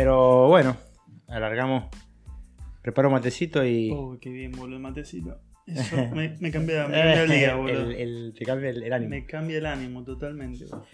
[0.00, 0.78] Pero bueno,
[1.28, 1.84] alargamos.
[2.80, 3.90] Preparo matecito y.
[3.92, 5.38] Uy, qué bien, boludo, el matecito.
[5.66, 7.90] Eso me, me cambia, me cambia el día, boludo.
[7.90, 9.10] el, el- te cambia el, el ánimo.
[9.10, 10.64] Me cambia el ánimo totalmente.
[10.64, 10.86] boludo.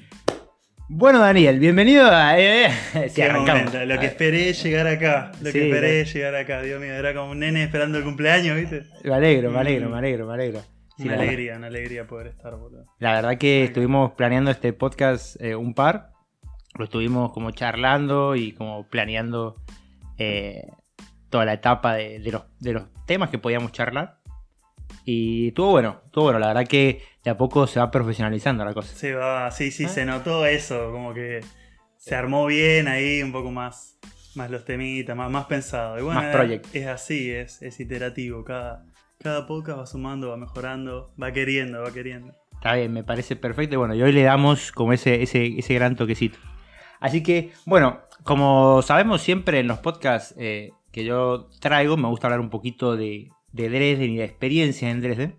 [0.88, 2.36] Bueno, Daniel, bienvenido a.
[2.36, 3.66] eh, eh, sí, arrancamos.
[3.72, 5.30] momento, Lo que esperé es llegar acá.
[5.40, 6.62] Lo Sí, que esperé es llegar acá.
[6.62, 8.86] Dios mío, era como un nene esperando el cumpleaños, ¿viste?
[9.04, 9.92] Me alegro, me alegro, Mm.
[9.92, 10.60] me alegro, me alegro.
[10.96, 12.86] Sí, una alegría, una alegría poder estar, boludo.
[12.98, 16.10] la verdad que estuvimos planeando este podcast eh, un par.
[16.78, 19.56] Lo estuvimos como charlando y como planeando
[20.18, 20.62] eh,
[21.30, 24.18] toda la etapa de, de los, de los temas que podíamos charlar.
[25.04, 26.38] Y estuvo bueno, estuvo bueno.
[26.38, 28.94] La verdad que de a poco se va profesionalizando la cosa.
[28.94, 29.88] Se va, sí, sí, ¿Eh?
[29.88, 31.40] se notó eso, como que
[31.96, 33.98] se armó bien ahí, un poco más,
[34.34, 35.98] más los temitas, más, más pensado.
[35.98, 36.74] Y bueno, Más project.
[36.74, 38.44] Es así, es, es iterativo.
[38.44, 38.84] Cada,
[39.18, 42.34] cada podcast va sumando, va mejorando, va queriendo, va queriendo.
[42.54, 43.74] Está bien, me parece perfecto.
[43.74, 46.38] Y bueno, y hoy le damos como ese, ese, ese gran toquecito.
[47.00, 52.26] Así que, bueno, como sabemos siempre en los podcasts eh, que yo traigo, me gusta
[52.26, 55.38] hablar un poquito de, de Dresden y de experiencias en Dresden.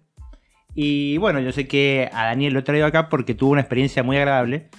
[0.73, 4.03] Y bueno, yo sé que a Daniel lo he traído acá porque tuvo una experiencia
[4.03, 4.69] muy agradable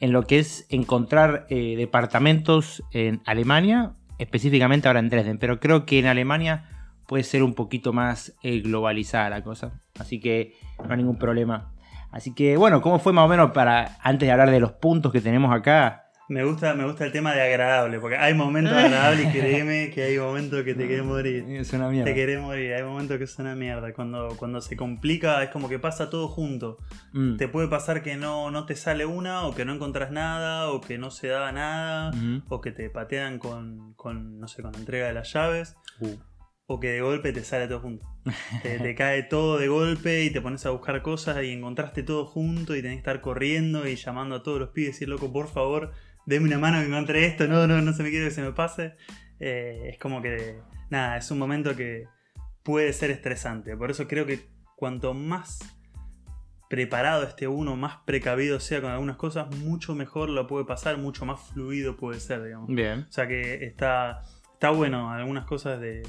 [0.00, 5.38] en lo que es encontrar eh, departamentos en Alemania, específicamente ahora en Dresden.
[5.38, 6.68] Pero creo que en Alemania
[7.06, 9.80] puede ser un poquito más eh, globalizada la cosa.
[9.98, 11.72] Así que no hay ningún problema.
[12.10, 15.12] Así que bueno, ¿cómo fue más o menos para, antes de hablar de los puntos
[15.12, 16.05] que tenemos acá?
[16.28, 20.02] Me gusta, me gusta el tema de agradable, porque hay momentos agradables y créeme que
[20.02, 21.44] hay momentos que te querés morir.
[21.48, 22.06] Es una mierda.
[22.06, 23.92] Te querés morir, hay momentos que es una mierda.
[23.92, 26.78] Cuando, cuando se complica es como que pasa todo junto.
[27.12, 27.36] Mm.
[27.36, 30.80] Te puede pasar que no, no te sale una, o que no encontrás nada, o
[30.80, 32.10] que no se da nada,
[32.48, 36.16] o que te patean con, con, no sé, con la entrega de las llaves, Uh.
[36.66, 38.04] o que de golpe te sale todo junto.
[38.62, 42.26] Te, te cae todo de golpe y te pones a buscar cosas y encontraste todo
[42.26, 45.32] junto y tenés que estar corriendo y llamando a todos los pibes y decir, loco,
[45.32, 45.92] por favor,
[46.26, 48.52] deme una mano que encontré esto, no, no, no se me quiere que se me
[48.52, 48.96] pase.
[49.40, 50.60] Eh, es como que,
[50.90, 52.04] nada, es un momento que
[52.62, 53.76] puede ser estresante.
[53.76, 55.60] Por eso creo que cuanto más
[56.68, 61.24] preparado esté uno, más precavido sea con algunas cosas, mucho mejor lo puede pasar, mucho
[61.24, 62.68] más fluido puede ser, digamos.
[62.68, 63.06] Bien.
[63.08, 64.22] O sea que está,
[64.52, 66.02] está bueno, algunas cosas de,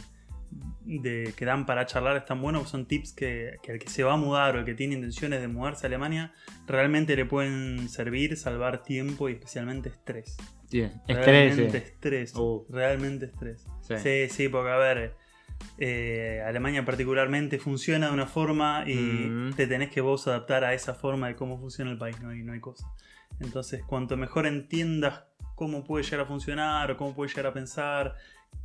[0.85, 4.13] de- que dan para charlar están buenos, son tips que, que el que se va
[4.13, 6.33] a mudar o el que tiene intenciones de mudarse a Alemania
[6.67, 10.37] realmente le pueden servir, salvar tiempo y especialmente estrés.
[10.71, 10.97] Estrés.
[11.07, 12.35] Realmente estrés.
[12.35, 12.65] Uh.
[12.69, 13.65] Realmente estrés.
[13.81, 13.95] Sí.
[13.97, 15.13] Sí, sí, porque a ver,
[15.77, 19.53] eh, Alemania particularmente funciona de una forma y Mm.
[19.55, 22.43] te tenés que vos adaptar a esa forma de cómo funciona el país, no hay,
[22.43, 22.87] no hay cosa.
[23.39, 25.23] Entonces, cuanto mejor entiendas
[25.55, 28.15] cómo puede llegar a funcionar o cómo puede llegar a pensar,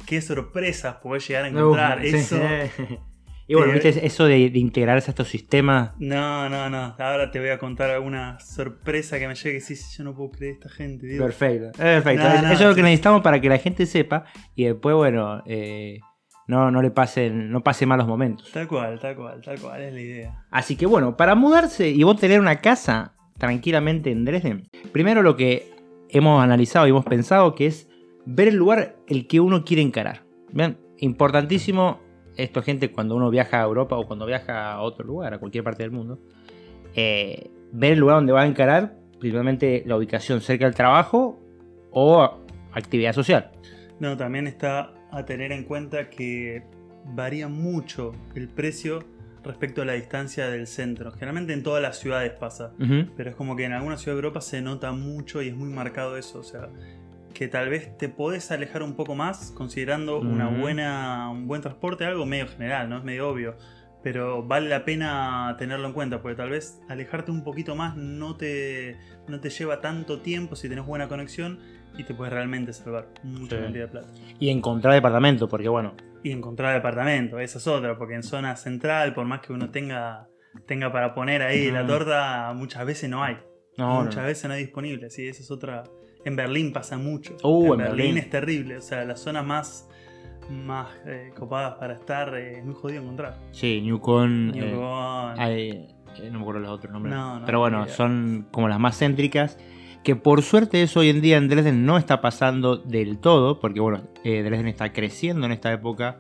[0.07, 2.17] qué sorpresas podés llegar a encontrar, Uh, sí.
[2.17, 2.37] eso...
[3.49, 5.93] y bueno, te- viste, eso de, de integrarse a estos sistemas.
[5.99, 6.95] No, no, no.
[6.99, 9.61] Ahora te voy a contar alguna sorpresa que me llegue.
[9.61, 11.19] Sí, sí, yo no puedo creer esta gente.
[11.19, 11.67] Perfecto.
[11.83, 12.25] Eh, Perfecto.
[12.25, 15.99] No, Eso es lo que necesitamos para que la gente sepa y después, bueno, eh,
[16.47, 18.51] no, no le pasen, no pase malos momentos.
[18.53, 20.45] Tal cual, tal cual, tal cual, es la idea.
[20.51, 25.37] Así que bueno, para mudarse y vos tener una casa tranquilamente en Dresden, primero lo
[25.37, 25.71] que
[26.11, 27.89] hemos analizado y hemos pensado que es
[28.27, 30.25] ver el lugar el que uno quiere encarar.
[30.53, 32.01] Bien, importantísimo
[32.37, 35.65] esto gente cuando uno viaja a Europa o cuando viaja a otro lugar, a cualquier
[35.65, 36.19] parte del mundo,
[36.95, 41.39] eh, ver el lugar donde va a encarar, primeramente la ubicación cerca del trabajo
[41.91, 42.23] o
[42.73, 43.51] actividad social.
[44.01, 46.65] No, también está a tener en cuenta que
[47.05, 49.01] varía mucho el precio
[49.45, 51.13] respecto a la distancia del centro.
[51.13, 52.73] Generalmente en todas las ciudades pasa.
[52.81, 53.11] Ujú.
[53.17, 55.69] Pero es como que en algunas ciudades de Europa se nota mucho y es muy
[55.69, 56.39] marcado eso.
[56.39, 56.69] O sea,
[57.33, 62.05] que tal vez te podés alejar un poco más considerando una buena, un buen transporte,
[62.05, 62.99] algo medio general, ¿no?
[62.99, 63.57] Es medio obvio.
[64.03, 68.37] Pero vale la pena tenerlo en cuenta, porque tal vez alejarte un poquito más no
[68.37, 68.97] te,
[69.29, 71.61] no te lleva tanto tiempo si tenés buena conexión
[71.97, 73.63] y te puedes realmente salvar mucha Sí.
[73.63, 74.09] cantidad de plata.
[74.41, 75.95] Y encontrar departamento, porque bueno,
[76.25, 80.29] Y encontrar departamento, esa es otra, porque en zona central, por más que uno tenga,
[80.67, 83.39] tenga para poner ahí la torta, muchas veces no hay.
[83.79, 84.27] no, muchas no.
[84.27, 85.85] veces no hay disponible, sí, esa es otra.
[86.25, 87.37] En Berlín pasa mucho.
[87.43, 88.19] Uh, en, en Berlín, Berlín.
[88.19, 89.89] es terrible, o sea, las zonas más,
[90.51, 93.39] más eh, copadas para estar eh, es muy jodido encontrar.
[93.53, 94.53] Sí, Newcon.
[94.53, 95.71] New eh, hay-
[96.21, 97.15] eh, no me acuerdo los otros nombres.
[97.15, 99.59] No, no, Pero bueno, son como las más céntricas.
[100.05, 103.61] Que por suerte eso hoy en día en Dresden no está pasando del todo.
[103.61, 106.19] Porque bueno, eh, Dresden está creciendo en esta época.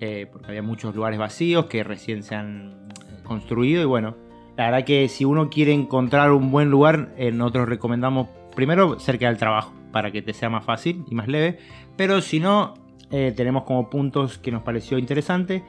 [0.00, 2.88] eh, porque había muchos lugares vacíos que recién se han
[3.22, 3.82] construido.
[3.82, 4.16] Y bueno,
[4.56, 9.26] la verdad que si uno quiere encontrar un buen lugar, eh, nosotros recomendamos primero cerca
[9.26, 9.72] del trabajo.
[9.92, 11.58] Para que te sea más fácil y más leve.
[11.96, 12.74] Pero si no,
[13.10, 15.62] eh, tenemos como puntos que nos pareció interesante.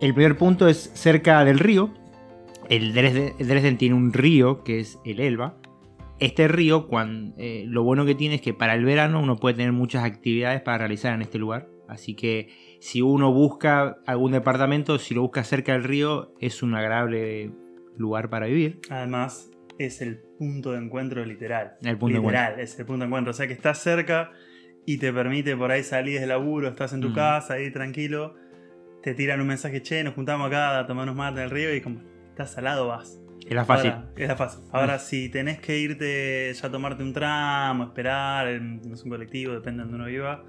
[0.00, 1.90] El primer punto es cerca del río.
[2.68, 5.56] El Dresden, tiene un río que es el Elba.
[6.18, 6.88] este río,
[7.36, 10.62] eh, lo bueno que tiene es que para el verano uno puede tener muchas actividades
[10.62, 11.68] para realizar en este lugar.
[11.86, 12.48] Así que
[12.80, 17.52] si uno busca algún departamento, si lo busca cerca del río, es un agradable
[17.96, 18.80] lugar para vivir.
[18.90, 21.76] Además, es el punto de encuentro literal.
[21.82, 23.30] El punto de literal, es el punto de encuentro.
[23.30, 24.30] O sea que estás cerca
[24.84, 27.14] y te permite por ahí salir del laburo, estás en tu Mm.
[27.14, 28.34] casa ahí tranquilo,
[29.02, 31.80] te tiran un mensaje, che, nos juntamos acá a tomarnos mate en el río y
[31.80, 32.00] como
[32.30, 33.20] estás al lado vas.
[33.46, 33.90] Es la fácil.
[33.92, 34.60] Ahora, es la fácil.
[34.72, 39.52] Ahora, si tenés que irte ya a tomarte un tramo, esperar, no sé, un colectivo,
[39.52, 40.44] depende de donde uno viva,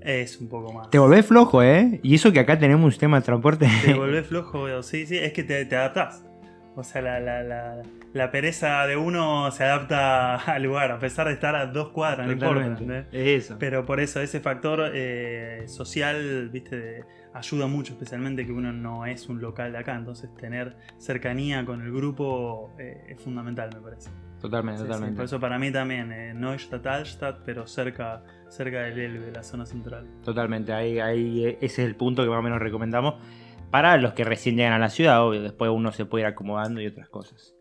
[0.00, 0.88] es un poco más.
[0.90, 2.00] Te volvés flojo, ¿eh?
[2.02, 3.68] Y eso que acá tenemos un sistema de transporte.
[3.84, 6.24] Te volvés flojo, sí, sí, es que te, te adaptás.
[6.74, 7.82] O sea, la, la, la,
[8.14, 12.26] la pereza de uno se adapta al lugar, a pesar de estar a dos cuadras,
[12.26, 13.06] no importa.
[13.12, 13.56] Es eso.
[13.58, 17.04] Pero por eso ese factor eh, social, viste, de-
[17.34, 19.94] ayuda mucho, especialmente que uno no es un local de acá.
[19.96, 24.10] Entonces tener cercanía con el grupo eh, es fundamental, me parece.
[24.40, 25.16] Totalmente, Sí, sí, totalmente.
[25.16, 29.42] por eso para mí también, eh, no es Stadt, pero cerca, cerca del Elbe, la
[29.42, 30.06] zona central.
[30.24, 33.14] Totalmente, ahí, ahí ese es el punto que más o menos recomendamos
[33.72, 36.82] para los que recién llegan a la ciudad, obvio, después uno se puede ir acomodando
[36.82, 37.54] y otras cosas.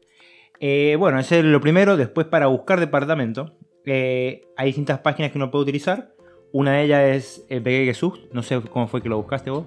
[0.60, 3.56] Eh, bueno, ese es lo primero, después para buscar departamento,
[3.86, 6.14] eh, hay distintas páginas que uno puede utilizar,
[6.52, 7.94] una de ellas es eh,
[8.34, 9.66] no sé cómo fue que lo buscaste vos.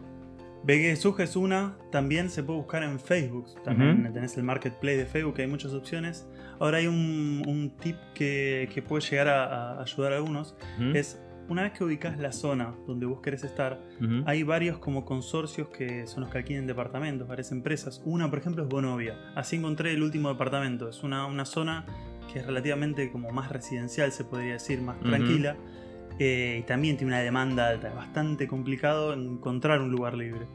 [0.65, 3.47] BG Sug es una, también se puede buscar en Facebook.
[3.65, 6.27] También tenés el marketplace de Facebook, hay muchas opciones.
[6.59, 10.57] Ahora hay un, un tip que, que puede llegar a, a ayudar a algunos.
[10.95, 13.81] Es una vez que ubicas la zona donde vos querés estar,
[14.27, 18.03] hay varios como consorcios que son los que alquilen departamentos, varias empresas.
[18.05, 19.19] Una, por ejemplo, es Bonovia.
[19.35, 20.89] Así encontré el último departamento.
[20.89, 21.87] Es una, una zona
[22.33, 25.57] que es relativamente como más residencial, se podría decir, más tranquila.
[26.19, 27.89] Eh, y también tiene una demanda alta.
[27.89, 30.47] Es bastante complicado encontrar un lugar libre.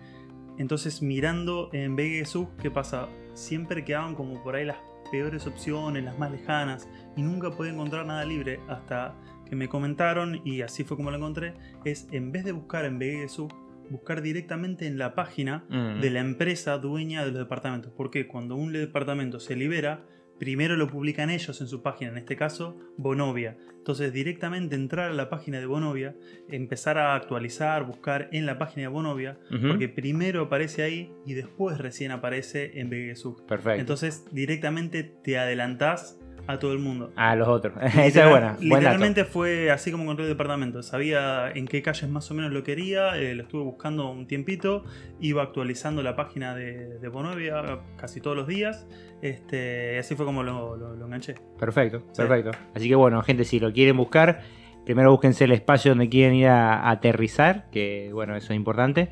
[0.57, 3.07] Entonces, mirando en BGSU, ¿qué pasa?
[3.33, 4.77] Siempre quedaban como por ahí las
[5.11, 9.15] peores opciones, las más lejanas, y nunca podía encontrar nada libre hasta
[9.49, 11.53] que me comentaron, y así fue como lo encontré,
[11.85, 13.47] es en vez de buscar en BGSU,
[13.89, 15.99] buscar directamente en la página Mm.
[16.01, 17.91] de la empresa dueña de los departamentos.
[17.97, 20.05] Porque cuando un departamento se libera,
[20.37, 23.57] primero lo publican ellos en su página, en este caso Bonovia.
[23.77, 26.15] Entonces directamente entrar a la página de Bonovia,
[26.49, 31.79] empezar a actualizar, buscar en la página de Bonovia, porque primero aparece ahí y después
[31.79, 33.43] recién aparece en BGSU.
[33.47, 33.79] Perfecto.
[33.81, 36.18] Entonces directamente te adelantás
[36.51, 37.11] a todo el mundo.
[37.15, 37.73] a los otros.
[37.81, 38.53] Esa es buena.
[38.53, 38.75] Buen dato.
[38.79, 40.81] Literalmente fue así como encontré el departamento.
[40.81, 44.83] Sabía en qué calles más o menos lo quería, eh, lo estuve buscando un tiempito,
[45.19, 48.87] iba actualizando la página de, de Bonovia casi todos los días.
[49.21, 51.35] Este, y así fue como lo, lo- lo enganché.
[51.59, 52.21] Perfecto, Sí.
[52.23, 52.51] perfecto.
[52.73, 54.41] Así que bueno, gente, si lo quieren buscar,
[54.85, 59.09] primero búsquense el espacio donde quieren ir a, aterrizar, que bueno, eso es importante.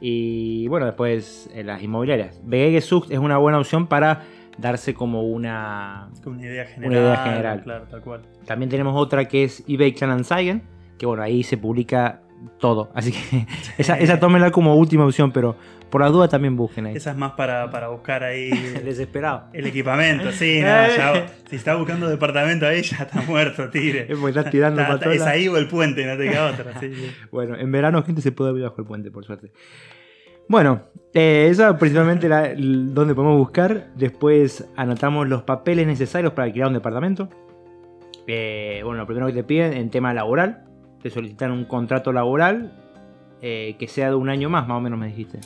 [0.00, 2.40] Y bueno, después eh, las inmobiliarias.
[2.44, 4.22] Vegue Sux es una buena opción para
[4.58, 6.08] darse como una...
[6.22, 6.92] Como una idea general.
[7.02, 7.62] idea general.
[7.62, 8.22] Claro, tal cual.
[8.46, 10.62] También tenemos otra que es eBay Kleinanzeigen,
[10.98, 12.20] que bueno, ahí se publica
[12.58, 12.90] todo.
[12.94, 13.46] Así que
[13.78, 15.56] esa, esa tómenla como última opción, pero
[15.90, 16.96] por la duda también busquen ahí.
[16.96, 18.50] Esa es más para, para buscar ahí
[18.84, 19.44] Desesperado.
[19.54, 20.30] el equipamiento.
[20.32, 24.02] Sí, no, ya- si está buscando departamento ahí ya está muerto, tire.
[24.02, 26.78] Es porque estás tirando Está- es ahí o el puente, no te queda otra.
[26.80, 27.10] sí, sí.
[27.32, 29.50] Bueno, en verano gente se puede ver bajo el puente, por suerte.
[30.48, 30.82] Bueno,
[31.14, 33.88] eh, eso es principalmente la- donde podemos buscar.
[33.96, 37.28] Después anotamos los papeles necesarios para alquilar un departamento.
[38.26, 40.64] Eh, bueno, lo primero que te piden en tema laboral,
[41.02, 42.72] te solicitan un contrato laboral
[43.40, 45.38] eh, que sea de un año más, más o menos me dijiste.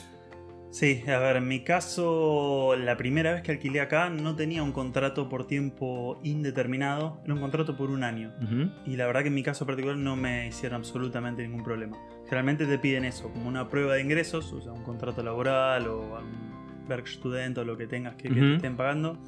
[0.71, 4.71] Sí, a ver, en mi caso, la primera vez que alquilé acá no tenía un
[4.71, 8.31] contrato por tiempo indeterminado, era un contrato por un año.
[8.41, 8.71] Ujú.
[8.87, 11.95] Y la verdad que en mi caso particular no me hicieron absolutamente ningún problema.
[12.33, 15.99] Generalmente te piden eso, como una prueba de ingresos, o sea, un contrato laboral o
[15.99, 19.19] un Werkstudent o lo que tengas que, que te estén pagando.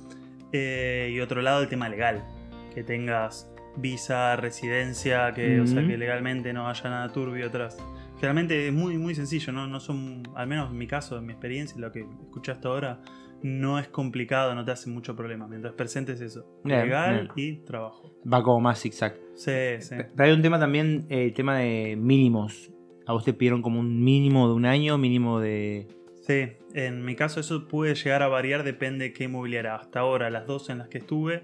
[0.51, 2.25] Eh, y otro lado, el tema legal,
[2.73, 3.47] que tengas
[3.77, 7.77] visa, residencia, que, o sea, que legalmente no haya nada turbio atrás.
[8.15, 9.67] Generalmente es muy, muy sencillo, ¿no?
[9.67, 13.01] no son, al menos en mi caso, en mi experiencia, lo que escuchaste ahora,
[13.43, 15.47] no es complicado, no te hace mucho problema.
[15.47, 18.15] Mientras presentes eso, Bien, legal y trabajo.
[18.25, 19.13] Va como más zigzag.
[19.35, 19.95] Sí, sí.
[20.15, 22.71] Pero hay un tema también, eh, el tema de mínimos.
[23.07, 25.87] A vos te pidieron como un mínimo de un año, mínimo de...
[26.21, 29.75] Sí, en mi caso eso puede llegar a variar, depende de qué inmobiliaria.
[29.75, 31.43] Hasta ahora, las dos en las que estuve,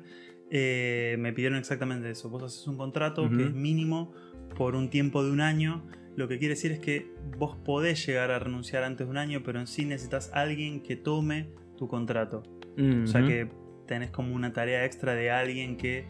[0.49, 2.29] eh, me pidieron exactamente eso.
[2.29, 4.11] Vos haces un contrato que es mínimo
[4.57, 5.85] por un tiempo de un año.
[6.15, 9.41] Lo que quiere decir es que vos podés llegar a renunciar antes de un año,
[9.43, 12.43] pero en sí necesitas alguien que tome tu contrato.
[13.03, 13.49] O sea que
[13.85, 16.05] tenés como una tarea extra de alguien que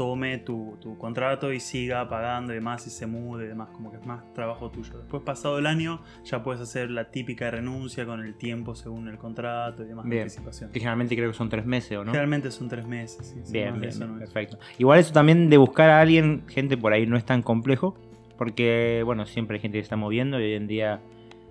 [0.00, 3.90] tome tu, tu contrato y siga pagando y demás y se mude y demás, como
[3.90, 4.96] que es más trabajo tuyo.
[4.96, 9.18] Después pasado el año ya puedes hacer la típica renuncia con el tiempo según el
[9.18, 10.22] contrato y demás Bien.
[10.22, 10.70] anticipación.
[10.72, 12.12] Que generalmente creo que son tres meses, ¿o no?
[12.12, 13.26] Generalmente son tres meses.
[13.26, 13.98] sí, sí, Bien, bien, es.
[13.98, 14.58] perfecto.
[14.78, 17.94] Igual eso también de buscar a alguien, gente por ahí no es tan complejo,
[18.38, 21.02] porque bueno, siempre hay gente que está moviendo y hoy en día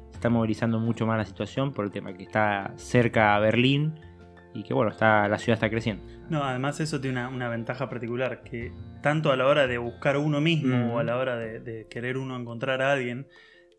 [0.09, 3.93] se está movilizando mucho más la situación por el tema que está cerca a Berlín
[4.53, 6.03] y que bueno, está, la ciudad está creciendo.
[6.29, 10.17] No, además eso tiene una, una ventaja particular, que tanto a la hora de buscar
[10.17, 10.91] uno mismo Mm.
[10.91, 13.27] o a la hora de, de querer uno encontrar a alguien,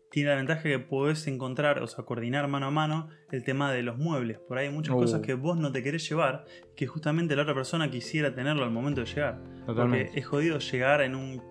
[0.09, 3.81] tiene la ventaja que podés encontrar, o sea, coordinar mano a mano el tema de
[3.81, 4.39] los muebles.
[4.39, 4.99] Por ahí hay muchas Uh.
[4.99, 6.43] cosas que vos no te querés llevar,
[6.75, 9.39] que justamente la otra persona quisiera tenerlo al momento de llegar.
[9.65, 10.05] Totalmente.
[10.07, 11.41] Porque es jodido llegar en un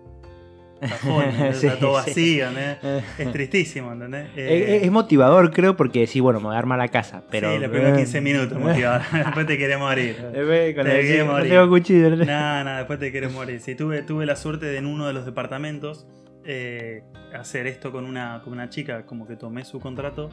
[0.81, 1.57] cajón, ¿entendés?
[1.59, 2.77] Sí, está todo vacío, ¿entendés?
[2.83, 4.27] Eh, Es tristísimo, ¿entendés?
[4.35, 7.53] es, Eh, es motivador, creo, porque sí, bueno, me voy a armar la casa, pero.
[7.53, 9.01] sí, los primeros 15 minutos, motivador.
[9.13, 10.15] después te querés morir.
[10.33, 11.49] Eh, con Te el- querés no morir.
[11.51, 12.09] tengo cuchillo.
[12.15, 12.75] ¿no?
[12.77, 13.59] Después te querés morir.
[13.61, 16.05] Sí, tuve, tuve la suerte de en uno de los departamentos
[16.43, 20.29] eh, hacer esto con una, con una chica, como que tomé su contrato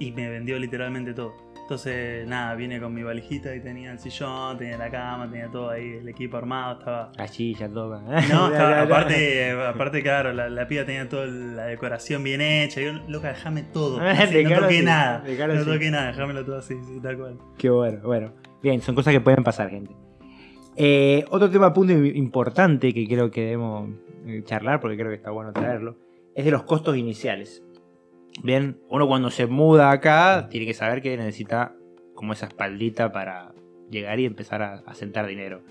[0.00, 1.32] y me vendió literalmente todo.
[1.64, 5.70] Entonces, nada, vine con mi valijita y tenía el sillón, tenía la cama, tenía todo
[5.70, 7.10] ahí, el equipo armado, estaba...
[7.58, 8.00] Ya toca.
[8.28, 12.82] No, estaba- aparte, aparte, claro, la, la piba tenía toda la decoración bien hecha.
[12.82, 13.98] Yo, loca, déjame todo.
[14.02, 15.24] Así, no toqué nada.
[15.48, 17.38] No toqué nada, déjamelo todo así, sí, tal cual.
[17.56, 18.34] Qué bueno, bueno.
[18.62, 19.90] Bien, son cosas que pueden pasar, gente.
[20.76, 23.88] Eh, otro tema punto importante que creo que debemos
[24.26, 25.96] eh, charlar, porque creo que está bueno traerlo,
[26.34, 27.63] es de los costos iniciales.
[28.42, 31.76] Bien, uno cuando se muda acá tiene que saber que necesita
[32.14, 33.54] como esa espaldita para
[33.90, 35.62] llegar y empezar a, a sentar dinero.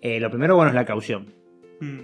[0.00, 1.32] Eh, lo primero, bueno, es la caución.
[1.80, 2.00] Mm.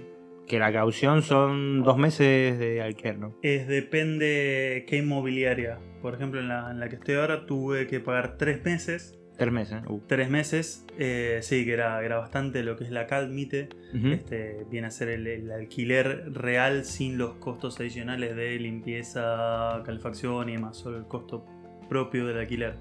[0.47, 3.35] Que la caución son dos meses de alquiler, ¿no?
[3.43, 5.79] Es depende qué inmobiliaria.
[6.01, 9.18] Por ejemplo, en la, en la que estoy ahora tuve que pagar tres meses.
[9.39, 9.81] Tres meses.
[9.87, 9.99] Uh.
[10.05, 13.69] Tres meses, eh, sí, que era, era bastante lo que es la Calmite.
[13.95, 14.07] Ujú.
[14.09, 20.49] Este, viene a ser el, el alquiler real sin los costos adicionales de limpieza, calefacción
[20.49, 21.45] y demás, solo el costo
[21.87, 22.75] propio del alquiler.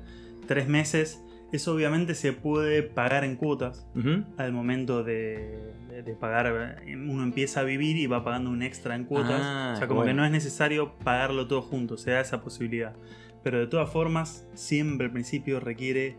[0.47, 1.23] Tres meses,
[1.53, 4.25] eso obviamente se puede pagar en cuotas Ujú.
[4.37, 6.83] al momento de, de- de pagar.
[6.87, 9.41] Uno empieza a vivir y va pagando un extra en cuotas.
[9.43, 10.11] Ah, o sea, como bueno.
[10.13, 12.95] que no es necesario pagarlo todo junto, se da esa posibilidad.
[13.43, 16.17] Pero de todas formas, siempre al principio requiere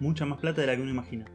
[0.00, 1.26] mucha más plata de la que uno imagina.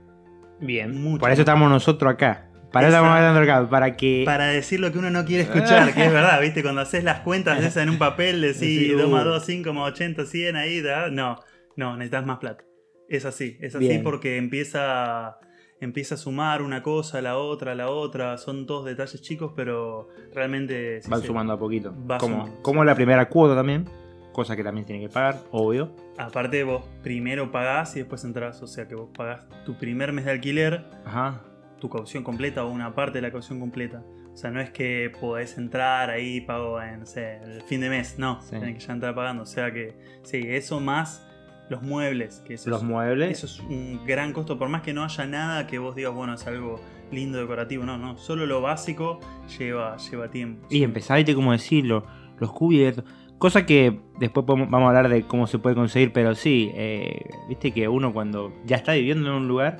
[0.60, 1.02] Bien.
[1.02, 2.50] Mucho Por eso estamos nosotros acá.
[2.72, 3.70] Para eso estamos hablando acá.
[3.70, 4.24] Para que.
[4.26, 6.64] Para decir lo que uno no quiere escuchar, que es verdad, ¿viste?
[6.64, 9.30] Cuando haces las cuentas de esas en un papel, decís Sí, 2 más uh.
[9.30, 11.40] 2, 5 más 80, 100 ahí, da- no,
[11.76, 12.64] no, necesitas más plata.
[13.10, 14.02] Es así, es así Bien.
[14.04, 15.38] porque empieza,
[15.80, 21.02] empieza a sumar una cosa, la otra, la otra, son todos detalles chicos, pero realmente...
[21.02, 21.28] sí, Van sí.
[21.28, 21.94] sumando a poquito.
[22.10, 23.86] Va como, sumando, como la primera cuota también.
[24.34, 25.96] Cosa que también tiene que pagar, obvio.
[26.18, 30.26] Aparte vos primero pagás y después entras, o sea que vos pagás tu primer mes
[30.26, 31.42] de alquiler, Ajá.
[31.80, 34.04] tu caución completa o una parte de la caución completa.
[34.34, 37.90] O sea, no es que podés entrar ahí, pago en, no sé, el fin de
[37.90, 38.18] mes.
[38.18, 38.52] No, Sí.
[38.60, 39.44] tenés que ya entrar pagando.
[39.44, 41.24] O sea que, sí, eso más
[41.70, 42.42] los muebles.
[42.46, 43.38] Que eso Los es, muebles.
[43.38, 44.58] Eso es un gran costo.
[44.58, 46.80] Por más que no haya nada que vos digas, bueno, es algo
[47.12, 47.86] lindo, decorativo.
[47.86, 48.18] No, no.
[48.18, 49.20] Solo lo básico
[49.60, 50.66] lleva, lleva tiempo.
[50.72, 52.04] Y viste, como decirlo.
[52.40, 53.06] Los cubiertos.
[53.44, 57.74] Cosa que después vamos a hablar de cómo se puede conseguir, pero sí, eh, viste
[57.74, 59.80] que uno cuando ya está viviendo en un lugar,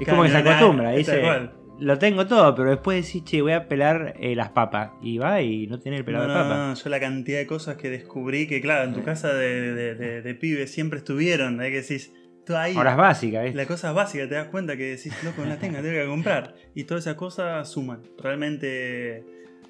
[0.00, 1.22] es como que se acostumbra, dice,
[1.80, 4.92] lo tengo todo, pero después decís, che, voy a pelar eh, las papas.
[5.02, 6.56] Y va y no tiene el pelado no, de papas.
[6.56, 9.94] no, yo la cantidad de cosas que descubrí que, claro, en tu casa de, de,
[9.94, 11.60] de, de pibe siempre estuvieron.
[11.60, 11.68] ¿eh?
[11.68, 12.14] Que decís,
[12.46, 12.74] tú ahí.
[12.74, 13.58] Horas básicas, ¿viste?
[13.58, 16.54] La cosa básica, te das cuenta que decís, loco, no la tengo, tengo que comprar.
[16.74, 19.24] Y todas esas cosas suman, realmente,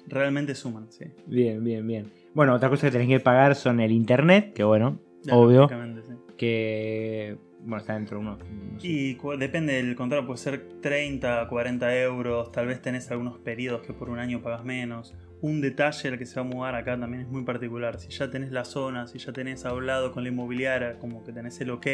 [0.07, 1.03] realmente suman, sí.
[1.27, 2.19] Bien, bien, bien.
[2.33, 4.99] Bueno, otra cosa que tenés que pagar son el internet, que bueno,
[5.31, 6.13] obvio, sí.
[6.37, 8.39] que bueno, está dentro de unos...
[8.39, 8.87] no sé.
[8.87, 13.93] Y depende del contrato, puede ser 30, 40 euros, tal vez tenés algunos periodos que
[13.93, 15.15] por un año pagas menos.
[15.41, 17.97] Un detalle al que se va a mudar acá también es muy particular.
[17.97, 21.61] Si ya tenés la zona, si ya tenés hablado con la inmobiliaria, como que tenés
[21.61, 21.87] el ok,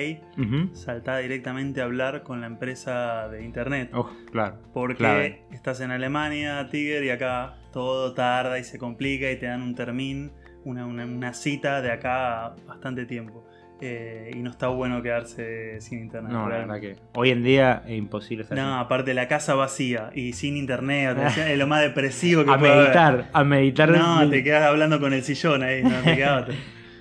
[0.73, 3.91] saltá directamente a hablar con la empresa de internet.
[3.93, 4.57] Oh, claro.
[4.73, 9.61] Porque estás en Alemania, Tiger, y acá todo tarda y se complica y te dan
[9.61, 10.31] un termin,
[10.63, 13.45] una, una- una cita de acá a bastante tiempo.
[13.81, 16.31] Eh, y no está bueno quedarse sin internet.
[16.31, 18.85] No, la verdad que hoy en día es imposible estar No, así.
[18.85, 22.83] aparte la casa vacía y sin internet, es lo más depresivo que a puede haber.
[22.85, 23.89] meditar, a meditar.
[23.89, 26.47] No, te quedas hablando con el sillón ahí, no te quedas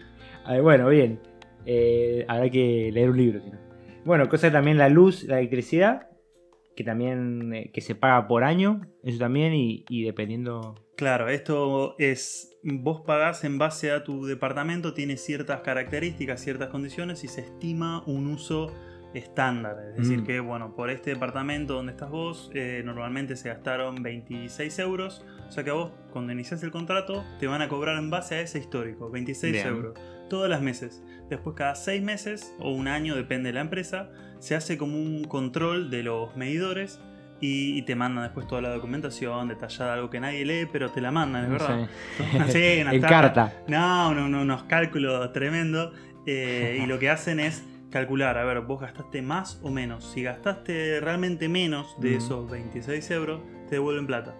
[0.62, 1.20] bueno, bien.
[1.64, 3.58] Eh, habrá que leer un libro, si no.
[4.04, 6.08] Bueno, cosa también la luz, la electricidad,
[6.76, 10.74] que también eh, que se paga por año, eso también, y, y dependiendo...
[10.96, 12.56] Claro, esto es.
[12.62, 18.02] Vos pagás en base a tu departamento, tiene ciertas características, ciertas condiciones y se estima
[18.06, 18.72] un uso
[19.12, 19.76] estándar.
[19.90, 20.24] Es decir, Mm.
[20.26, 25.24] que bueno, por este departamento donde estás vos, eh, normalmente se gastaron 26 euros.
[25.48, 28.36] O sea que a vos, cuando inicias el contrato, te van a cobrar en base
[28.36, 29.66] a ese histórico, 26 Bien.
[29.68, 29.98] euros.
[30.30, 31.02] Todas las meses.
[31.28, 34.10] Después, cada 6 meses o un año, depende de la empresa,
[34.44, 37.00] se hace como un control de los medidores.
[37.40, 41.10] Y, te mandan después toda la documentación detallada, algo que nadie lee, pero te la
[41.10, 41.88] mandan, es verdad.
[42.48, 43.52] Sí, En carta.
[43.68, 45.92] No, no, no, unos cálculos tremendos.
[46.26, 50.10] eh, y lo que hacen es calcular, a ver, vos gastaste más o menos.
[50.12, 54.34] Si gastaste realmente menos de esos 26 euros, te devuelven plata.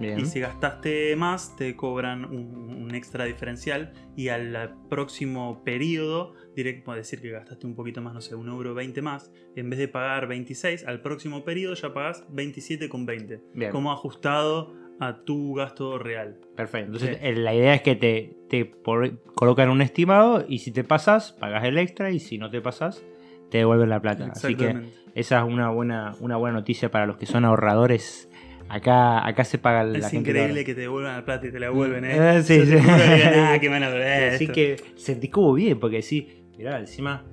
[0.00, 0.20] Bien.
[0.20, 3.92] Y si gastaste más, te cobran un, un extra diferencial.
[4.16, 8.74] Y al, próximo periodo, directo, decir que gastaste un poquito más, no sé, un euro
[8.74, 9.32] 20 más.
[9.56, 13.40] En vez de pagar 26, al próximo periodo ya pagás 27,20.
[13.54, 13.70] Bien.
[13.72, 16.40] Como ajustado a tu gasto real.
[16.56, 16.86] Perfecto.
[16.92, 17.26] Entonces, Sí.
[17.26, 21.32] eh, la idea es que te, te por- colocan un estimado y si te pasas,
[21.32, 23.04] pagas el extra y si no te pasas,
[23.50, 24.28] te devuelven la plata.
[24.32, 24.76] Así que
[25.14, 28.27] esa es una buena, una buena noticia para los que son ahorradores.
[28.68, 31.58] Acá, acá se paga la Es gente increíble que te devuelvan la plata y te
[31.58, 32.42] la devuelven, ¿eh?
[32.42, 32.76] Sí, sí.
[32.86, 33.86] "Ah, qué mala
[34.34, 34.52] Así esto".
[34.52, 37.24] que sentí como bien, porque sí, mirá, encima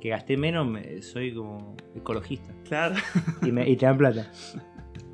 [0.00, 2.52] que gasté menos, me- soy como ecologista.
[2.68, 2.94] Claro.
[3.42, 4.30] y, me- y te dan plata.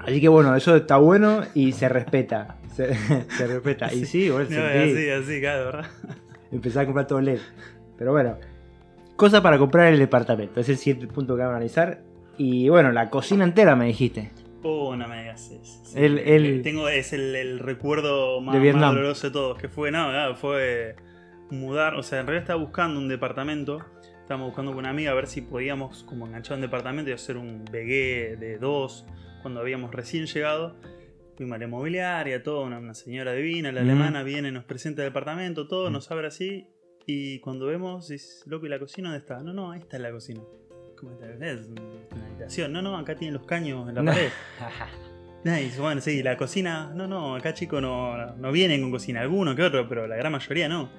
[0.01, 2.57] Así que bueno, eso está bueno y se respeta.
[2.75, 2.95] Se,
[3.37, 3.93] se respeta.
[3.93, 5.87] Y sí, bueno, No, sentí- así, así, claro, ¿verdad?
[6.51, 7.39] empezar a comprar todo LED.
[7.97, 8.37] Pero bueno,
[9.17, 10.59] cosa para comprar el departamento.
[10.61, 12.01] Es el siguiente punto que vamos a analizar.
[12.37, 14.31] Y bueno, la cocina entera me dijiste.
[14.63, 15.85] Oh, no me digas eso.
[15.85, 18.83] Sí, El- el- Tengo, es el, el recuerdo más, De Vietnam.
[18.87, 19.59] más doloroso de todos.
[19.59, 20.97] Que fue, no, nada, fue
[21.51, 21.95] mudar.
[21.95, 23.79] O sea, en realidad estaba buscando un departamento.
[24.21, 27.37] Estábamos buscando con una amiga a ver si podíamos como enganchar un departamento y hacer
[27.37, 29.07] un BG de dos
[29.43, 30.77] cuando habíamos recién llegado.
[31.37, 33.85] Fuimos a la inmobiliaria, todo, una, una señora divina, la Mm.
[33.85, 35.93] alemana, viene, nos presenta el departamento, todo, Mm.
[35.93, 36.67] nos abre así.
[37.07, 39.41] Y cuando vemos, dice, loco, ¿y la cocina dónde está?
[39.41, 40.43] No, no, ahí está la cocina.
[41.01, 41.13] ¿Cómo?
[41.41, 42.73] Es una habitación.
[42.73, 44.31] No, no, acá tienen los caños en la pared.
[45.45, 46.93] Dice, bueno, sí, la cocina.
[46.95, 49.21] No, no, acá chicos no, no vienen con cocina.
[49.21, 50.91] Alguno que otro, pero la gran mayoría no.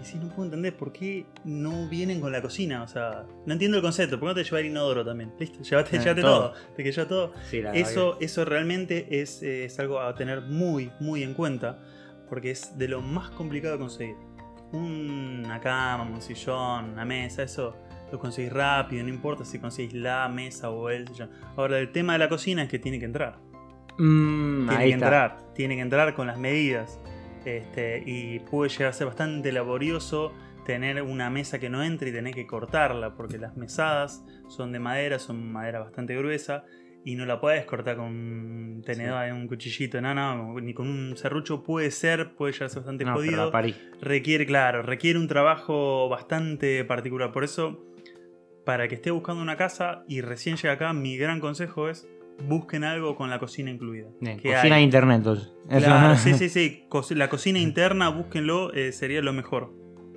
[0.00, 2.82] Y sí, no puedo entender por qué no vienen con la cocina.
[2.82, 4.18] O sea, no entiendo el concepto.
[4.18, 5.32] ¿Por qué no te llevar inodoro también?
[5.38, 6.50] Listo, llévate, Eh, llévate todo.
[6.50, 6.54] todo.
[6.76, 7.32] Te que lleva todo.
[7.48, 11.34] Sí, la verdad Eso, eso realmente es, eh, es algo a tener muy, muy en
[11.34, 11.78] cuenta.
[12.28, 14.16] Porque es de lo más complicado de conseguir.
[14.72, 17.76] Una cama, un sillón, una mesa, eso
[18.10, 21.30] lo conseguís rápido, no importa si conseguís la mesa o el sillón.
[21.56, 23.38] Ahora, el tema de la cocina es que tiene que entrar.
[23.98, 25.06] Mm, Tiene ahí que está.
[25.06, 27.00] entrar, tiene que entrar con las medidas.
[27.44, 30.32] Este, y puede llegar a ser bastante laborioso
[30.64, 34.78] tener una mesa que no entre y tener que cortarla, porque las mesadas son de
[34.78, 36.64] madera, son madera bastante gruesa,
[37.02, 41.16] y no la puedes cortar con un tenedor, un cuchillito, no, no, ni con un
[41.16, 43.50] serrucho puede ser, puede llegar a ser bastante No, jodido
[44.02, 47.32] requiere, claro, requiere un trabajo bastante particular.
[47.32, 47.82] Por eso,
[48.70, 52.06] para que esté buscando una casa y recién llega acá, mi gran consejo es
[52.46, 54.06] busquen algo con la cocina incluida.
[54.20, 54.82] Bien, Que cocina hay.
[54.82, 55.52] de internet entonces.
[55.68, 56.84] Claro, sí, sí, sí.
[57.16, 59.74] La cocina interna, búsquenlo, eh, sería lo mejor.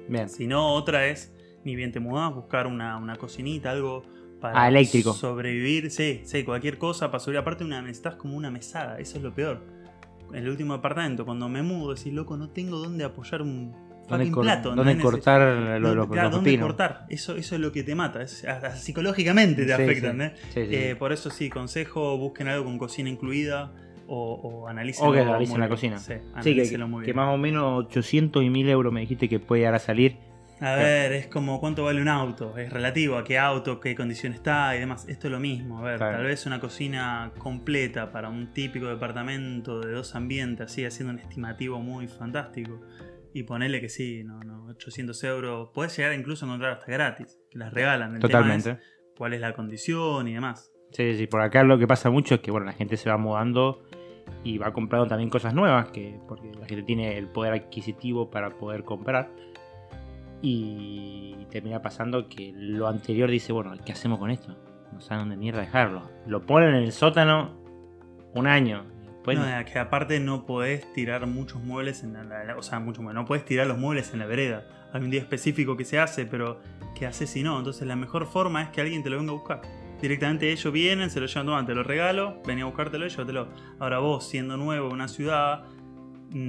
[0.07, 0.29] Bien.
[0.29, 1.33] Si no, otra es,
[1.65, 4.03] ni bien te mudás, buscar una, una cocinita, algo
[4.39, 5.13] para Ah, eléctrico.
[5.13, 5.89] sobrevivir.
[5.89, 7.41] Sí, sí, cualquier cosa para sobrevivir.
[7.41, 9.63] Aparte, una, necesitas como una mesada, eso es lo peor.
[10.29, 13.92] En el último apartamento, cuando me mudo, decís, loco, no tengo dónde apoyar un ¿Dónde,
[14.19, 14.69] fucking cor- plato.
[14.76, 15.04] dónde ¿entendés?
[15.04, 17.06] cortar lo- ¿Dónde- los, claro, los cortar?
[17.10, 18.21] Eso, eso es lo que te mata.
[18.21, 20.06] es- hasta psicológicamente te Sí, afecta, sí.
[20.08, 20.32] ¿entendés?
[20.54, 23.71] Sí, sí, Eh, por eso sí, consejo, busquen algo con cocina incluida
[24.08, 25.97] o, o analicen O que analicen la cocina.
[25.99, 27.15] Sí, que, muy que bien.
[27.15, 30.17] más o menos 800 y 1000 euros me dijiste que puede llegar a salir.
[30.60, 34.32] A ver, es como cuánto vale un auto, es relativo a qué auto, qué condición
[34.32, 35.06] está y demás.
[35.10, 36.17] Esto es lo mismo, a ver, Claro.
[36.17, 41.19] tal vez una cocina completa para un típico departamento de dos ambientes, así haciendo un
[41.19, 42.80] estimativo muy fantástico.
[43.33, 47.39] Y ponerle que sí, no, no, 800 euros, puedes llegar incluso a encontrar hasta gratis,
[47.49, 48.15] que las regalan.
[48.15, 48.69] El tema Totalmente.
[48.71, 48.77] es
[49.17, 50.71] cuál es la condición y demás.
[50.91, 53.17] Sí, sí, por acá lo que pasa mucho es que bueno, la gente se va
[53.17, 53.83] mudando
[54.43, 58.51] y va comprando también cosas nuevas, que, porque la gente tiene el poder adquisitivo para
[58.57, 59.31] poder comprar.
[60.41, 64.55] Y termina pasando que lo anterior dice, bueno, ¿qué hacemos con esto?
[64.91, 66.09] No saben dónde mierda dejarlo.
[66.27, 67.57] Lo ponen en el sótano
[68.33, 68.85] un año.
[69.25, 72.79] Después, No, es que aparte no podés tirar muchos muebles en la, la- o sea,
[72.81, 74.65] muchos muebles, no podés tirar los muebles en la vereda.
[74.91, 76.59] Hay un día específico que se hace, pero
[76.93, 77.57] ¿qué haces si no?
[77.57, 79.62] Entonces la mejor forma es que alguien te lo venga a buscar.
[80.01, 83.47] Directamente ellos vienen, se lo llevan, te lo regalo, ven a buscártelo y llévatelo.
[83.79, 85.63] Ahora vos, siendo nuevo en una ciudad,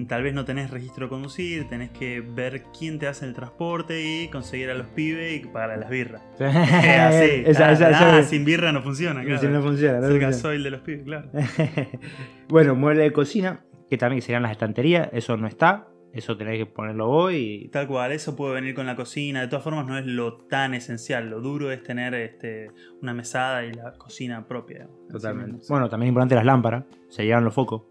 [0.09, 4.01] tal vez no tenés registro de conducir, tenés que ver quién te hace el transporte
[4.03, 6.23] y conseguir a los pibes y pagar a las birras.
[6.39, 9.41] Es así, esa, esa- esa- sin birra no funciona, claro.
[9.41, 10.01] sí, no funciona.
[10.01, 11.29] no es el gasoil de los pibes, claro.
[12.49, 15.89] bueno, mueble de cocina, que también serían las estanterías, eso no está.
[16.13, 17.69] eso tenés que ponerlo vos y...
[17.73, 19.41] Tal cual, eso puede venir con la cocina.
[19.41, 21.29] De todas formas, no es lo tan esencial.
[21.29, 22.71] Lo duro es tener este,
[23.03, 24.89] una mesada y la cocina propia.
[25.11, 25.67] Totalmente.
[25.69, 27.83] Bueno, también es importante las lámparas, se llevan los focos.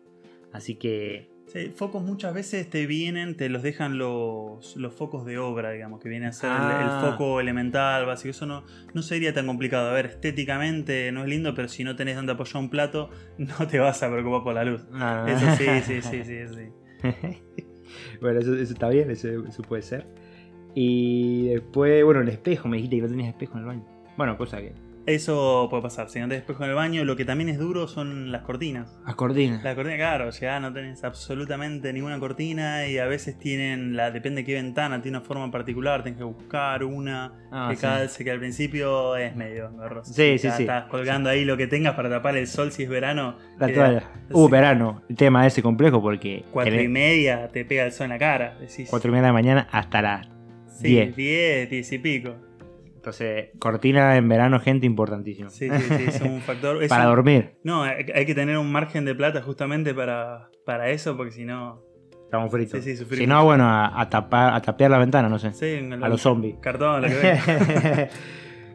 [0.54, 5.38] Así que Sí, focos muchas veces te vienen, te los dejan los, los focos de
[5.38, 7.08] obra, digamos, que viene a ser el- el, Ah.
[7.12, 8.32] foco elemental, básico.
[8.32, 8.64] Eso no,
[8.96, 9.90] no sería tan complicado.
[9.90, 13.68] A ver, estéticamente no es lindo, pero si no tenés donde apoyar un plato, no
[13.68, 14.82] te vas a preocupar por la luz.
[14.94, 15.26] Ah.
[15.30, 17.40] Eso sí, sí, sí, sí, sí.
[18.22, 20.08] bueno, eso, eso está bien, eso, eso puede ser.
[20.74, 23.86] Y después, bueno, el espejo, me dijiste que no tenías espejo en el baño.
[24.18, 24.74] Bueno, cosa que...
[25.06, 26.10] Eso puede pasar.
[26.10, 28.98] Si no tenés espejo en el baño, lo que también es duro son las cortinas.
[29.06, 29.60] A cortina.
[29.64, 34.42] La cortina, claro, ya no tenés absolutamente ninguna cortina y a veces tienen, la depende
[34.42, 37.82] de qué ventana, tiene una forma particular, tenés que buscar una Ah, que sí.
[37.82, 40.14] calce, que al principio es medio engorroso.
[40.14, 40.64] Sí, sí, sí.
[40.64, 43.36] Estás colgando ahí lo que tengas para tapar el sol si es verano.
[43.60, 44.04] La que toalla.
[44.32, 45.04] Uh, verano.
[45.10, 46.46] El tema ese complejo porque...
[46.52, 48.58] Cuatro y media te pega el sol en la cara.
[48.60, 50.28] Decís, cuatro y media de la mañana hasta las
[50.68, 51.16] sí, 10.
[51.16, 52.36] 10, 10 y pico.
[53.04, 55.50] Entonces, cortina en verano, gente, importantísimo.
[55.50, 56.78] Sí, sí, sí, es un factor.
[56.82, 57.56] es Para un- dormir.
[57.62, 61.44] No, hay hay que tener un margen de plata justamente para, para eso, porque si
[61.44, 61.82] no.
[62.24, 62.82] Estamos fritos.
[62.82, 63.20] Sí, sí, sufrimos.
[63.20, 65.52] si no, bueno, a, a tapar, a tapear la ventana, no sé.
[65.52, 66.56] Sí, A los zombies.
[66.62, 67.14] Cartón, lo que
[67.46, 68.08] venga.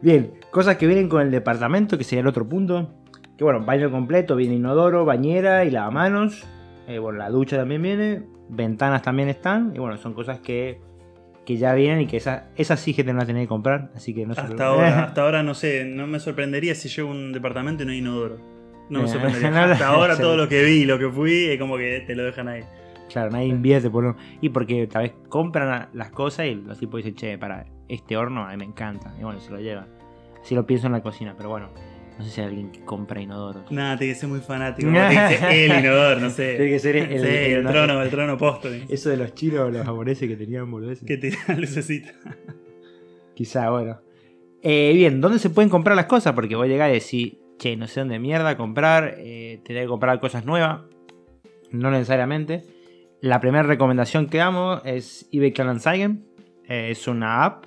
[0.03, 2.93] Bien, cosas que vienen con el departamento, que sería el otro punto.
[3.35, 6.45] Que bueno, baño completo, viene inodoro, bañera y lavamanos.
[6.87, 8.21] Eh, bueno, la ducha también viene.
[8.47, 9.73] Ventanas también están.
[9.75, 10.79] Y bueno, son cosas que,
[11.49, 13.89] que ya vienen y que esas, esas sí que te las tenés que comprar.
[13.95, 17.11] Así que no Hasta ahora, hasta ahora no sé, no me sorprendería si llego a
[17.11, 18.37] un departamento y no hay inodoro.
[18.91, 19.49] No me Eh, sorprendería.
[19.49, 22.23] no, hasta ahora todo lo que vi, lo que fui, es como que te lo
[22.23, 22.61] dejan ahí.
[23.11, 24.15] Claro, nadie invierte por.
[24.41, 28.45] Y porque tal vez compran las cosas y los tipos dicen, che, para este horno
[28.45, 29.11] a mí me encanta.
[29.19, 29.87] Y bueno, se lo llevan.
[30.39, 31.69] Así lo pienso en la cocina, pero bueno,
[32.19, 33.71] no sé si hay alguien que compra inodoros.
[33.71, 34.87] Nada, tiene que ser muy fanático.
[34.93, 36.55] como te dice el inodoro, no sé.
[36.57, 38.67] Tiene que ser el- Sí, el, el- trono, el trono posto.
[38.89, 41.07] Eso de los chinos, los japoneses que tenían boludeces.
[41.07, 42.11] Que te da lucecita.
[43.33, 44.01] Quizá, bueno.
[44.61, 46.33] Eh, bien, ¿dónde se pueden comprar las cosas?
[46.33, 49.87] Porque voy a llegar y decir, che, no sé dónde mierda comprar, eh, tener que
[49.89, 50.81] comprar cosas nuevas.
[51.71, 52.63] No necesariamente.
[53.21, 56.25] La primera recomendación que damos es eBay Kleinanzeigen.
[56.67, 57.65] Eh, es una app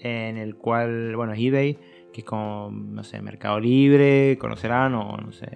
[0.00, 1.78] en el cual, bueno, es eBay,
[2.12, 5.48] que es como, no sé, Mercado Libre, conocerán o no sé.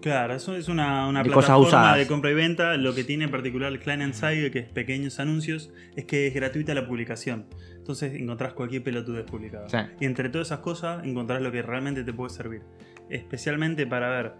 [0.00, 1.96] Claro, eso es una, una De cosas plataforma usadas.
[1.98, 2.76] de compra y venta.
[2.76, 6.74] Lo que tiene en particular el Kleinanzeigen, que es pequeños anuncios, es que es gratuita
[6.74, 7.46] la publicación.
[7.76, 9.66] Entonces encontrás cualquier pelotudez publicada.
[9.70, 9.78] Sí.
[10.00, 12.62] Y entre todas esas cosas encontrás lo que realmente te puede servir.
[13.08, 14.32] Especialmente para ver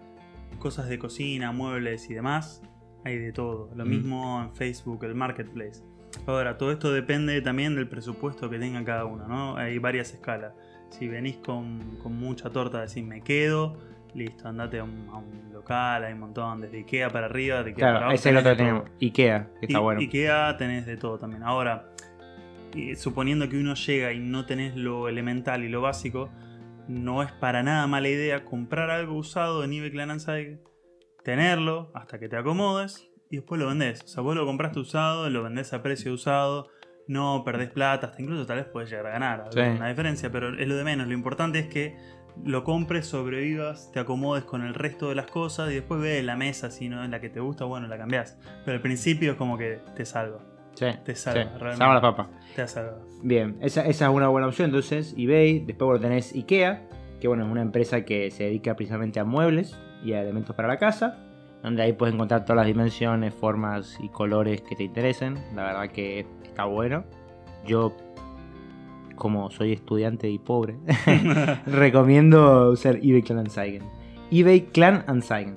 [0.59, 2.63] cosas de cocina, muebles y demás.
[3.05, 3.71] Hay de todo.
[3.75, 3.89] Lo Mm.
[3.89, 5.83] mismo en Facebook, el Marketplace.
[6.27, 9.57] Ahora, todo esto depende también del presupuesto que tenga cada uno, ¿no?
[9.57, 10.53] Hay varias escalas.
[10.99, 13.77] Si venís con, con mucha torta, decís me quedo,
[14.15, 17.71] listo, andate a un, a un local, hay un montón, desde Ikea para arriba, de
[17.71, 18.85] Ikea para Claro, abajo, ese es el otro que tenemos.
[19.01, 20.01] Ikea, que está I- bueno.
[20.01, 21.43] Ikea tenés de todo también.
[21.43, 21.91] Ahora,
[22.97, 26.31] suponiendo que uno llega y no tenés lo elemental y lo básico,
[26.89, 30.61] no es para nada mala idea comprar algo usado en eBay Kleinanzeigen,
[31.23, 34.03] tenerlo hasta que te acomodes y después lo vendés.
[34.05, 36.69] O sea, vos lo compraste usado, lo vendés a precio usado,
[37.09, 39.61] no perdés plata, hasta incluso tal vez puedes llegar a ganar, Sí.
[39.61, 41.07] una diferencia, pero es lo de menos.
[41.07, 41.97] Lo importante es que
[42.45, 46.37] lo compres, sobrevivas, te acomodes con el resto de las cosas y después ves la
[46.37, 48.39] mesa, si no es la que te gusta, bueno, la cambiás.
[48.65, 50.39] Pero al principio es como que te salva,
[50.75, 51.77] Sí, te salva, sí, realmente.
[51.77, 52.31] salva la papa.
[52.57, 53.07] te ha salvado.
[53.23, 54.71] Bien, esa, esa es una buena opción.
[54.71, 55.61] Entonces, eBay.
[55.61, 56.89] Después bueno, tenés IKEA,
[57.21, 60.67] que bueno, es una empresa que se dedica precisamente a muebles y a elementos para
[60.67, 61.19] la casa.
[61.63, 65.39] Donde ahí puedes encontrar todas las dimensiones, formas y colores que te interesen.
[65.55, 67.05] La verdad que está bueno.
[67.67, 67.97] Yo,
[69.17, 70.77] como soy estudiante y pobre,
[71.67, 73.83] recomiendo usar eBay Clan Anzeigen.
[74.31, 75.57] eBay Clan Anzeigen.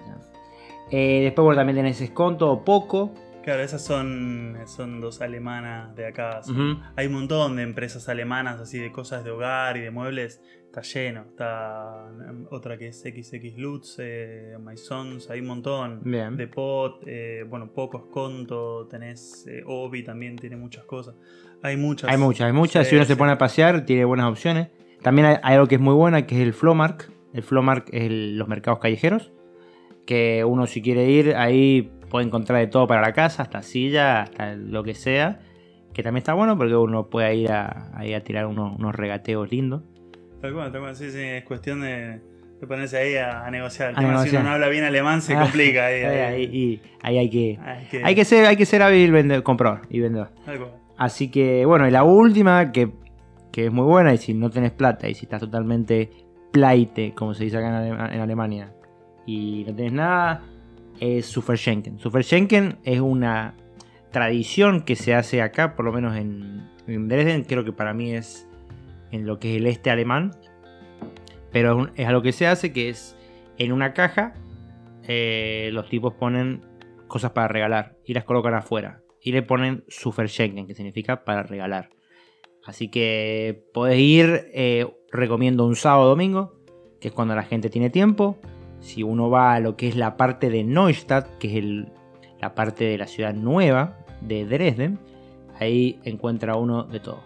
[0.89, 3.13] Eh, después bueno, también tenés Esconto o Poco.
[3.43, 6.41] Claro, esas son, son dos alemanas de acá.
[6.41, 6.81] son-.
[6.95, 10.41] Hay un montón de empresas alemanas así de cosas de hogar y de muebles.
[10.67, 11.21] Está lleno.
[11.30, 16.01] Está mm, otra que es XX Lutz, eh, Maisons, hay un montón.
[16.03, 16.38] Bien.
[16.38, 21.15] De Pot, eh, bueno, Poco Esconto, tenés eh, Obi también tiene muchas cosas.
[21.63, 22.10] Hay muchas.
[22.12, 22.86] Hay muchas, hay muchas.
[22.86, 24.67] Sí, si uno se pone a pasear, tiene buenas opciones.
[25.01, 27.12] También hay, hay algo que es muy buena, que es el Flowmark.
[27.34, 29.32] El Flowmark es el- los mercados callejeros.
[30.06, 34.21] Que uno si quiere ir, ahí puede encontrar de todo para la casa, hasta silla,
[34.23, 35.39] hasta lo que sea.
[35.93, 39.49] Que también está bueno porque uno puede ir a, ahí a tirar unos, unos regateos
[39.51, 39.84] lindos.
[40.41, 40.95] Tal cual, tal cual.
[40.95, 42.19] Sí, sí, es cuestión de,
[42.60, 43.93] de ponerse ahí a, a negociar.
[43.95, 45.86] A Si uno no habla bien alemán, se Ah, complica.
[45.88, 49.12] Ahí, Ahí, y ahí hay que, Hay que- hay que ser, hay que ser hábil
[49.12, 50.30] vende- comprador y vendedor.
[50.45, 50.71] tal cual.
[50.97, 52.89] Así que, bueno, y la última, que,
[53.52, 56.10] que es muy buena, y si no tenés plata, y si estás totalmente
[56.52, 58.73] pleite, como se dice acá en Alemania,
[59.28, 60.41] y no tenés nada,
[61.00, 62.00] es Superschenken.
[62.00, 63.54] Superschenken es una
[64.12, 68.13] tradición que se hace acá, por lo menos en, en Dresden, creo que para mí
[68.15, 68.46] es
[69.12, 70.32] en lo que es el este alemán.
[71.52, 73.15] Pero es un- es algo que se hace, que es
[73.58, 74.34] en una caja,
[75.08, 76.62] eh, los tipos ponen
[77.08, 79.02] cosas para regalar y las colocan afuera.
[79.22, 81.89] Y le ponen Superschenken, que significa para regalar.
[82.65, 86.54] Así que podés ir, eh, recomiendo un sábado o domingo,
[87.00, 88.38] que es cuando la gente tiene tiempo.
[88.80, 91.65] Si uno va a lo que es la parte de Neustadt, que es
[92.41, 95.00] la parte de la ciudad nueva de Dresden,
[95.60, 97.24] ahí encuentra uno de todo.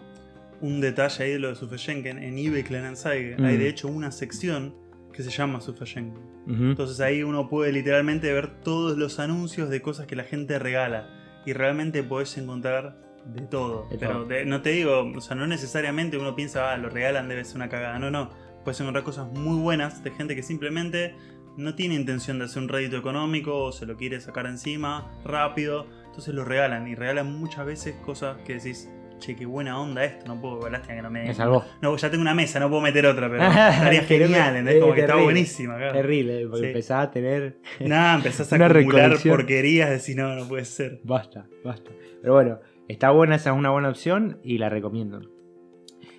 [0.62, 3.44] Un detalle ahí de lo de Superschenken, en eBay Kleinanzeigen Mm.
[3.44, 4.74] hay de hecho una sección
[5.12, 6.22] que se llama Superschenken.
[6.46, 6.64] Ujú.
[6.70, 11.10] Entonces ahí uno puede literalmente ver todos los anuncios de cosas que la gente regala.
[11.44, 12.96] Y realmente podés encontrar
[13.26, 13.88] de todo.
[13.90, 14.24] De Pero todo.
[14.26, 17.56] de- no te digo, o sea, no necesariamente uno piensa, ah, lo regalan, debe ser
[17.56, 17.98] una cagada.
[17.98, 18.30] No, no.
[18.64, 21.14] Puedes encontrar cosas muy buenas de gente que simplemente
[21.56, 25.86] no tiene intención de hacer un rédito económico o se lo quiere sacar encima rápido.
[26.06, 26.86] Entonces lo regalan.
[26.88, 28.88] Y regalan muchas veces cosas que decís,
[29.22, 30.26] che, qué buena onda esto.
[30.26, 31.24] No puedo, lástima que no me.
[31.24, 31.64] Me salvó.
[31.80, 34.80] No, ya tengo una mesa, no puedo meter otra, pero estaría genial, ¿entendés?
[34.80, 35.92] Como que está buenísima, claro.
[35.92, 36.66] Terrible, porque Sí.
[36.66, 37.58] empezaba a tener.
[37.80, 41.00] Nada, empezás a acumular porquerías, decís, no, no puede ser.
[41.04, 41.90] Basta, basta.
[42.20, 42.58] Pero bueno,
[42.88, 45.20] está buena, esa es una buena opción y la recomiendo.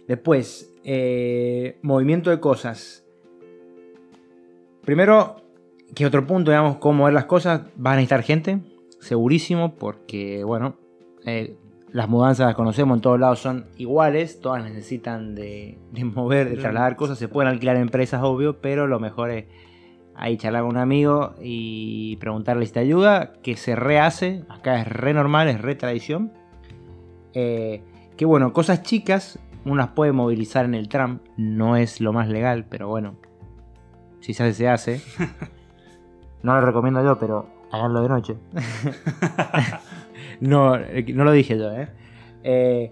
[0.08, 3.06] Después, eh, movimiento de cosas.
[4.86, 5.38] Primero,
[5.96, 8.60] que otro punto, digamos, cómo ver las cosas, vas a necesitar gente,
[9.00, 10.78] segurísimo, porque, bueno,
[11.26, 11.56] eh,
[11.94, 16.58] las mudanzas las conocemos en todos lados, son iguales, todas necesitan de, de mover, de
[16.58, 19.46] trasladar cosas, se pueden alquilar empresas, obvio, pero lo mejor es
[20.16, 24.88] ahí charlar con un amigo y preguntarle si te ayuda, que se rehace, acá es
[24.88, 26.34] re normal, es re tradición.
[27.36, 27.84] Eh,
[28.18, 32.28] que bueno, cosas chicas, uno las puede movilizar en el tram, no es lo más
[32.28, 33.18] legal, pero bueno,
[34.20, 35.02] si se hace, se hace.
[36.42, 38.36] No lo recomiendo yo, pero haganlo de noche.
[40.40, 41.88] no, eh, no lo dije yo, ¿eh?
[42.44, 42.92] Eh,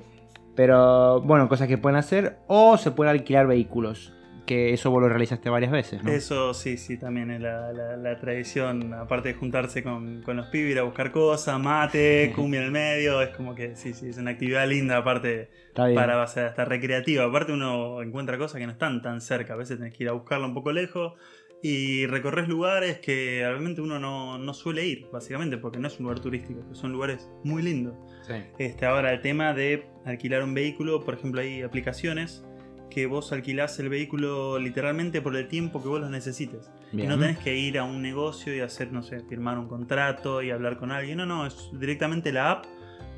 [0.56, 4.14] Pero bueno, cosas que pueden hacer, o se pueden alquilar vehículos,
[4.46, 6.12] que eso vos lo realizaste varias veces, ¿no?
[6.12, 10.48] Eso sí, sí, también es la, la- la tradición, aparte de juntarse con, con los
[10.48, 14.10] pibes, ir a buscar cosas, mate, cumbia en el medio, es como que sí, sí,
[14.10, 15.50] es una actividad linda, aparte
[15.96, 17.24] para o sea, estar recreativa.
[17.24, 20.14] Aparte uno encuentra cosas que no están tan cerca, a veces tenés que ir a
[20.14, 21.14] buscarla un poco lejos
[21.63, 26.06] y recorres lugares que realmente uno no, no suele ir, básicamente, porque no es un
[26.06, 27.95] lugar turístico, son lugares muy lindos.
[28.26, 28.34] Sí.
[28.58, 32.43] Este, ahora el tema de alquilar un vehículo, por ejemplo hay aplicaciones
[32.91, 36.69] que vos alquilás el vehículo literalmente por el tiempo que vos lo necesites.
[36.91, 37.10] Y Bien.
[37.10, 40.52] no tenés que ir a un negocio y hacer, no sé, firmar un contrato y
[40.52, 41.17] hablar con alguien.
[41.17, 42.65] No, no, es directamente la app.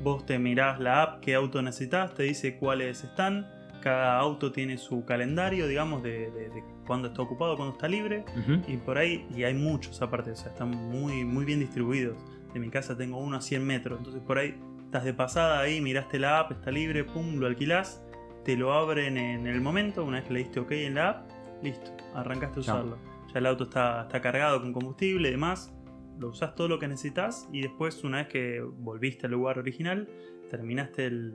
[0.02, 3.46] Vos te mirás la app, qué auto necesitas, te dice cuáles están.
[3.84, 8.24] Cada auto tiene su calendario, digamos, de, de, de cuándo está ocupado, cuándo está libre.
[8.66, 12.16] Y por ahí, y hay muchos aparte, o sea, están muy, muy bien distribuidos.
[12.54, 14.54] De mi casa tengo uno a 100 metros, entonces por ahí
[14.86, 18.02] estás de pasada ahí, miraste la app, está libre, pum, lo alquilás,
[18.44, 21.30] te lo abren en el momento, una vez que le diste OK en la app,
[21.62, 22.98] listo, arrancaste a usarlo.
[23.32, 25.74] Ya el auto está, está cargado con combustible y demás,
[26.18, 30.08] lo usás todo lo que necesitas y después, una vez que volviste al lugar original,
[30.48, 31.34] terminaste el-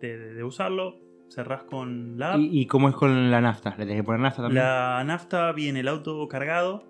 [0.00, 0.96] de, de- de usarlo,
[1.28, 2.40] cerrás con la app.
[2.40, 3.70] ¿Y, y cómo es con la nafta?
[3.70, 4.64] ¿Le tenés que poner nafta también?
[4.64, 6.84] La nafta viene el auto cargado,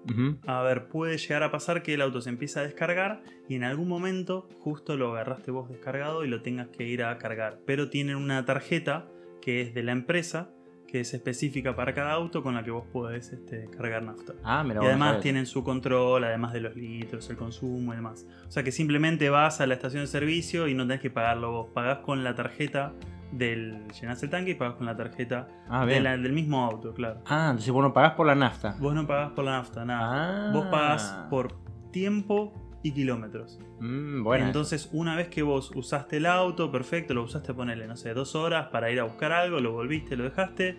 [0.46, 3.64] a ver, puede llegar a pasar que el auto se empieza a descargar y en
[3.64, 7.61] algún momento justo lo agarraste vos descargado y lo tengas que ir a cargar.
[7.66, 9.09] Pero tienen una tarjeta
[9.40, 10.51] que es de la empresa,
[10.88, 14.35] que es específica para cada auto con la que vos podés este, cargar nafta.
[14.44, 14.83] Ah, mira.
[14.83, 18.27] Y además tienen su control, además de los litros, el consumo y demás.
[18.46, 21.51] O sea que simplemente vas a la estación de servicio y no tenés que pagarlo
[21.51, 21.70] vos.
[21.72, 22.94] Pagás con la tarjeta
[23.33, 23.87] del.
[24.01, 27.21] llenás el tanque y pagás con la tarjeta Ah, de la- del mismo auto, claro.
[27.27, 28.77] Ah, entonces vos no pagás por la nafta.
[28.79, 30.49] Vos no pagás por la nafta, nada.
[30.49, 30.53] Ah.
[30.53, 31.55] Vos pagás por
[31.91, 33.59] tiempo y kilómetros.
[33.81, 34.47] Mm, bueno.
[34.47, 38.35] Entonces, una vez que vos usaste el auto, perfecto, lo usaste, ponerle, no sé, dos
[38.37, 40.79] horas para ir a buscar algo, lo volviste, lo dejaste,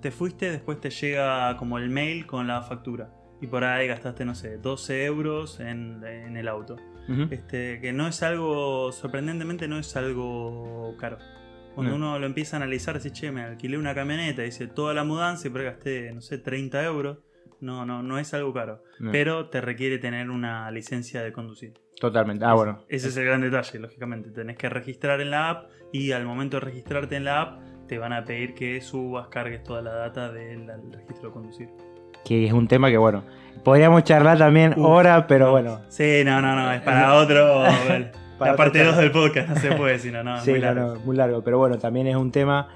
[0.00, 3.10] te fuiste, después te llega como el mail con la factura.
[3.40, 6.76] Y por ahí gastaste, no sé, 12 euros en, en el auto.
[7.30, 11.16] Este, que no es algo, sorprendentemente no es algo caro.
[11.78, 12.06] Cuando No.
[12.08, 15.46] uno lo empieza a analizar, dice, che, me alquilé una camioneta, dice, toda la mudanza
[15.46, 17.18] y gasté, no sé, 30 euros.
[17.60, 18.82] No, no, no es algo caro.
[18.98, 19.12] No.
[19.12, 21.74] Pero te requiere tener una licencia de conducir.
[22.00, 22.44] Totalmente.
[22.44, 22.82] Ah, bueno.
[22.88, 24.30] Ese es el gran detalle, lógicamente.
[24.30, 27.96] Tenés que registrar en la app y al momento de registrarte en la app te
[27.96, 31.68] van a pedir que subas, cargues toda la data del registro de conducir.
[32.24, 33.22] Que es un tema que, bueno,
[33.62, 35.50] podríamos charlar también Uf, ahora, pero no.
[35.52, 35.80] bueno.
[35.90, 37.62] Sí, no, no, no, es para otro.
[38.38, 40.94] Para la parte otra 2 del podcast, no se puede, sino no, sí, muy largo.
[40.94, 41.42] no, muy largo.
[41.42, 42.68] Pero bueno, también es un tema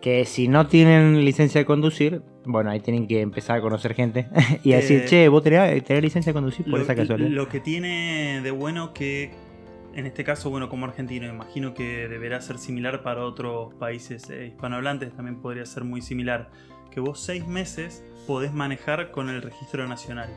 [0.00, 4.26] que si no tienen licencia de conducir, bueno, ahí tienen que empezar a conocer gente
[4.64, 7.30] y a decir, Eh, che, vos tenés, tenés licencia de conducir por Lo, esa casualidad.
[7.30, 9.30] lo que tiene de bueno que
[9.94, 14.46] en este caso, bueno, como argentino, imagino que deberá ser similar para otros países eh,
[14.46, 16.50] hispanohablantes, también podría ser muy similar,
[16.90, 20.30] que vos seis meses podés manejar con el registro nacional.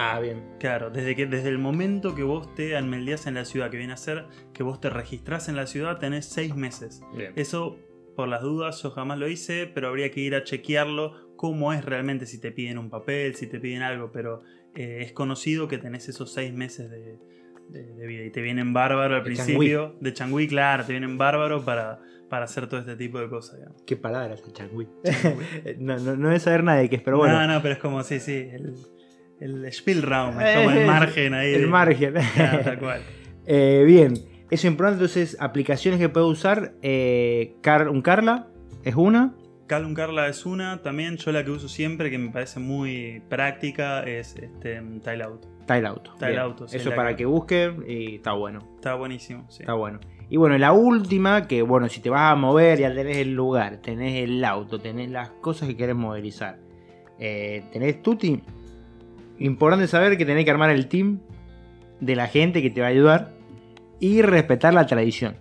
[0.00, 0.44] Ah, bien.
[0.60, 3.92] Claro, desde, que, desde el momento que vos te almeldías en la ciudad, que viene
[3.92, 7.00] a ser que vos te registrás en la ciudad, tenés seis meses.
[7.16, 7.32] Bien.
[7.34, 7.76] Eso,
[8.14, 11.84] por las dudas, yo jamás lo hice, pero habría que ir a chequearlo cómo es
[11.84, 14.42] realmente si te piden un papel, si te piden algo, pero
[14.76, 17.18] eh, es conocido que tenés esos seis meses de,
[17.68, 21.18] de- de vida y te vienen bárbaro al De principio, de changüí, claro, te vienen
[21.18, 23.56] bárbaro para, para hacer todo este tipo de cosas.
[23.58, 23.82] digamos.
[23.82, 24.86] Qué palabras el changüí.
[25.78, 27.34] no, no, no debe saber nadie qué es, pero bueno.
[27.34, 28.74] No, no, pero es como, sí, sí, el,
[29.40, 31.54] el Spielraum, es como el margen ahí.
[31.54, 32.14] El de- margen.
[32.34, 33.00] Claro, tal cual.
[33.50, 34.96] Eh, bien, eso es importante.
[35.04, 36.74] Entonces, aplicaciones que puedo usar.
[36.82, 38.48] eh, Car- un Carla
[38.84, 39.34] es una.
[39.66, 44.02] Calum Carla es una, también yo la que uso siempre, que me parece muy práctica,
[44.02, 45.46] es este, Tile Out.
[45.66, 45.88] Tile
[46.66, 48.60] sí, Eso para que- que busquen y está bueno.
[48.76, 49.62] Está buenísimo, sí.
[49.62, 50.00] Está bueno.
[50.30, 53.78] Y bueno, la última, que bueno, si te vas a mover, ya tenés el lugar,
[53.78, 56.58] tenés el auto, tenés las cosas que querés movilizar.
[57.18, 58.42] eh, tenés Tuti.
[59.38, 61.20] Importante saber que tenés que armar el team
[62.00, 63.30] de la gente que te va a ayudar
[64.00, 65.36] y respetar la tradición.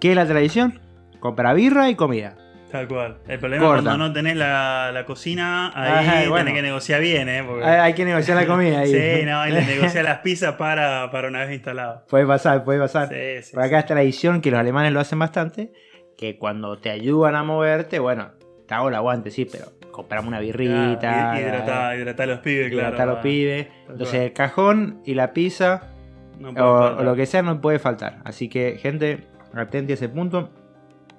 [0.00, 0.80] ¿Qué es la tradición?
[1.20, 2.36] Comprar birra y comida.
[2.70, 3.16] Tal cual.
[3.26, 3.82] El problema es Corta.
[3.84, 6.44] cuando no tenés la, la cocina, ahí Ajá, bueno.
[6.44, 7.42] tenés que negociar bien, ¿eh?
[7.46, 8.92] Porque- Hay, hay que negociar la comida ahí.
[9.20, 12.04] Sí, no, y le negociar las pizzas para, para una vez instalado.
[12.10, 13.08] Puede pasar, puede pasar.
[13.08, 15.72] Sí, sí, Por acá es tradición que los alemanes lo hacen bastante.
[16.18, 18.32] Que cuando te ayudan a moverte, bueno,
[18.66, 19.66] te hago el aguante, sí, pero
[19.98, 21.32] compramos una birrita.
[21.32, 21.40] Ah,
[21.96, 22.88] hidratá a los pibes, claro.
[22.88, 23.66] hidratar a los pibes.
[23.88, 25.88] Entonces el cajón y la pizza
[26.38, 28.20] No o, lo que sea no puede faltar.
[28.22, 30.50] Así que, gente, atente a ese punto.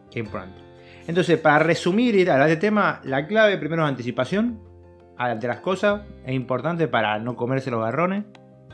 [0.10, 0.62] Que importante.
[1.08, 4.62] Entonces, para resumir y hablar de tema, la clave primero es anticipación
[5.18, 6.04] ante las cosas.
[6.26, 8.24] Es importante para no comerse los garrones.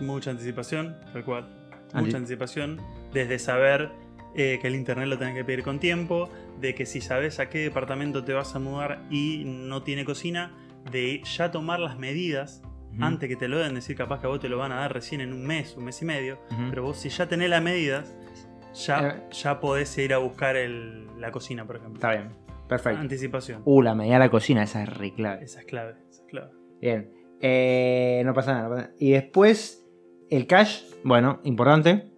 [0.01, 1.47] Mucha anticipación, tal cual.
[1.95, 2.79] Mucha anticipación.
[3.11, 3.89] Desde saber
[4.35, 7.49] eh, que el internet lo tenés que pedir con tiempo, de que si sabes a
[7.49, 10.51] qué departamento te vas a mudar y no tiene cocina,
[10.91, 12.61] de ya tomar las medidas
[12.99, 14.93] antes que te lo den, decir capaz que a vos te lo van a dar
[14.93, 16.37] recién en un mes, un mes y medio,
[16.69, 18.15] pero vos si ya tenés las medidas,
[18.73, 19.23] ya, Eh.
[19.31, 21.95] ya podés ir a buscar el- la cocina, por ejemplo.
[21.95, 22.29] Está bien.
[22.69, 22.99] Perfecto.
[22.99, 23.61] Anticipación.
[23.65, 25.43] Uh, la medida de la cocina, esa es re clave.
[25.43, 26.51] Esa es clave, esa es clave.
[26.81, 27.11] Bien.
[27.41, 28.95] Eh, no pasa nada, no pasa nada.
[28.99, 29.85] Y después,
[30.29, 32.11] el cash, bueno, importante.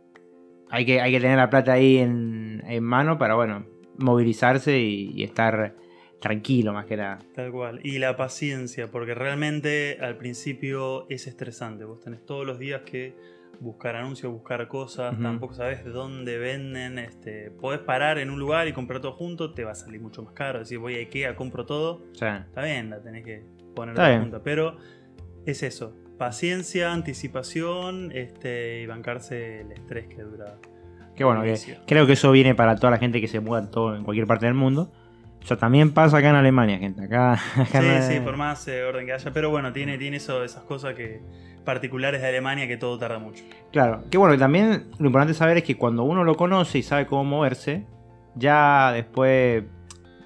[0.69, 3.65] Hay que, hay que tener la plata ahí en, en mano para, bueno,
[3.97, 5.75] movilizarse y, y estar
[6.19, 7.19] tranquilo más que nada.
[7.35, 7.79] Tal cual.
[7.83, 11.85] Y la paciencia, porque realmente al principio es estresante.
[11.85, 13.15] Vos tenés todos los días que
[13.59, 15.23] buscar anuncios, buscar cosas, Ujú.
[15.23, 16.99] tampoco sabes de dónde venden.
[16.99, 20.21] Este, podés parar en un lugar y comprar todo junto, te va a salir mucho
[20.23, 20.59] más caro.
[20.59, 22.03] Decir, voy a Ikea, compro todo.
[22.11, 23.43] Está bien, la tenés que
[23.75, 24.21] poner Está a bien.
[24.21, 24.43] junta.
[24.43, 24.77] Pero
[25.45, 25.95] es eso.
[26.17, 30.55] Paciencia, anticipación este, y bancarse el estrés que dura.
[31.15, 33.71] que bueno, que creo que eso viene para toda la gente que se muda en,
[33.71, 34.91] todo, en cualquier parte del mundo.
[35.43, 37.05] O sea, también pasa acá en Alemania, gente.
[37.05, 39.31] Acá, acá Sí, sí, por más eh, orden que haya.
[39.31, 41.21] Pero bueno, tiene, tiene eso, esas cosas que
[41.67, 43.43] particulares de Alemania que todo tarda mucho.
[43.73, 46.83] Claro, que bueno, que también lo importante saber es que cuando uno lo conoce y
[46.83, 47.85] sabe cómo moverse,
[48.35, 49.65] ya después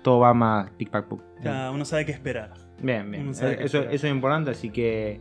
[0.03, 1.21] todo va más pic pac puc.
[1.41, 2.53] Ya uno sabe qué esperar.
[2.79, 3.25] Bien, bien.
[3.25, 3.93] Qué Eso, esperar.
[3.93, 5.19] eso es importante, así que,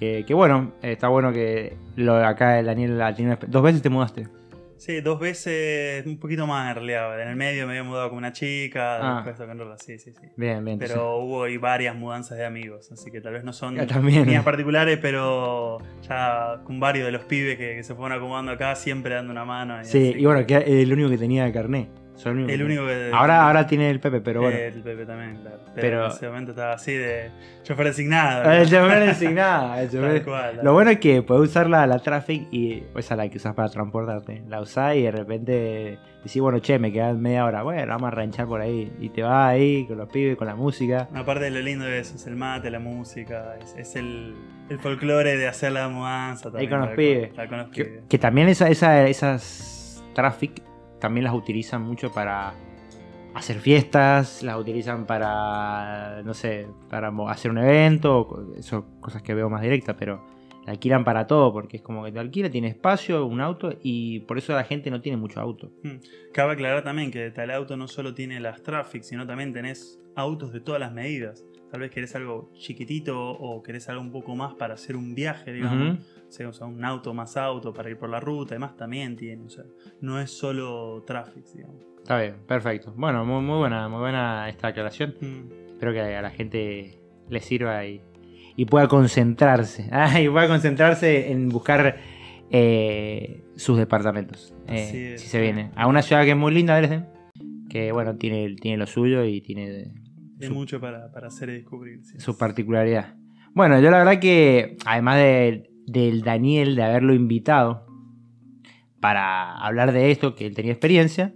[0.00, 3.38] que, que bueno, está bueno que lo de acá el Daniel la tiene.
[3.46, 4.26] Dos veces te mudaste.
[4.78, 7.20] Sí, dos veces, un poquito más en realidad.
[7.20, 9.22] En el medio me había mudado con una chica, Ah.
[9.26, 10.26] después con Rola, sí, sí, sí.
[10.38, 10.78] Bien, bien.
[10.78, 14.98] Pero hubo ahí varias mudanzas de amigos, así que tal vez no son mías particulares,
[15.02, 15.76] pero
[16.08, 19.44] ya con varios de los pibes que, que se fueron acomodando acá, siempre dando una
[19.44, 19.78] mano.
[19.82, 20.18] y Sí, así.
[20.18, 21.88] y bueno, que el único que tenía de carnet.
[22.22, 22.50] Soy el único.
[22.52, 23.10] el que- único que.
[23.14, 24.56] Ahora, ahora tiene el Pepe, pero bueno.
[24.58, 25.56] El Pepe también, claro.
[25.74, 27.30] Pero, Pero- en ese momento estaba así de
[27.62, 28.50] chofer designado.
[28.52, 29.74] El chofer designado.
[29.80, 32.82] el chofer- Tal cual, tal Lo bueno es que puedes usar la, la traffic y
[32.96, 34.42] esa la que usas para transportarte.
[34.48, 37.62] La usás y de repente decís, bueno, che, me quedan media hora.
[37.62, 38.92] Bueno, vamos a ranchar por ahí.
[39.00, 41.08] Y te vas ahí con los pibes, con la música.
[41.14, 44.34] Aparte de lo lindo de eso, es el mate, la música, es, es el,
[44.68, 46.50] el folclore de hacer la mudanza.
[46.50, 47.28] también, con los tal pibes.
[47.32, 48.02] cual, tal con los Que, pibes.
[48.08, 50.62] que también esa, esa- esas traffic
[51.00, 52.54] también las utilizan mucho para
[53.34, 59.48] hacer fiestas, las utilizan para, no sé, para hacer un evento, eso cosas que veo
[59.48, 60.24] más directas, pero
[60.66, 64.20] la alquilan para todo, porque es como que te alquila, tiene espacio, un auto, y
[64.20, 65.72] por eso la gente no tiene mucho auto.
[66.32, 70.52] Cabe aclarar también que tal auto no solo tiene las traffic, sino también tenés autos
[70.52, 71.44] de todas las medidas.
[71.70, 75.52] Tal vez querés algo chiquitito o querés algo un poco más para hacer un viaje,
[75.52, 75.98] digamos.
[76.30, 79.44] Sea, o sea, un auto más auto para ir por la ruta, además también tiene.
[79.44, 79.64] O sea,
[80.00, 81.82] no es solo traffic, digamos.
[81.98, 82.92] Está bien, perfecto.
[82.96, 85.14] Bueno, muy, muy buena, muy buena esta aclaración.
[85.20, 85.70] Mm.
[85.72, 88.00] Espero que a la gente le sirva y,
[88.56, 89.88] y pueda concentrarse.
[89.92, 91.96] Ah, y pueda concentrarse en buscar
[92.50, 94.54] eh, sus departamentos.
[94.66, 95.70] eh, si se viene.
[95.76, 97.06] A una ciudad que es muy linda, Dresden.
[97.68, 99.92] Que bueno, tiene, tiene lo suyo y tiene
[100.40, 102.04] su- mucho para, para hacer y descubrir.
[102.04, 102.18] sí.
[102.18, 103.14] su particularidad.
[103.54, 107.86] Bueno, yo la verdad que, además de- del Daniel, de haberlo invitado
[109.00, 111.34] para hablar de esto, que él tenía experiencia,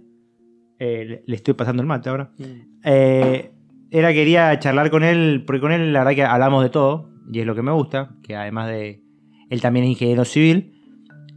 [0.79, 2.31] eh, le- estoy pasando el mate ahora.
[2.37, 2.43] Mm.
[2.83, 3.51] Eh,
[3.91, 7.39] era quería charlar con él, porque con él la verdad que hablamos de todo, y
[7.39, 9.01] es lo que me gusta, que además de...
[9.49, 10.71] Él también es ingeniero civil,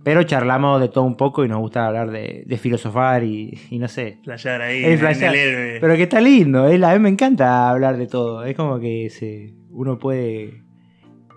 [0.02, 3.78] pero charlamos de todo un poco y nos gusta hablar de, de filosofar y, y
[3.78, 4.18] no sé.
[4.24, 4.82] Playar ahí.
[4.84, 5.78] El en el Elbe.
[5.80, 9.08] Pero que está lindo, él- a mí me encanta hablar de todo, es como que
[9.10, 10.62] se, uno puede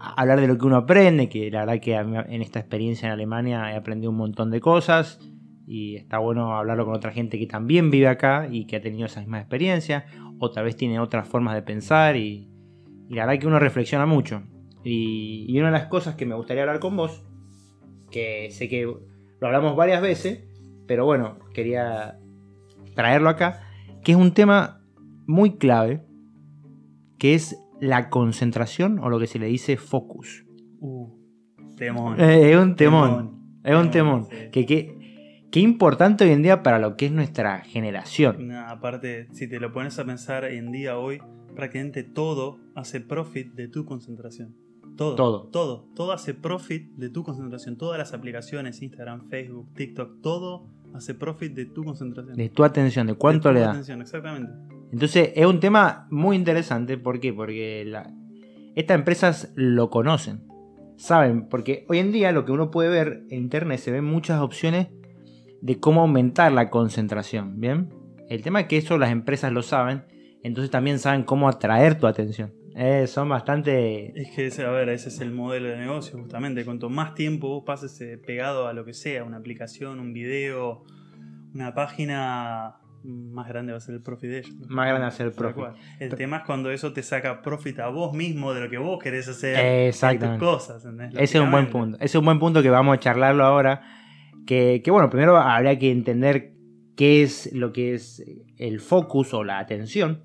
[0.01, 3.71] hablar de lo que uno aprende, que la verdad que en esta experiencia en Alemania
[3.71, 5.19] he aprendido un montón de cosas
[5.67, 9.05] y está bueno hablarlo con otra gente que también vive acá y que ha tenido
[9.05, 10.05] esa misma experiencia
[10.39, 12.49] o tal vez tiene otras formas de pensar y,
[13.09, 14.41] la verdad que uno reflexiona mucho.
[14.83, 17.23] Y una de las cosas que me gustaría hablar con vos,
[18.09, 20.43] que sé que lo hablamos varias veces,
[20.87, 22.17] pero bueno, quería
[22.95, 23.61] traerlo acá,
[24.03, 24.81] que es un tema
[25.27, 26.01] muy clave,
[27.17, 30.45] que es la concentración o lo que se le dice focus.
[30.79, 31.09] Uh,
[31.75, 32.19] temón.
[32.21, 33.59] Eh, es un temón.
[33.63, 34.27] Es un Temón, temón.
[34.29, 34.49] sí.
[34.51, 38.47] Que, que, que importante hoy en día para lo que es nuestra generación.
[38.47, 41.19] No, aparte, si te lo pones a pensar en día hoy,
[41.55, 44.55] prácticamente todo hace profit de tu concentración.
[44.97, 45.15] Todo.
[45.15, 45.47] Todo.
[45.51, 45.87] Todo.
[45.95, 47.77] Todo hace profit de tu concentración.
[47.77, 52.35] Todas las aplicaciones, Instagram, Facebook, TikTok, todo hace profit de tu concentración.
[52.35, 53.71] De tu atención, de cuánto tu le da.
[53.71, 54.51] atención, exactamente.
[54.91, 56.97] Entonces es un tema muy interesante.
[56.97, 57.33] ¿Por qué?
[57.33, 57.89] Porque
[58.75, 60.41] estas empresas lo conocen.
[60.97, 64.41] Saben, porque hoy en día lo que uno puede ver en internet se ven muchas
[64.41, 64.87] opciones
[65.61, 67.59] de cómo aumentar la concentración.
[67.59, 67.89] ¿Bien?
[68.29, 70.03] El tema es que eso las empresas lo saben.
[70.43, 72.53] Entonces también saben cómo atraer tu atención.
[72.75, 74.13] Eh, son bastante...
[74.19, 76.63] Es que, a ver, ese es el modelo de negocio, justamente.
[76.65, 80.83] Cuanto más tiempo vos pases eh, pegado a lo que sea, una aplicación, un video,
[81.53, 84.55] una página, más grande va a ser el profit de ellos.
[84.67, 85.63] Más grande va a ser el profit.
[85.99, 89.01] El tema es cuando eso te saca profit a vos mismo de lo que vos
[89.01, 90.33] querés hacer Exactamente.
[90.33, 90.85] en tus cosas.
[91.17, 91.97] Ese es un buen punto.
[91.97, 93.81] Ese es un buen punto que vamos a charlarlo ahora.
[94.45, 96.53] Que, que, bueno, primero habría que entender
[96.95, 98.23] qué es lo que es
[98.57, 100.23] el focus o la atención.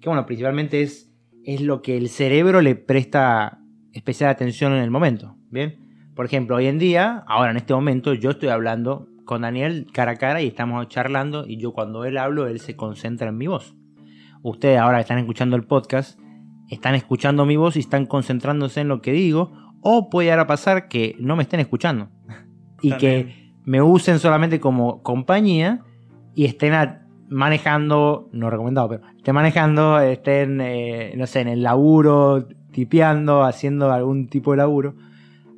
[0.00, 1.10] Que bueno, principalmente es,
[1.44, 3.60] es lo que el cerebro le presta
[3.92, 5.36] especial atención en el momento.
[5.50, 6.10] Bien.
[6.14, 10.12] Por ejemplo, hoy en día, ahora en este momento, yo estoy hablando con Daniel cara
[10.12, 11.44] a cara y estamos charlando.
[11.46, 13.74] Y yo cuando él hablo, él se concentra en mi voz.
[14.42, 16.18] Ustedes ahora que están escuchando el podcast,
[16.68, 19.52] están escuchando mi voz y están concentrándose en lo que digo.
[19.80, 22.08] O puede llegar a pasar que no me estén escuchando.
[22.82, 23.26] y También.
[23.26, 25.82] que me usen solamente como compañía
[26.34, 26.74] y estén
[27.28, 33.90] manejando, no recomendado, pero estén manejando, estén, eh, no sé, en el laburo, tipeando, haciendo
[33.92, 34.94] algún tipo de laburo,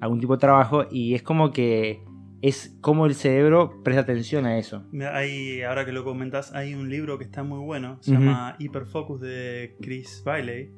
[0.00, 0.84] algún tipo de trabajo.
[0.90, 2.05] Y es como que
[2.42, 4.84] es como el cerebro presta atención a eso.
[5.12, 9.20] Hay, ahora que lo comentas, hay un libro que está muy bueno, se llama Hyperfocus
[9.20, 10.70] de Chris Bailey.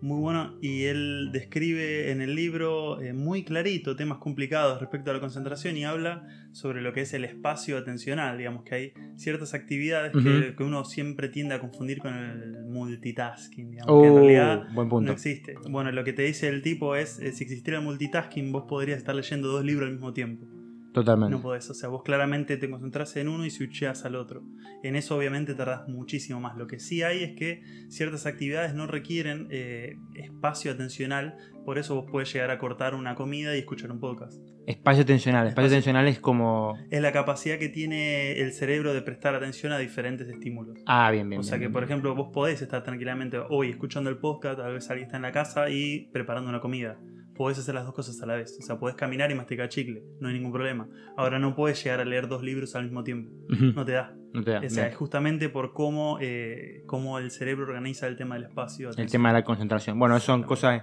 [0.00, 5.14] Muy bueno, y él describe en el libro eh, muy clarito temas complicados respecto a
[5.14, 8.36] la concentración y habla sobre lo que es el espacio atencional.
[8.38, 13.70] Digamos que hay ciertas actividades que, uno siempre tiende a confundir con el multitasking.
[13.70, 15.12] Digamos, que en Oh, realidad buen no punto.
[15.12, 15.54] existe.
[15.70, 18.98] Bueno, lo que te dice el tipo es: eh, si existiera el multitasking, vos podrías
[18.98, 20.46] estar leyendo dos libros al mismo tiempo.
[20.92, 21.36] Totalmente.
[21.36, 24.42] No podés, o sea, vos claramente te concentrás en uno y switcheás al otro.
[24.82, 26.56] En eso obviamente tardás muchísimo más.
[26.56, 31.94] Lo que sí hay es que ciertas actividades no requieren eh, espacio atencional, por eso
[31.94, 34.40] vos podés llegar a cortar una comida y escuchar un podcast.
[34.66, 35.46] Espacio atencional.
[35.46, 36.76] Espacio Espacio- atencional es como.
[36.90, 40.78] Es la capacidad que tiene el cerebro de prestar atención a diferentes estímulos.
[40.86, 41.40] Ah, bien, bien.
[41.40, 44.74] O sea bien, que, por ejemplo, vos podés estar tranquilamente hoy escuchando el podcast, tal
[44.74, 46.98] vez alguien está en la casa y preparando una comida.
[47.38, 48.58] Podés hacer las dos cosas a la vez.
[48.58, 50.88] O sea, podés caminar y masticar chicle, no hay ningún problema.
[51.16, 53.30] Ahora no podés llegar a leer dos libros al mismo tiempo.
[53.48, 54.12] No te da.
[54.34, 54.92] No te da, O sea, bien.
[54.92, 58.90] es justamente por cómo, eh, cómo el cerebro organiza el tema del espacio.
[58.96, 59.98] El tema de la concentración.
[60.00, 60.82] Bueno, son cosas,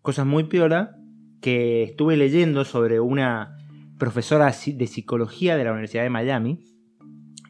[0.00, 0.96] cosas muy piola
[1.42, 3.56] que estuve leyendo sobre una
[3.98, 6.60] profesora de psicología de la Universidad de Miami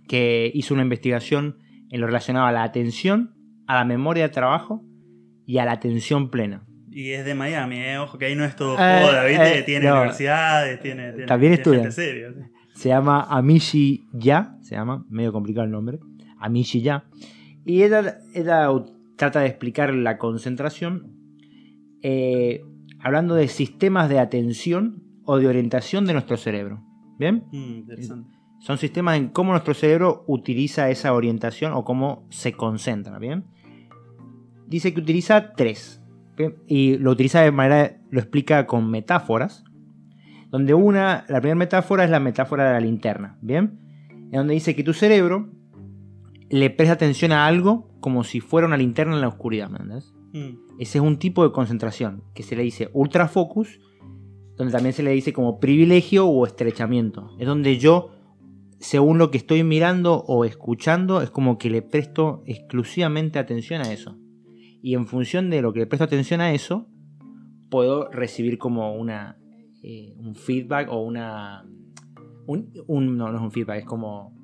[0.08, 1.58] que hizo una investigación
[1.90, 3.34] en lo relacionado a la atención,
[3.66, 4.82] a la memoria de trabajo
[5.46, 6.66] y a la atención plena.
[6.90, 7.98] Y es de Miami, ¿eh?
[7.98, 9.58] Ojo que ahí no es todo Eh, joda, ¿viste?
[9.58, 9.94] eh, tiene no.
[9.96, 11.54] universidades, tiene, tiene- También
[11.92, 12.12] sí.
[12.74, 15.98] Se llama Amishi Ya, se llama, medio complicado el nombre,
[16.38, 17.04] Amishi Ya.
[17.64, 18.68] Y ella, ella
[19.16, 21.12] trata de explicar la concentración
[22.02, 22.64] eh,
[23.00, 26.82] hablando de sistemas de atención o de orientación de nuestro cerebro.
[27.18, 27.44] ¿Bien?
[27.52, 28.30] Mm, interesante.
[28.60, 33.18] Son sistemas en cómo nuestro cerebro utiliza esa orientación o cómo se concentra.
[33.18, 33.44] ¿Bien?
[34.66, 35.97] Dice que utiliza tres.
[36.66, 39.64] Y lo utiliza de manera, lo explica con metáforas.
[40.50, 43.78] Donde una, la primera metáfora es la metáfora de la linterna, ¿bien?
[44.08, 45.50] En donde dice que tu cerebro
[46.50, 50.14] le presta atención a algo como si fuera una linterna en la oscuridad, ¿me entiendes?
[50.32, 50.78] Mm.
[50.78, 53.80] Ese es un tipo de concentración que se le dice ultra focus,
[54.56, 57.30] donde también se le dice como privilegio o estrechamiento.
[57.38, 58.10] Es donde yo,
[58.78, 63.92] según lo que estoy mirando o escuchando, es como que le presto exclusivamente atención a
[63.92, 64.16] eso.
[64.82, 66.86] Y en función de lo que presto atención a eso,
[67.70, 69.36] puedo recibir como una
[69.82, 71.64] eh, un feedback o una
[72.46, 74.34] un, un- no, no es un feedback, es como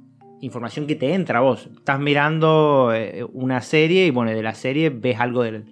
[0.41, 1.69] información que te entra a vos.
[1.75, 5.65] Estás mirando eh, una serie y bueno, de la serie ves algo del...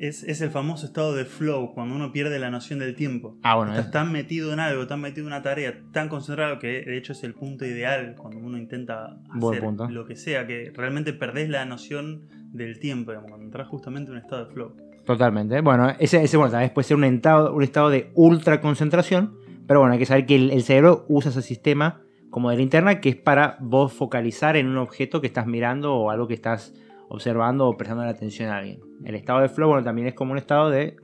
[0.00, 3.36] Es, es el famoso estado de flow, cuando uno pierde la noción del tiempo.
[3.42, 6.58] Ah, bueno, Estás es- tan metido en algo, tan metido en una tarea, tan concentrado
[6.58, 10.72] que de hecho es el punto ideal cuando uno intenta hacer lo que sea, que
[10.74, 12.22] realmente perdés la noción
[12.52, 14.72] del tiempo, digamos, cuando justamente en un estado de flow.
[15.04, 15.60] Totalmente.
[15.60, 19.36] Bueno, ese, ese bueno, también puede ser un estado, un estado de ultra concentración,
[19.66, 23.00] pero bueno, hay que saber que el, el cerebro usa ese sistema como de linterna
[23.00, 26.72] que es para vos focalizar en un objeto que estás mirando o algo que estás
[27.08, 28.80] observando o prestando la atención a alguien.
[29.04, 30.96] El estado de flow, bueno, también es como un estado de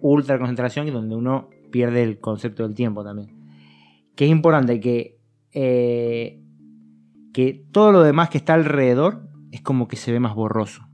[0.00, 3.30] ultra concentración donde uno pierde el concepto del tiempo también.
[4.16, 5.18] Que es importante que,
[5.52, 6.40] eh,
[7.34, 10.88] que todo lo demás que está alrededor es como que se ve más borroso.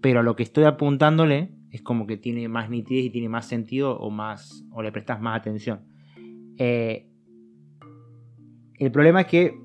[0.00, 3.46] Pero a lo que estoy apuntándole es como que tiene más nitidez y tiene más
[3.46, 5.84] sentido o más o le prestas más atención.
[6.56, 7.10] Eh,
[8.78, 9.60] el problema es que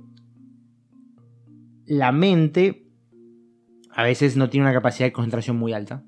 [1.85, 2.85] la mente
[3.91, 6.03] a veces no tiene una capacidad de concentración muy alta.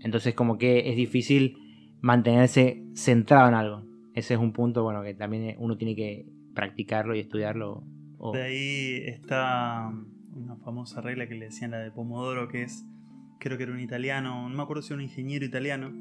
[0.00, 1.58] Entonces como que es difícil
[2.00, 3.84] mantenerse centrado en algo.
[4.14, 7.84] Ese es un punto bueno que también uno tiene que practicarlo y estudiarlo.
[8.32, 9.92] De ahí está
[10.36, 12.84] una famosa regla que le decían la de Pomodoro, que es,
[13.38, 15.92] creo que era un italiano, no me acuerdo si era un ingeniero italiano,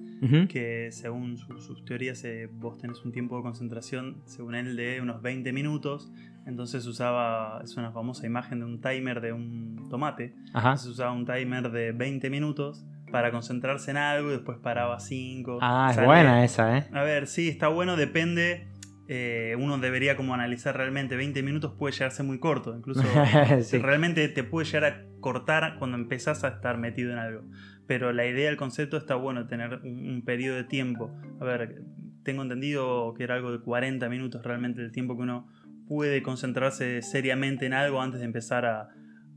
[0.47, 5.01] que según su- sus teorías eh, vos tenés un tiempo de concentración, según él, de
[5.01, 6.11] unos 20 minutos.
[6.47, 10.33] Entonces usaba, es una famosa imagen de un timer de un tomate.
[10.53, 10.69] Ajá.
[10.69, 15.59] Entonces usaba un timer de 20 minutos para concentrarse en algo y después paraba 5.
[15.61, 16.85] Ah, es buena esa, ¿eh?
[16.93, 18.67] A ver, sí, está bueno, depende.
[19.07, 23.03] Eh, uno debería como analizar realmente 20 minutos puede llegar a ser muy corto incluso
[23.61, 23.77] Sí.
[23.77, 27.43] realmente te puede llegar a cortar cuando empezás a estar metido en algo
[27.87, 31.83] pero la idea del concepto está bueno tener un, un periodo de tiempo a ver
[32.23, 35.47] tengo entendido que era algo de 40 minutos realmente el tiempo que uno
[35.87, 38.89] puede concentrarse seriamente en algo antes de empezar a,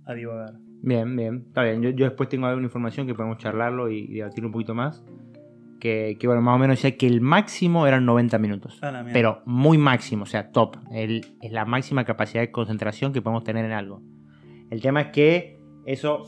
[0.07, 1.83] a divagar Bien, bien, está bien.
[1.83, 5.05] Yo, yo después tengo alguna información que podemos charlarlo y, y debatir un poquito más.
[5.81, 8.79] Que, que, bueno, más o menos decía que el máximo eran 90 minutos.
[9.13, 10.77] Pero muy máximo, o sea, top.
[10.91, 14.03] El- es la máxima capacidad de concentración que podemos tener en algo.
[14.71, 16.25] El tema es que eso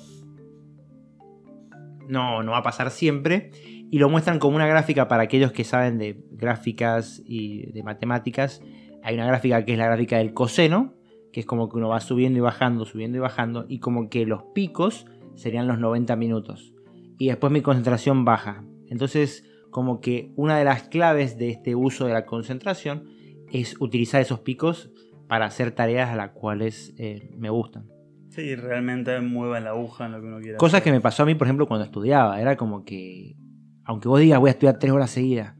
[2.09, 3.51] no, no va a pasar siempre.
[3.92, 8.62] Y lo muestran como una gráfica para aquellos que saben de gráficas y de matemáticas.
[9.03, 10.94] Hay una gráfica que es la gráfica del coseno,
[11.32, 14.26] que es como que uno va subiendo y bajando, subiendo y bajando, y como que
[14.26, 16.72] los picos serían los 90 minutos.
[17.18, 18.62] Y después mi concentración baja.
[18.91, 23.05] Entonces, como que una de las claves de este uso de la concentración
[23.53, 24.91] es utilizar esos picos
[25.28, 27.86] para hacer tareas a las cuales eh, me gustan.
[28.28, 30.84] sí realmente mueva la aguja en lo que uno quiera Cosas hacer.
[30.84, 32.41] que me pasó a mí, por ejemplo, cuando estudiaba.
[32.41, 33.36] Era como que,
[33.84, 35.57] aunque vos digas voy a estudiar tres horas seguidas,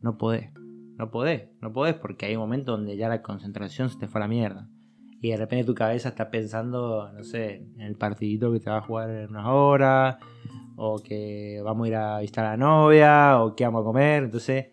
[0.00, 0.50] no podés.
[0.96, 4.20] No podés, no podés, porque hay un momento donde ya la concentración se te fue
[4.20, 4.68] a la mierda.
[5.22, 8.78] Y de repente tu cabeza está pensando, no sé, en el partidito que te va
[8.78, 10.16] a jugar en unas horas,
[10.82, 14.24] o que vamos a ir a visitar a la novia, o que vamos a comer.
[14.24, 14.66] Entonces,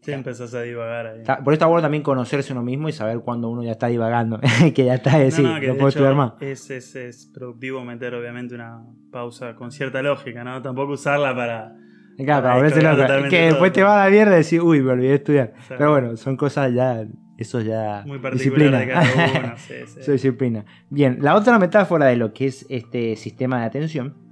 [0.00, 2.92] sí empezás a divagar ahí está- por eso está bueno también conocerse uno mismo y
[2.92, 4.40] saber cuándo uno ya está divagando,
[4.74, 6.32] que ya está, de sí, no, que de puedo estudiar más.
[6.40, 8.82] Es, es, es productivo meter obviamente una
[9.12, 10.62] pausa con cierta lógica, ¿no?
[10.62, 11.74] Tampoco usarla para...
[12.16, 12.66] Claro, para.
[12.66, 13.48] Es totalmente que todo.
[13.50, 15.52] después te va a la mierda y decís, uy, me olvidé de estudiar.
[15.58, 17.04] O sea, Pero bueno, son cosas ya,
[17.36, 18.04] eso ya...
[18.06, 19.52] Muy particular de cada uno.
[19.58, 20.00] sí, sí.
[20.00, 20.64] Es disciplina.
[20.88, 24.25] Bien, la otra metáfora de lo que es este sistema de atención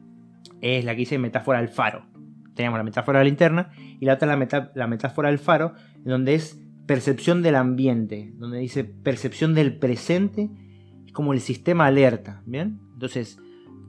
[0.64, 2.06] es la que dice metáfora del faro.
[2.54, 6.34] Tenemos la metáfora de la linterna y la otra la, la metáfora del faro, donde
[6.34, 10.50] es percepción del ambiente, donde dice percepción del presente,
[11.04, 12.80] es como el sistema alerta, ¿bien?
[12.92, 13.38] Entonces,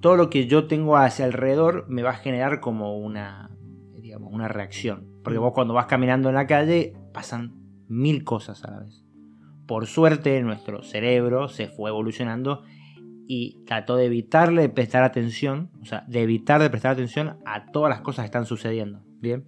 [0.02, 3.52] todo lo que yo tengo hacia alrededor me va a generar como una,
[3.94, 5.08] digamos, una reacción.
[5.24, 7.54] Porque vos cuando vas caminando en la calle pasan
[7.88, 9.04] mil cosas a la vez.
[9.66, 12.64] Por suerte, nuestro cerebro se fue evolucionando
[13.28, 17.72] y trató de evitarle de prestar atención, o sea, de evitar de prestar atención a
[17.72, 19.02] todas las cosas que están sucediendo.
[19.20, 19.44] Bien.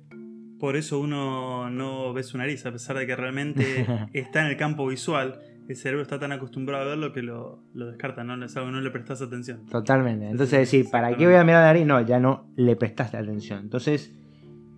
[0.59, 4.57] Por eso uno no ve su nariz, a pesar de que realmente está en el
[4.57, 5.39] campo visual.
[5.67, 8.43] El cerebro está tan acostumbrado a verlo que lo, lo descarta, ¿no?
[8.43, 9.65] Es algo que no le prestas atención.
[9.65, 10.29] Totalmente.
[10.29, 11.85] Entonces Sí, ¿para qué voy a mirar la nariz?
[11.85, 13.59] No, ya no le prestaste atención.
[13.59, 14.15] Entonces,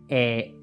[0.10, 0.56] eh,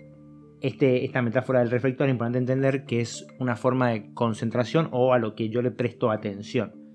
[0.61, 5.15] este, esta metáfora del reflector es importante entender que es una forma de concentración o
[5.15, 6.86] a lo que yo le presto atención.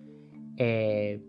[0.63, 1.21] Eh,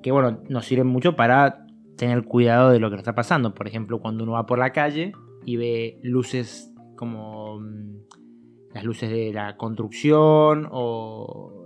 [0.00, 3.52] que bueno, nos sirve mucho para tener cuidado de lo que nos está pasando.
[3.52, 5.12] Por ejemplo, cuando uno va por la calle
[5.44, 8.04] y ve luces como mm,
[8.72, 11.64] las luces de la construcción o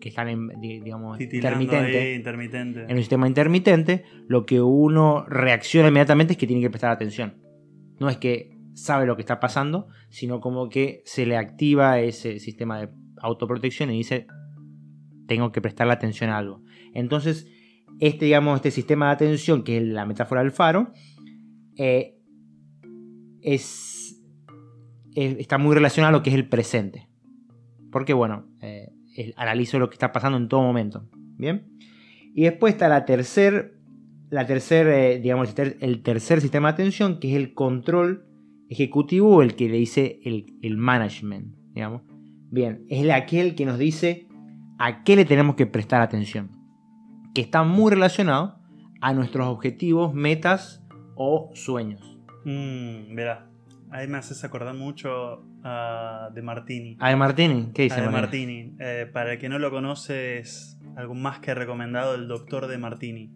[0.00, 6.38] que están en, digamos, intermitente, en un sistema intermitente, lo que uno reacciona inmediatamente es
[6.38, 7.34] que tiene que prestar atención.
[8.00, 12.38] No es que sabe lo que está pasando, sino como que se le activa ese
[12.38, 12.88] sistema de
[13.20, 14.26] autoprotección y dice,
[15.26, 16.62] tengo que prestarle atención a algo.
[16.92, 17.46] Entonces,
[18.00, 20.92] este, digamos, este sistema de atención, que es la metáfora del faro,
[21.76, 22.18] eh,
[23.42, 24.20] es,
[25.14, 27.08] está muy relacionado a lo que es el presente.
[27.90, 28.92] Porque, bueno, eh,
[29.36, 31.08] analizo lo que está pasando en todo momento.
[31.36, 31.68] ¿Bien?
[32.34, 33.78] Y después está la tercer,
[34.30, 38.26] la tercer, eh, digamos, el tercer sistema de atención, que es el control
[38.68, 42.02] ejecutivo, el que le dice el, el management, digamos.
[42.50, 44.26] Bien, es aquel que nos dice
[44.78, 46.50] a qué le tenemos que prestar atención.
[47.34, 48.58] Que está muy relacionado
[49.00, 50.82] a nuestros objetivos, metas
[51.14, 52.18] o sueños.
[52.44, 53.50] Mmm, verá.
[53.90, 56.96] Ahí me haces acordar mucho a De Martini.
[56.98, 57.70] ¿A De Martini?
[57.72, 58.00] ¿Qué dice?
[58.00, 58.74] A De Martini.
[58.80, 62.78] Eh, para el que no lo conoce, es algo más que recomendado el doctor De
[62.78, 63.30] Martini.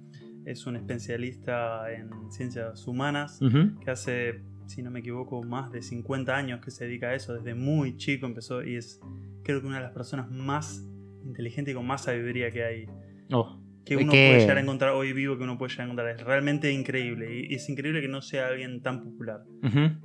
[0.44, 3.38] Es un especialista en ciencias humanas
[3.84, 7.34] que hace, si no me equivoco, más de 50 años que se dedica a eso.
[7.34, 9.00] Desde muy chico empezó y es,
[9.44, 10.87] creo que una de las personas más
[11.24, 12.86] inteligentes y con más sabiduría que hay.
[13.30, 16.08] Oh que uno puede llegar a encontrar hoy vivo, que uno puede llegar a encontrar.
[16.10, 17.46] Es realmente increíble.
[17.48, 19.44] Y es increíble que no sea alguien tan popular.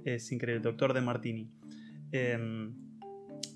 [0.06, 0.62] Es increíble.
[0.64, 1.52] doctor de Martini.
[2.12, 2.74] Em,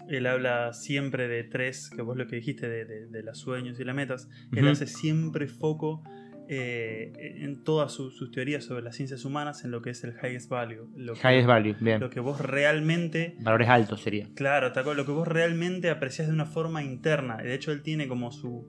[0.10, 3.95] él habla siempre de tres, que vos lo que dijiste, de, los sueños y las
[3.95, 4.30] metas.
[4.51, 6.03] Él hace siempre foco
[6.50, 10.50] eh, en todas sus, teorías sobre las ciencias humanas en lo que es el highest
[10.50, 10.88] value.
[10.95, 12.00] Lo que, highest value, bien.
[12.00, 13.36] Lo que vos realmente.
[13.39, 14.28] Valores altos sería.
[14.36, 17.38] Claro, lo que vos realmente aprecias de una forma interna.
[17.38, 18.68] De hecho, él tiene como su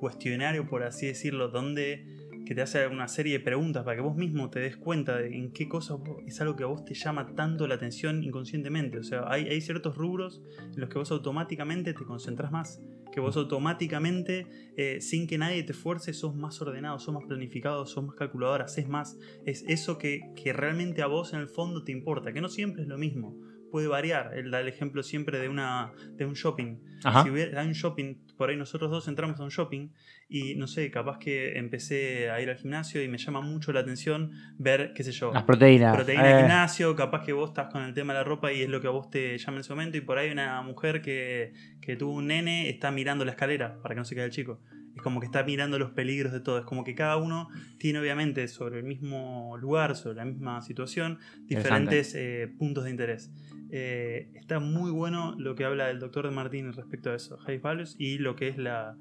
[0.00, 2.15] cuestionario, por así decirlo, donde
[2.46, 5.36] que te hace una serie de preguntas para que vos mismo te des cuenta de
[5.36, 8.98] en qué cosas es algo que a vos te llama tanto la atención inconscientemente.
[8.98, 12.80] O sea, hay, hay ciertos rubros en los que vos automáticamente te concentras más,
[13.12, 17.84] que vos automáticamente, eh, sin que nadie te fuerce, sos más ordenado, sos más planificado,
[17.84, 19.18] sos más calculador, haces más.
[19.44, 22.82] Es eso que, que realmente a vos en el fondo te importa, que no siempre
[22.82, 23.36] es lo mismo
[23.76, 24.32] puede variar.
[24.34, 26.78] Él da el ejemplo siempre de, una, de un shopping.
[27.22, 29.90] Si hubiera, hay un shopping, por ahí nosotros dos entramos a un shopping
[30.30, 33.80] y no sé, capaz que empecé a ir al gimnasio y me llama mucho la
[33.80, 35.94] atención ver, qué sé yo, las proteínas.
[35.94, 36.38] Proteínas eh.
[36.38, 38.86] gimnasio, capaz que vos estás con el tema de la ropa y es lo que
[38.86, 41.52] a vos te llama en ese momento y por ahí una mujer que,
[41.82, 44.58] que tuvo un nene está mirando la escalera para que no se quede el chico
[44.96, 46.58] es como que está mirando los peligros de todo.
[46.58, 47.48] Es como que cada uno
[47.78, 53.30] tiene obviamente sobre el mismo lugar, sobre la misma situación, diferentes eh, puntos de interés.
[53.70, 57.58] Eh, está muy bueno lo que habla el doctor de Martín respecto a eso, high
[57.58, 58.96] values, y lo que es la,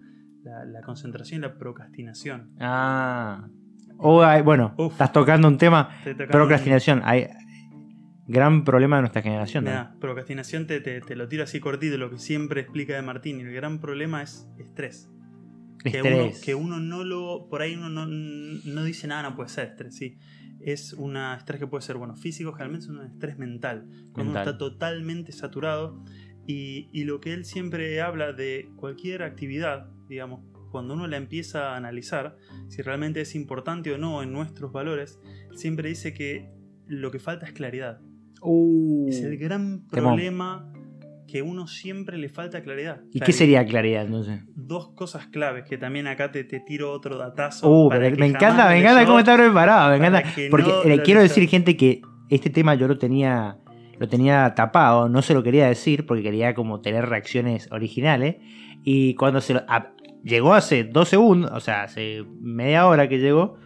[0.85, 2.51] concentración y la procrastinación.
[2.59, 3.47] Ah.
[3.97, 5.89] bueno, estás tocando un tema.
[6.29, 7.01] Procrastinación.
[7.03, 7.27] Hay
[8.27, 9.65] gran problema de nuestra generación.
[9.99, 13.39] procrastinación te, te, lo tiro así cortito, lo que siempre explica de Martín.
[13.39, 15.09] El gran problema es estrés
[15.91, 17.47] que uno, que uno, no lo.
[17.49, 20.17] Por ahí uno no, dice nada, no puede ser estrés, sí.
[20.65, 23.87] Es un estrés que puede ser, bueno, físico, generalmente es un estrés mental.
[24.13, 26.03] Cuando uno está totalmente saturado.
[26.47, 30.41] Y, lo que él siempre habla de cualquier actividad, digamos,
[30.71, 32.35] cuando uno la empieza a analizar,
[32.67, 35.19] si realmente es importante o no en nuestros valores,
[35.53, 36.51] siempre dice que
[36.87, 38.01] lo que falta es claridad.
[38.41, 40.71] Uh, es el gran problema
[41.27, 43.01] que uno siempre le falta claridad.
[43.11, 44.41] ¿Y qué sería claridad entonces?
[44.55, 47.69] Dos cosas claves que también acá te, tiro otro datazo.
[47.69, 50.23] Uh, me encanta, me encanta cómo está preparado, me encanta.
[50.49, 53.57] Porque le quiero decir, gente, que este tema yo lo tenía,
[53.99, 58.37] lo tenía tapado, no se lo quería decir porque quería como tener reacciones originales.
[58.83, 59.63] Y cuando se lo,
[60.23, 63.57] llegó hace dos segundos, o sea, hace media hora que llegó,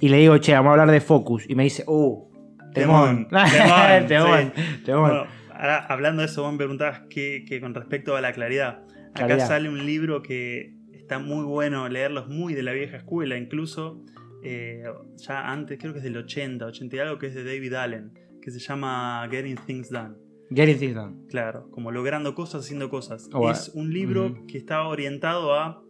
[0.00, 1.48] y le digo, che, vamos a hablar de Focus.
[1.48, 2.28] Y me dice, uh,
[2.74, 3.28] temón.
[3.28, 4.06] Temón,
[4.84, 5.26] temón,
[5.56, 8.84] ahora, hablando de eso, vos me preguntabas que, con respecto a la claridad.
[9.14, 14.04] Acá sale un libro que está muy bueno leerlo, muy de la vieja escuela, incluso
[14.42, 14.84] eh,
[15.16, 18.12] ya antes, creo que es del 80, 80 y algo, que es de David Allen,
[18.40, 20.14] que se llama Getting Things Done.
[20.50, 21.26] Getting Things Done.
[21.28, 23.28] Claro, como logrando cosas, haciendo cosas.
[23.32, 25.82] Oh, es un libro que está orientado a,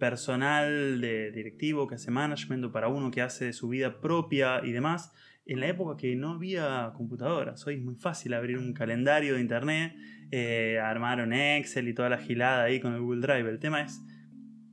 [0.00, 4.70] personal de directivo que hace management o para uno que hace su vida propia y
[4.70, 5.12] demás
[5.48, 7.66] en la época que no había computadoras.
[7.66, 9.96] Hoy es muy fácil abrir un calendario de internet,
[10.30, 13.48] eh, armar un Excel y toda la gilada ahí con el Google Drive.
[13.48, 13.98] El tema es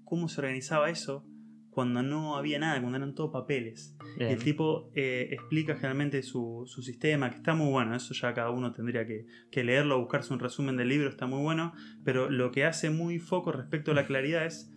[0.04, 1.26] cómo se organizaba eso
[1.70, 3.96] cuando no había nada, cuando eran todos papeles.
[4.18, 4.32] Bien.
[4.32, 8.50] el tipo eh, explica generalmente su, su sistema, que está muy bueno, eso ya cada
[8.50, 11.74] uno tendría que, que leerlo, buscarse un resumen del libro, está muy bueno,
[12.04, 14.72] pero lo que hace muy foco respecto a la claridad es,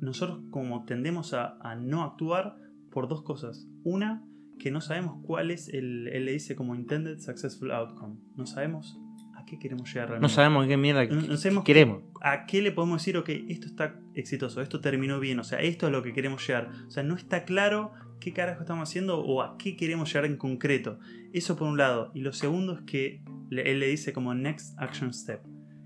[0.00, 2.56] nosotros como tendemos a, a no actuar
[2.90, 3.66] por dos cosas.
[3.84, 4.24] Una,
[4.62, 8.98] que no sabemos cuál es el, él le dice como intended successful outcome, no sabemos
[9.36, 10.22] a qué queremos llegar realmente.
[10.22, 12.02] No sabemos qué mierda No- no sabemos queremos.
[12.22, 15.86] ¿A qué le podemos decir, ok, esto está exitoso, esto terminó bien, o sea, esto
[15.86, 16.70] es lo que queremos llegar?
[16.86, 20.36] O sea, no está claro qué carajo estamos haciendo o a qué queremos llegar en
[20.36, 21.00] concreto.
[21.32, 22.12] Eso por un lado.
[22.14, 25.40] Y lo segundo es que él le dice como next action step,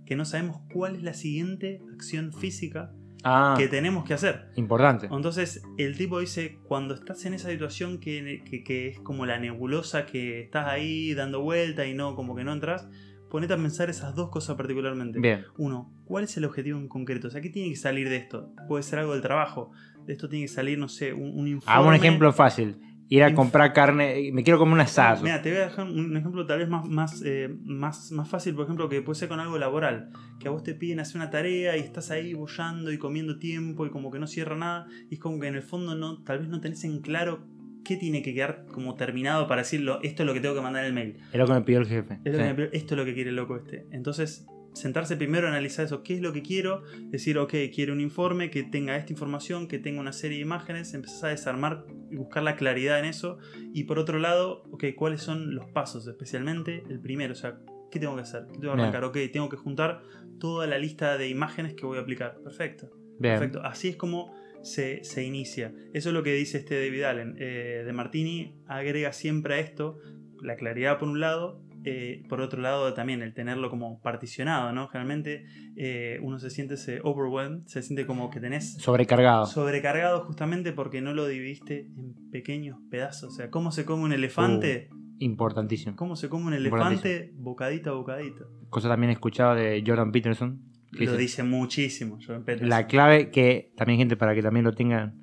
[0.05, 2.93] que no sabemos cuál es la siguiente acción física
[3.29, 4.47] Ah, que tenemos que hacer.
[4.55, 5.09] importante.
[5.11, 9.39] Entonces, el tipo dice, cuando estás en esa situación que, que- que es como la
[9.41, 12.89] nebulosa, que estás ahí dando vuelta y no, como que no entras,
[13.29, 15.19] ponete a pensar esas dos cosas particularmente.
[15.19, 15.45] Bien.
[15.59, 17.27] Uno, ¿cuál es el objetivo en concreto?
[17.27, 18.53] O sea, ¿qué tiene que salir de esto?
[18.69, 19.73] Puede ser algo del trabajo.
[20.07, 21.77] De esto tiene que salir, no sé, un, un informe.
[21.81, 22.77] Hago un ejemplo fácil.
[23.09, 24.31] Ir a comprar carne.
[24.33, 25.23] Me quiero comer un asado.
[25.23, 28.55] Mira, te voy a dejar un ejemplo tal vez más, más, eh, más, más fácil,
[28.55, 30.11] por ejemplo, que puede ser con algo laboral.
[30.41, 33.87] Que a vos te piden hacer una tarea y estás ahí bollando y comiendo tiempo
[33.87, 34.87] y como que no cierra nada.
[35.11, 37.47] Y es como que en el fondo no, tal vez no tenés en claro
[37.85, 40.83] qué tiene que quedar como terminado para decirlo, esto es lo que tengo que mandar
[40.83, 41.17] en el mail.
[41.33, 42.19] Es lo que me pidió el jefe.
[42.25, 43.87] Es lo que me pidió, esto es lo que quiere el loco este.
[43.93, 44.47] Entonces,
[44.77, 48.51] sentarse primero a analizar eso, qué es lo que quiero, decir, ok, quiero un informe
[48.51, 52.43] que tenga esta información, que tenga una serie de imágenes, empezás a desarmar y buscar
[52.43, 53.39] la claridad en eso.
[53.73, 57.59] Y por otro lado, ok, cuáles son los pasos, especialmente el primero, o sea,
[57.91, 58.43] ¿qué tengo que hacer?
[58.53, 58.81] ¿Qué tengo que Bien.
[58.81, 59.05] arrancar?
[59.05, 60.03] Ok, tengo que juntar
[60.39, 62.39] toda la lista de imágenes que voy a aplicar.
[62.45, 62.91] Perfecto.
[63.19, 63.39] Bien.
[63.39, 63.63] Perfecto.
[63.65, 65.73] Así es como se, se inicia.
[65.95, 67.37] Eso es lo que dice este David Allen.
[67.39, 69.99] Eh, de Martini agrega siempre a esto
[70.43, 74.89] la claridad por un lado, eh, por otro lado también el tenerlo como particionado, ¿no?
[74.89, 79.47] Generalmente eh, uno se siente ese overwhelmed, se siente como que tenés Sobrecargado.
[79.47, 83.33] sobrecargado justamente porque no lo dividiste en pequeños pedazos.
[83.33, 84.89] O sea, ¿cómo se come un elefante?
[85.21, 85.95] Importantísimo.
[85.95, 87.31] ¿Cómo se come un elefante?
[87.37, 88.49] Bocadito a bocadito.
[88.69, 90.61] Cosa también escuchado de Jordan Peterson.
[90.91, 92.69] que Lo dice, dice muchísimo, Jordan Peterson.
[92.69, 95.23] La clave que también, gente, para que también lo tengan.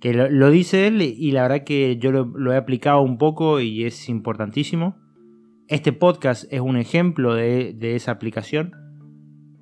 [0.00, 3.18] Que lo, lo dice él y la verdad que yo lo, lo he aplicado un
[3.18, 5.02] poco y es importantísimo.
[5.68, 8.72] Este podcast es un ejemplo de, de esa aplicación.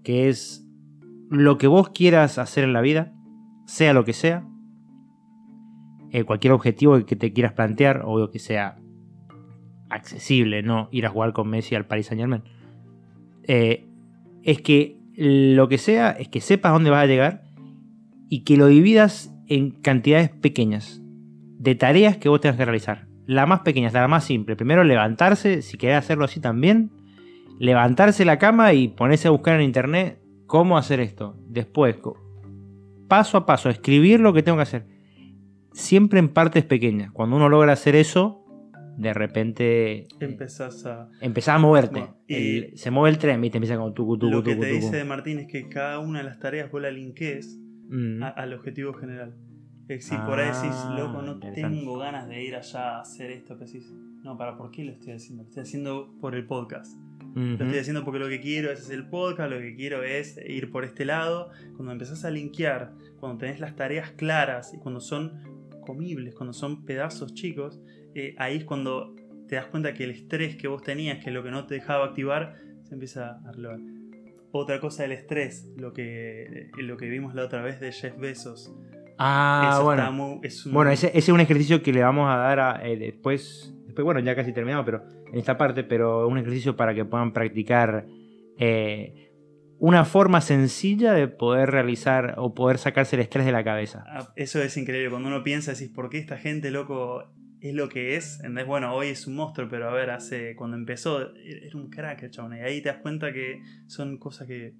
[0.02, 0.66] Que es
[1.30, 3.12] lo que vos quieras hacer en la vida,
[3.66, 4.46] sea lo que sea.
[6.10, 8.78] eh, cualquier objetivo que te quieras plantear, o que sea
[9.88, 12.42] accesible, no ir a jugar con Messi al Paris Saint Germain.
[13.44, 13.88] Eh,
[14.42, 17.44] es que lo que sea, es que sepas dónde vas a llegar
[18.28, 21.02] y que lo dividas en cantidades pequeñas
[21.58, 23.08] de tareas que vos tengas que realizar.
[23.26, 24.56] La más pequeña, hasta la más simple.
[24.56, 26.90] Primero levantarse, si querés hacerlo así también.
[27.58, 31.36] Levantarse la cama y ponerse a buscar en internet cómo hacer esto.
[31.48, 31.96] Después,
[33.08, 34.86] paso a paso, escribir lo que tengo que hacer.
[35.72, 37.12] Siempre en partes pequeñas.
[37.12, 38.44] Cuando uno logra hacer eso,
[38.98, 41.08] de repente Empezás a...
[41.20, 42.00] empezás a moverte.
[42.00, 43.58] Bueno, y- El- se mueve el tren, ¿viste?
[43.58, 46.38] Empieza con tucu, Lo que te dice de Martín es que cada una de las
[46.40, 46.90] tareas vos la
[47.88, 48.22] Mm.
[48.22, 49.34] a- al objetivo general.
[49.94, 53.56] Decir, por ahí decís, Ah, loco, no tengo ganas de ir allá a hacer esto
[53.58, 53.92] que decís.
[54.22, 55.42] No, para, ¿por qué lo estoy haciendo?
[55.42, 56.96] Lo estoy haciendo por el podcast.
[57.34, 57.64] Lo Ujú.
[57.64, 60.84] estoy haciendo porque lo que quiero es el podcast, lo que quiero es ir por
[60.84, 61.50] este lado.
[61.76, 65.32] Cuando empezás a linkear, cuando tenés las tareas claras y cuando son
[65.86, 67.80] comibles, cuando son pedazos chicos,
[68.14, 69.14] eh, ahí es cuando
[69.48, 71.74] te das cuenta que el estrés que vos tenías, que es lo que no te
[71.74, 73.80] dejaba activar, se empieza a relevar.
[74.52, 78.16] Otra cosa del estrés, lo que, eh, lo que vimos la otra vez de Jeff
[78.18, 78.72] Bezos.
[79.24, 80.12] Ah, Eso bueno.
[80.12, 82.86] muy- es un- Bueno, ese, ese es un ejercicio que le vamos a dar a,
[82.88, 84.04] eh, después, después.
[84.04, 85.02] Bueno, ya casi terminado, pero
[85.32, 88.06] en esta parte, pero un ejercicio para que puedan practicar
[88.58, 89.32] eh,
[89.78, 94.04] una forma sencilla de poder realizar o poder sacarse el estrés de la cabeza.
[94.06, 95.10] Ah, Eso es increíble.
[95.10, 97.24] Cuando uno piensa, decís, ¿por qué esta gente, loco,
[97.60, 98.36] es lo que es?
[98.40, 98.66] ¿Entendés?
[98.66, 102.56] Bueno, hoy es un monstruo, pero a ver, hace cuando empezó, era un crack chabón.
[102.56, 104.74] Y ahí te das cuenta que son cosas que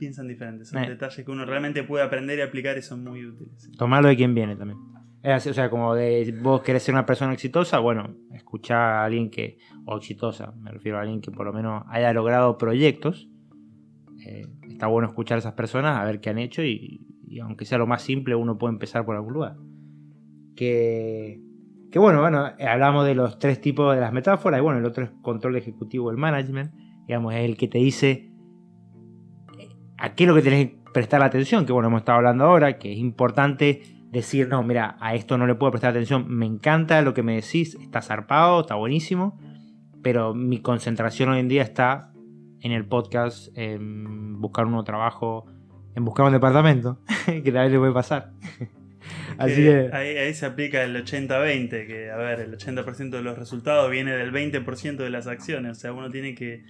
[0.00, 0.70] piensan diferentes.
[0.70, 0.88] Son Eh.
[0.88, 3.70] detalles que uno realmente puede aprender y aplicar y son muy útiles.
[3.78, 4.78] Tomarlo de quien viene también.
[5.22, 9.04] Es así, o sea, como de vos querés ser una persona exitosa, bueno, escuchá a
[9.04, 13.28] alguien que, o exitosa, me refiero a alguien que por lo menos haya logrado proyectos.
[14.26, 17.66] Eh, está bueno escuchar a esas personas, a ver qué han hecho y, y aunque
[17.66, 19.56] sea lo más simple, uno puede empezar por algún lugar.
[20.56, 21.40] Que,
[21.90, 24.84] que bueno, bueno, eh, hablamos de los tres tipos de las metáforas y bueno, el
[24.86, 26.72] otro es control ejecutivo, el management,
[27.06, 28.29] digamos, es el que te dice
[30.00, 32.78] a qué es lo que tenés que prestar atención, que bueno, hemos estado hablando ahora,
[32.78, 37.00] que es importante decir, no, mira, a esto no le puedo prestar atención, me encanta
[37.02, 39.38] lo que me decís, está zarpado, está buenísimo,
[40.02, 42.12] pero mi concentración hoy en día está
[42.60, 45.46] en el podcast, en buscar un nuevo trabajo,
[45.94, 48.32] en buscar un departamento, que tal vez le puede pasar.
[49.38, 49.96] Así Que que.
[49.96, 54.12] ahí, ahí se aplica el 80-20, que a ver, el 80% de los resultados viene
[54.12, 56.64] del 20% de las acciones, o sea, uno tiene que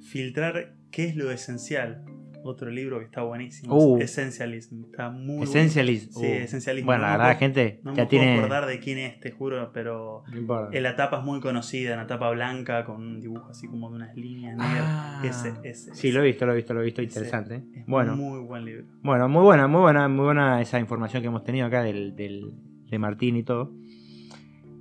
[0.00, 2.04] filtrar qué es lo esencial.
[2.46, 3.98] Otro libro que está buenísimo, Uh.
[3.98, 6.12] es Essentialism, está muy Essentialist.
[6.14, 6.28] bueno.
[6.28, 6.44] Sí, Uh.
[6.44, 6.86] Essentialism.
[6.86, 8.38] Bueno, No la me verdad, puedo- gente No me ya puedo tiene.
[8.38, 12.06] acordar de quién es, te juro, pero No eh, la tapa es muy conocida, una
[12.06, 14.84] tapa blanca con un dibujo así como de unas líneas negras.
[14.86, 15.22] Ah.
[15.24, 15.94] Ese, ese.
[15.94, 17.02] Sí, lo he visto, lo he visto, lo he visto.
[17.02, 17.62] Interesante.
[17.74, 18.16] Es Bueno.
[18.16, 18.84] muy buen libro.
[19.02, 22.52] Bueno, muy buena, muy buena, muy buena esa información que hemos tenido acá del, del-
[22.90, 23.72] de Martín y todo.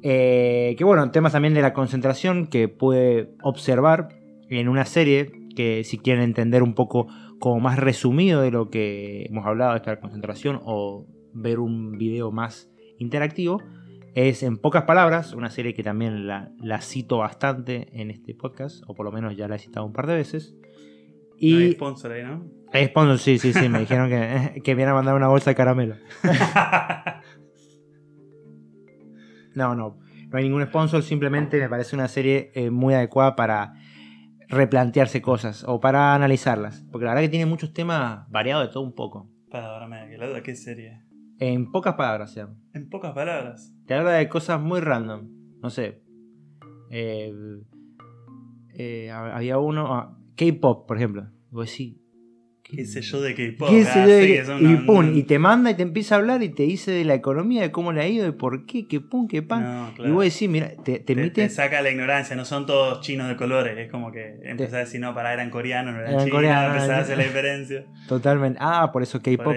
[0.03, 4.09] Eh, que bueno, temas también de la concentración que puede observar
[4.49, 7.07] en una serie que si quieren entender un poco
[7.39, 12.31] como más resumido de lo que hemos hablado de esta concentración o ver un video
[12.31, 13.61] más interactivo,
[14.13, 18.83] es en pocas palabras, una serie que también la, la cito bastante en este podcast,
[18.87, 20.55] o por lo menos ya la he citado un par de veces.
[21.37, 21.51] Y...
[21.53, 22.45] No hay sponsor ahí, ¿no?
[22.71, 25.51] es sponsor, sí, sí, sí, me dijeron que, que me iban a mandar una bolsa
[25.51, 25.95] de caramelo.
[29.55, 29.97] No, no,
[30.29, 33.73] no hay ningún sponsor, simplemente me parece una serie eh, muy adecuada para
[34.55, 36.85] replantearse cosas o para analizarlas.
[36.91, 39.29] Porque la verdad que tiene muchos temas variados de todo un poco.
[41.39, 43.73] En pocas palabras, sea, En pocas palabras.
[43.85, 45.29] te habla de cosas muy random.
[45.61, 46.01] No sé.
[46.91, 47.31] Eh,
[48.73, 49.93] eh, había uno.
[49.93, 51.27] ah, K-pop, por ejemplo.
[51.49, 51.97] Vos decís,
[52.67, 53.69] ¿Qué sé yo de K-pop?
[53.69, 56.41] ¿Qué sé yo de sí, y pum, y te manda y te empieza a hablar
[56.41, 59.01] y te dice de la economía, de cómo le ha ido, de por qué, qué
[59.01, 59.63] pum, qué pan.
[59.63, 60.13] No, Y claro.
[60.15, 61.43] vos decís, mira, te, te te, emite.
[61.43, 64.77] te saca la ignorancia, no son todos chinos de colores, es como que empezás a
[64.79, 67.85] decir, no, para, eran coreanos, no eran, Eran chinos, coreanos, empezás a hacer la diferencia.
[68.07, 68.57] Totalmente.
[68.59, 69.53] Ah, por eso K-pop.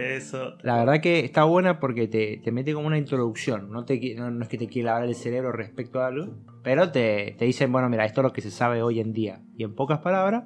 [0.63, 3.71] La verdad que está buena porque te, te mete como una introducción.
[3.71, 7.37] No, te, no, es que te quiera lavar el cerebro respecto a algo, pero te,
[7.39, 9.41] te dicen, bueno, mira, esto es lo que se sabe hoy en día.
[9.57, 10.45] Y en pocas palabras,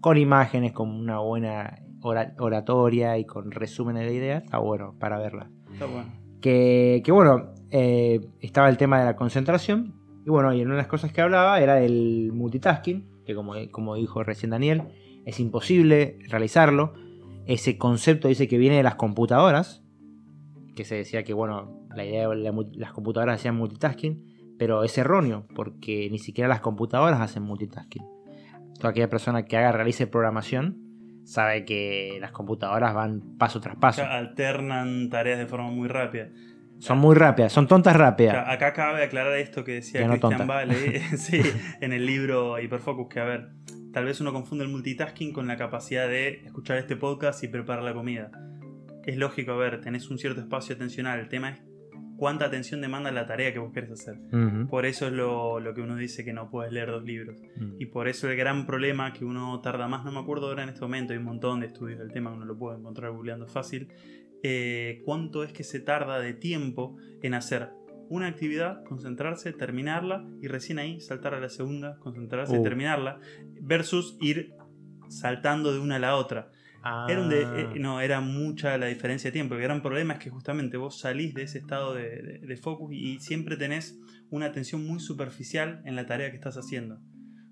[0.00, 5.50] con imágenes, con una buena oratoria y con resúmenes de ideas, está bueno para verla.
[5.72, 6.12] está bueno.
[6.40, 9.94] Que, que bueno, eh, estaba el tema de la concentración.
[10.24, 13.54] Y bueno, y en una de las cosas que hablaba era del multitasking, que como,
[13.70, 14.84] como dijo recién Daniel,
[15.24, 16.94] es imposible realizarlo.
[17.46, 19.82] Ese concepto dice que viene de las computadoras,
[20.76, 24.96] que se decía que bueno, la idea de la las computadoras hacían multitasking, pero es
[24.98, 28.04] erróneo, porque ni siquiera las computadoras hacen multitasking.
[28.78, 30.87] Toda aquella persona que haga, realice programación,
[31.28, 34.02] sabe que las computadoras van paso tras paso.
[34.02, 36.28] Alternan tareas de forma muy rápida.
[36.78, 38.34] Son muy rápidas, son tontas rápidas.
[38.34, 40.46] Acá, acá cabe aclarar esto que decía no Christian.
[40.46, 41.42] Vale sí,
[41.80, 43.50] en el libro Hyperfocus, que a ver,
[43.92, 47.82] tal vez uno confunde el multitasking con la capacidad de escuchar este podcast y preparar
[47.82, 48.30] la comida.
[49.04, 51.60] Es lógico, a ver, tenés un cierto espacio atencional, el tema es
[52.18, 54.18] cuánta atención demanda la tarea que vos querés hacer.
[54.68, 57.40] Por eso es lo, lo que uno dice que no puedes leer dos libros.
[57.78, 60.68] Y por eso el gran problema que uno tarda más, no me acuerdo ahora en
[60.68, 63.46] este momento, hay un montón de estudios del tema que uno lo puede encontrar googleando
[63.46, 63.88] fácil,
[64.42, 67.70] eh, cuánto es que se tarda de tiempo en hacer
[68.10, 72.62] una actividad, concentrarse, terminarla y recién ahí saltar a la segunda, concentrarse y Uh.
[72.62, 73.20] terminarla,
[73.60, 74.54] versus ir
[75.08, 76.50] saltando de una a la otra.
[77.08, 77.72] Era, de- Ah.
[77.74, 79.54] eh, no, era mucha la diferencia de tiempo.
[79.56, 82.92] El gran problema es que justamente vos salís de ese estado de, de- de focus
[82.92, 83.98] y siempre tenés
[84.30, 87.00] una atención muy superficial en la tarea que estás haciendo.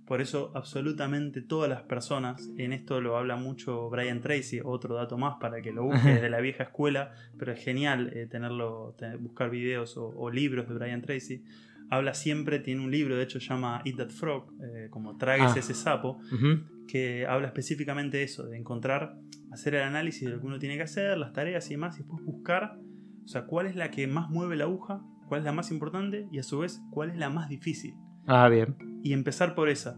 [0.07, 5.18] Por eso absolutamente todas las personas, en esto lo habla mucho Brian Tracy, otro dato
[5.18, 5.83] más para que lo
[6.16, 10.31] busques de la vieja escuela, pero es genial eh, tenerlo, te- buscar videos o, o
[10.31, 11.43] libros de Brian Tracy.
[11.91, 15.59] Habla siempre, tiene un libro, de hecho llama Eat That Frog, eh, como tragues Ah.
[15.59, 16.18] ese sapo,
[16.89, 19.16] que habla específicamente de eso, de encontrar,
[19.53, 21.99] hacer el análisis de lo que uno tiene que hacer, las tareas y demás, y
[22.03, 22.76] después buscar,
[23.24, 26.28] o sea, cuál es la que más mueve la aguja, cuál es la más importante
[26.30, 27.95] y a su vez cuál es la más difícil.
[28.26, 28.76] Ah, bien.
[29.03, 29.97] Y empezar por esa,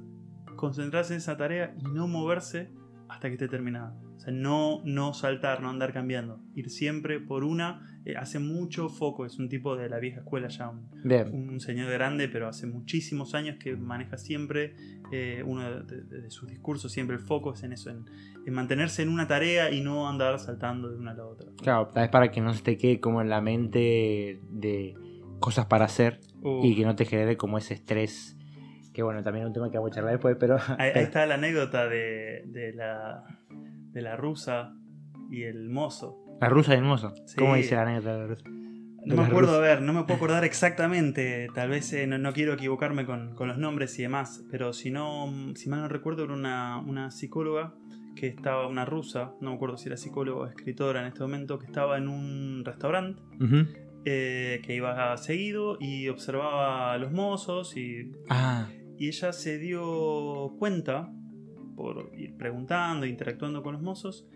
[0.56, 2.70] concentrarse en esa tarea y no moverse
[3.08, 3.94] hasta que esté terminada.
[4.28, 7.98] Sea, no, no saltar, no andar cambiando, ir siempre por una.
[8.04, 10.88] eh, hace mucho foco, es un tipo de la vieja escuela ya, un,
[11.32, 14.74] un señor grande, pero hace muchísimos años que maneja siempre,
[15.12, 18.04] eh, uno de, de- de sus discursos, siempre el foco es en eso, en,
[18.46, 21.50] en mantenerse en una tarea y no andar saltando de una a la otra.
[21.62, 24.94] Claro, tal vez para que no se te quede como en la mente de
[25.40, 28.36] cosas para hacer Uh, y que no te genere como ese estrés.
[28.94, 30.56] Que bueno, también es un tema que vamos a charlar después, pero.
[30.78, 33.24] ahí, ahí está la anécdota de, de la,
[33.98, 34.74] de la rusa
[35.28, 36.24] y el mozo.
[36.40, 37.14] La rusa y el mozo.
[37.26, 37.36] Sí.
[37.36, 38.44] ¿Cómo dice la anécdota de la rusa?
[39.04, 42.32] No me acuerdo, a ver, no me puedo acordar exactamente, tal vez eh, no, no
[42.32, 46.24] quiero equivocarme con, con los nombres y demás, pero si no, si mal no recuerdo,
[46.24, 47.74] era una, una psicóloga
[48.14, 51.58] que estaba, una rusa, no me acuerdo si era psicóloga o escritora en este momento,
[51.58, 53.22] que estaba en un restaurante
[54.04, 58.68] eh, que iba seguido y observaba a los mozos y, Ah,
[58.98, 61.10] y ella se dio cuenta,
[61.78, 64.26] por ir preguntando, interactuando con los mozos,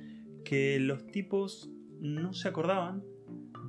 [0.45, 1.68] que los tipos
[2.01, 3.03] no se acordaban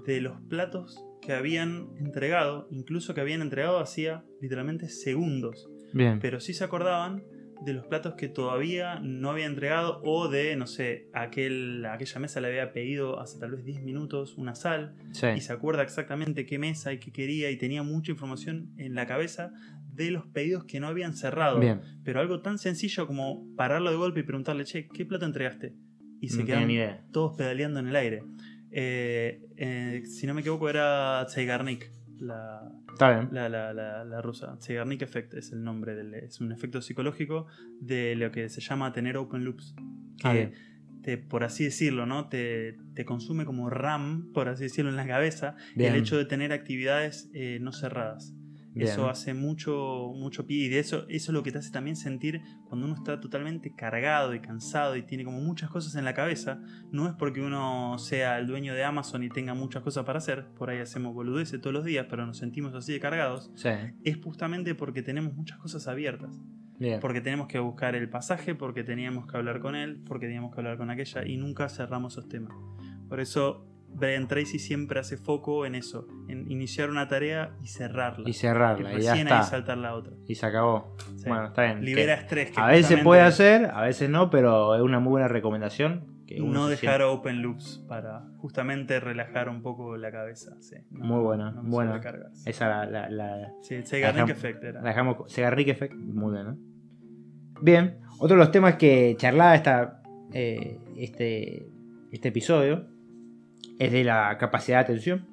[0.05, 5.69] de los platos que habían entregado, incluso que habían entregado hacía literalmente segundos.
[5.93, 6.19] Bien.
[6.19, 7.23] Pero sí se acordaban
[7.65, 12.41] de los platos que todavía no había entregado o de, no sé, aquel, aquella mesa
[12.41, 15.27] le había pedido hace tal vez 10 minutos una sal Sí.
[15.37, 19.05] y se acuerda exactamente qué mesa y qué quería y tenía mucha información en la
[19.07, 19.53] cabeza
[19.95, 21.59] de los pedidos que no habían cerrado.
[21.59, 21.81] Bien.
[22.03, 25.75] Pero algo tan sencillo como pararlo de golpe y preguntarle, che, ¿qué plato entregaste?
[26.21, 27.05] Y se No quedan idea.
[27.11, 28.23] todos pedaleando en el aire.
[28.71, 32.61] Eh, eh, si no me equivoco era Zeigarnik, la,
[32.93, 33.29] Está bien.
[33.31, 34.57] la, la, la, la rusa.
[34.61, 37.47] Zeigarnik Effect es el nombre, del, es un efecto psicológico
[37.81, 39.75] de lo que se llama tener open loops.
[40.17, 40.49] Que Ah,
[41.03, 42.29] te, por así decirlo, ¿no?
[42.29, 45.93] Te, te consume como RAM, por así decirlo, en la cabeza, Bien.
[45.93, 48.33] el hecho de tener actividades eh, no cerradas.
[48.73, 48.87] Bien.
[48.87, 51.95] Eso hace mucho, mucho pie y de eso, eso es lo que te hace también
[51.95, 56.13] sentir cuando uno está totalmente cargado y cansado y tiene como muchas cosas en la
[56.13, 56.59] cabeza.
[56.91, 60.47] No es porque uno sea el dueño de Amazon y tenga muchas cosas para hacer,
[60.57, 63.51] por ahí hacemos boludeces todos los días, pero nos sentimos así de cargados.
[63.55, 63.69] Sí.
[64.03, 66.31] Es justamente porque tenemos muchas cosas abiertas.
[66.79, 66.99] Bien.
[66.99, 70.61] Porque tenemos que buscar el pasaje, porque teníamos que hablar con él, porque teníamos que
[70.61, 72.53] hablar con aquella y nunca cerramos esos temas.
[73.07, 78.27] Por eso Brian Tracy siempre hace foco en eso, en iniciar una tarea y cerrarla.
[78.29, 78.89] Y cerrarla.
[78.93, 79.43] Y ya recién ahí está.
[79.43, 80.13] saltar la otra.
[80.27, 80.95] Y se acabó.
[81.17, 81.27] Sí.
[81.27, 81.83] Bueno, está bien.
[81.85, 82.51] Libera Que estrés.
[82.51, 86.11] que a veces puede hacer, a veces no, pero es una muy buena recomendación.
[86.25, 90.55] Que No dejar open loops para justamente relajar un poco la cabeza.
[90.61, 90.77] sí.
[90.89, 91.91] No- Muy buena, no buena.
[91.91, 92.49] sobrecargarse.
[92.49, 94.81] Esa la, la, la, Sí, dejamos- Effect era.
[94.81, 95.31] la dejamos.
[95.31, 95.93] Segarrick Effect.
[95.93, 96.57] Muy bien, ¿no?
[97.61, 97.97] Bien.
[98.19, 101.67] Otro de los temas que charlaba esta, eh, este,
[102.11, 102.87] este episodio
[103.79, 105.27] es de la capacidad de atención.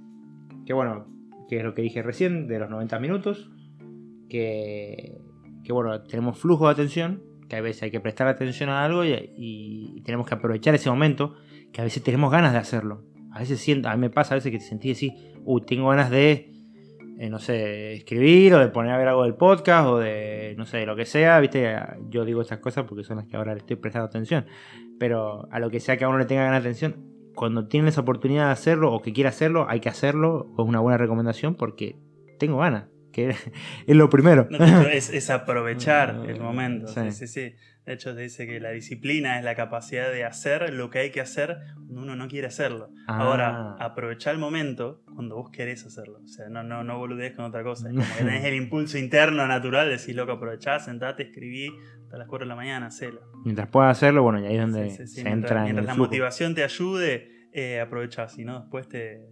[0.67, 1.07] Que bueno,
[1.49, 3.51] que es lo que dije recién, de los 90 minutos.
[4.29, 5.19] Que,
[5.65, 7.23] que bueno, tenemos flujo de atención.
[7.49, 11.35] Que a veces hay que prestar atención a algo y, tenemos que aprovechar ese momento.
[11.73, 13.05] Que a veces tenemos ganas de hacerlo.
[13.33, 15.15] A veces siento, a mí me pasa a veces que te sentí así,
[15.45, 16.51] uy, tengo ganas de,
[17.21, 20.67] eh, no sé, escribir o de poner a ver algo del podcast o de, no
[20.67, 21.77] sé, lo que sea, viste,
[22.09, 24.47] yo digo estas cosas porque son las que ahora le estoy prestando atención,
[24.99, 27.89] pero a lo que sea que a uno le tenga ganas de atención, cuando tienen
[27.89, 31.55] esa oportunidad de hacerlo o que quiera hacerlo, hay que hacerlo, es una buena recomendación
[31.55, 31.97] porque
[32.39, 33.31] tengo ganas, que
[33.87, 34.49] es lo primero.
[34.51, 36.89] No, es, es aprovechar el momento.
[36.89, 37.13] Sí.
[37.13, 37.27] Sí.
[37.27, 37.55] sí.
[37.87, 41.11] De hecho, se dice que la disciplina es la capacidad de hacer lo que hay
[41.11, 42.91] que hacer cuando uno no quiere hacerlo.
[43.09, 43.19] Ah.
[43.19, 46.21] Ahora, aprovechar el momento cuando vos querés hacerlo.
[46.23, 47.89] O sea, no, no, no boludez con otra cosa.
[47.89, 51.73] Es como que tenés el impulso interno natural, decís, loco, aprovechá, sentate, escribí
[52.11, 53.21] hasta las 4 de la mañana, hacelo.
[53.45, 55.15] Mientras puedas hacerlo, bueno, y ahí es donde Sí, sí, sí.
[55.21, 56.09] se Mientras, entra en mientras el la flujo.
[56.09, 58.27] motivación te ayude, eh, aprovechá.
[58.29, 59.29] Si no, después te,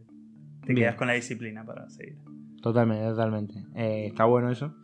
[0.62, 0.76] te Bien.
[0.76, 2.18] quedás con la disciplina para seguir.
[2.62, 3.54] Totalmente, totalmente.
[3.74, 4.74] Eh, está bueno eso.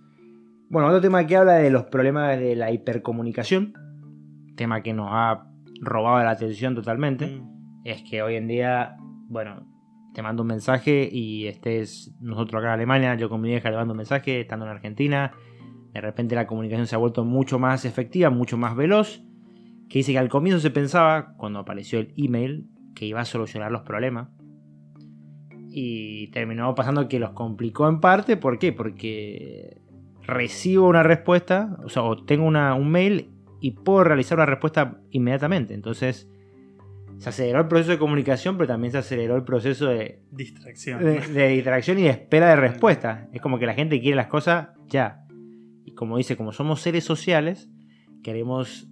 [0.71, 3.75] Bueno, otro tema que habla de los problemas de la hipercomunicación,
[4.57, 5.47] tema que nos ha
[5.81, 7.81] robado la atención totalmente, Mm.
[7.85, 8.97] es que hoy en día,
[9.29, 9.69] bueno,
[10.15, 13.77] te mando un mensaje y estés nosotros acá en Alemania, yo con mi vieja le
[13.77, 15.33] mando un mensaje, estando en Argentina,
[15.95, 19.23] de repente la comunicación se ha vuelto mucho más efectiva, mucho más veloz,
[19.89, 23.71] que dice que al comienzo se pensaba, cuando apareció el email, que iba a solucionar
[23.73, 24.29] los problemas.
[25.71, 28.37] Y terminó pasando que los complicó en parte.
[28.37, 28.73] ¿Por qué?
[28.73, 29.79] Porque
[30.27, 33.31] recibo una respuesta, o sea, tengo una- un mail
[33.61, 35.75] y puedo realizar una respuesta inmediatamente.
[35.75, 36.29] Entonces,
[37.19, 41.03] se aceleró el proceso de comunicación, pero también se aceleró el proceso de, Distracción.
[41.05, 43.29] de, de distracción y de espera de respuesta.
[43.33, 45.24] Es como que la gente quiere las cosas ya.
[45.97, 47.71] Como dice, como somos seres sociales,
[48.23, 48.89] queremos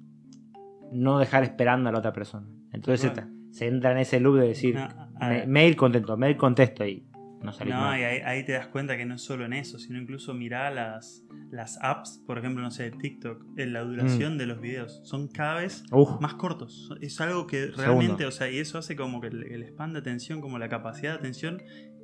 [0.92, 2.46] no dejar esperando a la otra persona.
[2.72, 3.30] Entonces Bueno.
[3.50, 4.88] se, se entra en ese loop de decir, No,
[5.20, 7.06] me- mail contento, mail contesto y
[7.42, 9.78] no salimos No, y ahí, ahí te das cuenta que no es solo en eso,
[9.78, 13.88] sino incluso mirá las, las apps, por ejemplo, no sé, TikTok, en la Mm.
[13.88, 15.00] duración de los videos.
[15.04, 16.90] Son cada vez Uf, más cortos.
[17.00, 17.82] Es algo que Segundo.
[17.82, 20.68] realmente, o sea, y eso hace como que el, el span de atención, como la
[20.68, 21.62] capacidad de atención,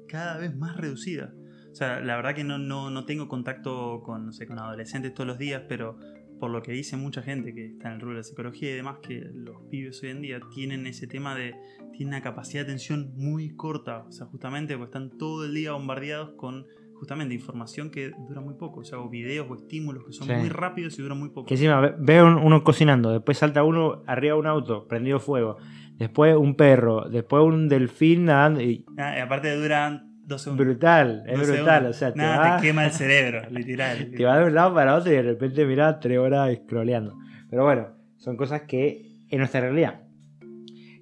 [0.09, 1.33] cada vez más reducida.
[1.71, 5.15] O sea, la verdad que no, no, no tengo contacto con, no sé, con adolescentes
[5.15, 5.97] todos los días, pero
[6.41, 8.75] por lo que dice mucha gente que está en el rubro de la psicología y
[8.75, 11.55] demás, que los pibes hoy en día tienen ese tema de,
[11.93, 14.05] tienen una capacidad de atención muy corta.
[14.09, 18.55] O sea, justamente porque están todo el día bombardeados con justamente información que dura muy
[18.55, 18.81] poco.
[18.81, 20.33] O sea, o videos o estímulos que son Sí.
[20.35, 21.47] muy rápidos y duran muy poco.
[21.47, 25.19] que encima ve- veo un- uno cocinando, después salta uno arriba de un auto, prendido
[25.21, 25.57] fuego,
[25.97, 30.67] después un perro, después un delfín nadando y Ah, y aparte duran dos segundos.
[30.67, 34.11] brutal, es brutal, o sea, te Nada, va, te quema el cerebro, literal.
[34.17, 37.17] te va de un lado para otro y de repente mirá tres horas scrolleando.
[37.51, 40.03] Pero bueno, son cosas que en nuestra realidad.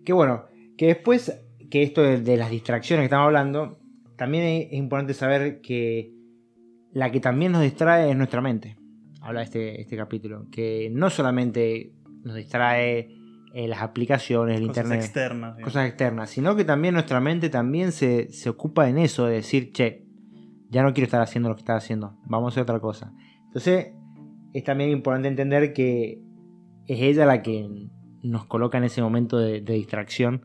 [0.05, 0.47] Que bueno,
[0.79, 3.79] que después que esto de, de las distracciones que estamos hablando,
[4.17, 6.13] también es, es importante saber que
[6.93, 8.77] la que también nos distrae es nuestra mente.
[9.21, 10.47] Habla este, este capítulo.
[10.51, 13.11] Que no solamente nos distrae
[13.59, 15.57] eh, las aplicaciones, el Cosas internet, externas.
[15.57, 15.73] digamos.
[15.73, 19.73] cosas externas, sino que también nuestra mente también se, se ocupa en eso, de decir,
[19.73, 20.05] che,
[20.69, 23.15] ya no quiero estar haciendo lo que estaba haciendo, vamos a hacer otra cosa.
[23.47, 23.95] Entonces,
[24.53, 26.21] es también importante entender que
[26.87, 27.89] es ella la que
[28.23, 30.43] nos coloca en ese momento de, de distracción,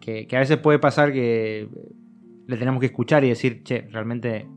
[0.00, 1.68] que, que a veces puede pasar que
[2.46, 4.48] le tenemos que escuchar y decir, che, realmente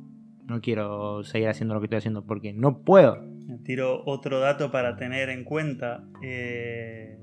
[0.45, 3.17] no quiero seguir haciendo lo que estoy haciendo porque no puedo.
[3.65, 6.05] Tiro otro dato para tener en cuenta.
[6.23, 7.17] eh,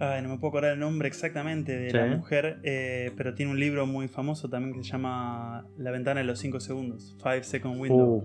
[0.00, 1.96] Ay, no me puedo acordar el nombre exactamente de Sí.
[1.96, 6.20] la mujer, eh, pero tiene un libro muy famoso también que se llama La ventana
[6.20, 8.06] de los 5 segundos, 5 Second Window.
[8.16, 8.24] Uh,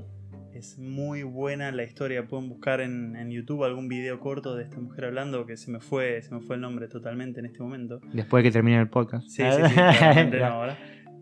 [0.51, 2.26] Es muy buena la historia.
[2.28, 5.80] Pueden buscar en, en YouTube algún video corto de esta mujer hablando que se me
[5.80, 8.01] fue, se me fue el nombre totalmente en este momento.
[8.13, 9.28] después de que termine el podcast.
[9.30, 9.76] Sí, sí, sí,
[10.39, 10.78] no ahora.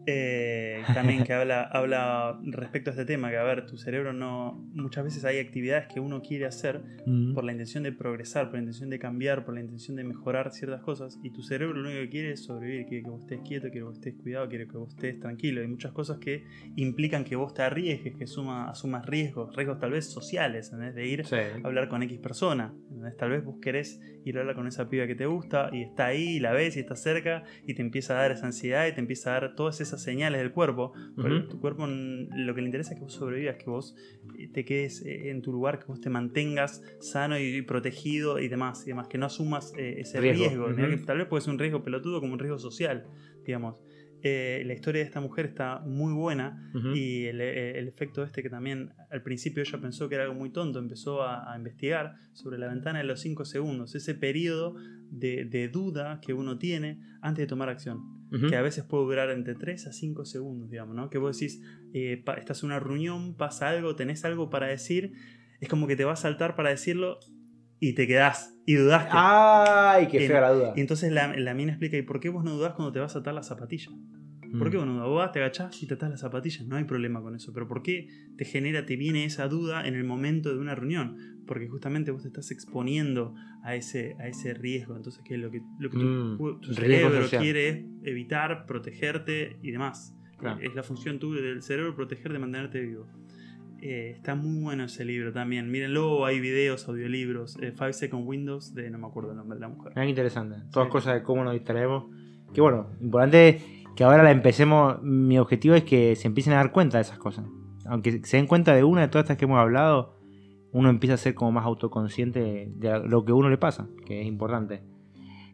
[0.09, 4.53] Eh, también que habla, habla respecto a este tema, que a ver, tu cerebro no.
[4.73, 7.33] Muchas veces hay actividades que uno quiere hacer Mm.
[7.33, 10.51] por la intención de progresar, por la intención de cambiar, por la intención de mejorar
[10.53, 13.39] ciertas cosas, y tu cerebro lo único que quiere es sobrevivir, quiere que vos estés
[13.41, 15.59] quieto, quiere que vos estés cuidado, quiere que vos estés tranquilo.
[15.61, 16.45] Hay muchas cosas que
[16.77, 20.95] implican que vos te arriesgues, que suma, asumas riesgos, riesgos tal vez sociales, en vez
[20.95, 21.35] de ir Sí.
[21.35, 22.73] a hablar con X persona.
[22.89, 23.17] ¿entendés?
[23.17, 26.05] Tal vez vos querés ir a hablar con esa piba que te gusta y está
[26.07, 28.93] ahí, y la ves y está cerca y te empieza a dar esa ansiedad y
[28.93, 30.93] te empieza a dar todas esas señales del cuerpo.
[31.15, 33.95] Pero tu cuerpo lo que le interesa es que vos sobrevivas, que vos
[34.37, 38.47] eh, te quedes eh, en tu lugar, que vos te mantengas sano y protegido y
[38.47, 41.59] demás, y demás que no asumas eh, ese Riesgo, que tal vez puede ser un
[41.59, 43.05] riesgo pelotudo como un riesgo social,
[43.45, 43.75] digamos.
[44.23, 48.49] Eh, la historia de esta mujer está muy buena y el, el efecto este que
[48.49, 52.57] también al principio ella pensó que era algo muy tonto, empezó a, a investigar sobre
[52.57, 54.75] la ventana de los 5 segundos, ese periodo
[55.11, 59.29] de, de duda que uno tiene antes de tomar acción, Que a veces puede durar
[59.29, 61.09] entre 3 a 5 segundos, digamos, ¿no?
[61.09, 61.61] Que vos decís,
[61.93, 65.13] eh, estás en una reunión, pasa algo, tenés algo para decir,
[65.61, 67.19] es como que te va a saltar para decirlo
[67.79, 69.11] y te quedás y dudaste.
[69.13, 70.73] Ay, qué fea la duda.
[70.75, 73.15] Y entonces la, la mina explica, ¿y por qué vos no dudás cuando te vas
[73.15, 73.91] a atar la zapatilla?
[74.57, 74.79] ¿Por qué Mm.
[74.81, 75.07] vos dudás?
[75.07, 77.51] Vos te agachás y te atás las zapatillas, no hay problema con eso.
[77.53, 81.17] Pero ¿por qué te genera, te viene esa duda en el momento de una reunión?
[81.45, 83.33] Porque justamente vos te estás exponiendo
[83.63, 84.95] a ese, a ese riesgo.
[84.95, 87.41] Entonces, ¿qué es lo que, lo que tu, Mm, tu cerebro social.
[87.41, 90.13] quiere es evitar, protegerte y demás.
[90.37, 90.59] Claro.
[90.61, 93.07] Es la función tuya del cerebro protegerte, mantenerte vivo.
[93.81, 95.69] Eh, está muy bueno ese libro también.
[95.71, 97.57] Mírenlo, hay videos, audiolibros.
[97.59, 99.91] 5 Second Windows de no me acuerdo el nombre de la mujer.
[99.95, 100.55] Mirá qué interesante.
[100.71, 100.91] Todas Sí.
[100.91, 102.05] cosas de cómo nos distraemos.
[102.53, 103.61] Que bueno, importante
[103.97, 105.01] que ahora la empecemos.
[105.01, 107.45] Mi objetivo es que se empiecen a dar cuenta de esas cosas.
[107.87, 110.13] Aunque se den cuenta de una de todas estas que hemos hablado,
[110.71, 114.21] uno empieza a ser como más autoconsciente de, lo que a uno le pasa, que
[114.21, 114.83] es importante.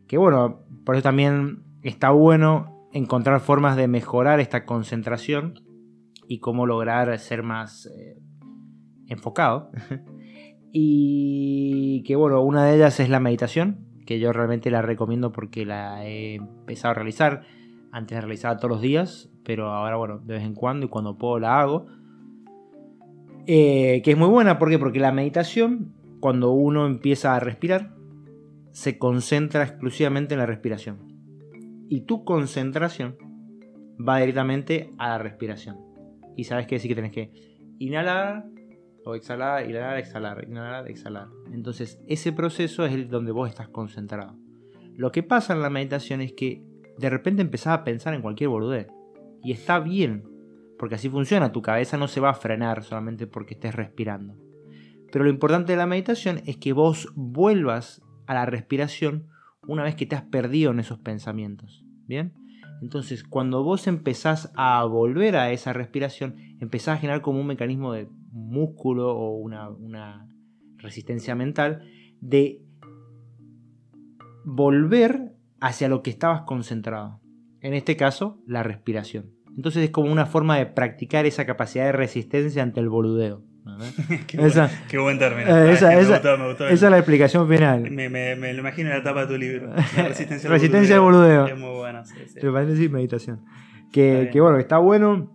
[0.07, 5.61] Que bueno, por eso también está bueno encontrar formas de mejorar esta concentración
[6.27, 8.19] y cómo lograr ser más eh,
[9.07, 9.71] enfocado.
[10.73, 15.65] y que bueno, una de ellas es la meditación, que yo realmente la recomiendo porque
[15.65, 17.45] la he empezado a realizar.
[17.93, 21.15] Antes la realizaba todos los días, pero ahora bueno, de vez en cuando y cuando
[21.15, 21.85] puedo la hago.
[23.45, 24.79] Eh, que es muy buena, ¿por qué?
[24.79, 27.93] Porque la meditación, cuando uno empieza a respirar,
[28.71, 30.97] se concentra exclusivamente en la respiración.
[31.87, 33.15] Y tu concentración
[33.99, 35.77] va directamente a la respiración.
[36.35, 37.31] Y sabes que decir que tenés que
[37.77, 38.45] inhalar
[39.05, 41.27] o exhalar, inhalar, exhalar, inhalar, exhalar.
[41.51, 44.35] Entonces, ese proceso es el donde vos estás concentrado.
[44.95, 48.49] Lo que pasa en la meditación es que de repente empezás a pensar en cualquier
[48.49, 48.87] boludez.
[49.43, 50.23] Y está bien,
[50.77, 51.51] porque así funciona.
[51.51, 54.35] Tu cabeza no se va a frenar solamente porque estés respirando.
[55.11, 59.27] Pero lo importante de la meditación es que vos vuelvas a la respiración
[59.67, 61.85] una vez que te has perdido en esos pensamientos.
[62.07, 62.33] ¿Bien?
[62.81, 67.93] Entonces, cuando vos empezás a volver a esa respiración, empezás a generar como un mecanismo
[67.93, 70.27] de músculo o una, una
[70.77, 71.83] resistencia mental
[72.19, 72.61] de
[74.43, 75.32] volver
[75.63, 77.21] hacia lo que estabas concentrado.
[77.61, 79.31] En este caso, la respiración.
[79.55, 83.43] Entonces es como una forma de practicar esa capacidad de resistencia ante el boludeo.
[84.27, 85.55] qué, Esa- buen, qué buen término.
[85.55, 86.67] Eh, esa- esa- gustó, me gustó.
[86.67, 87.89] Esa es la explicación final.
[87.89, 89.67] Me, me- me lo imagino en la tapa de tu libro.
[89.67, 89.75] La
[90.09, 91.47] resistencia, Resistencia al boludeo.
[91.47, 92.89] Es muy buena, sí, sí.
[92.89, 93.45] Meditación.
[93.93, 95.31] Que, que bueno, está bueno.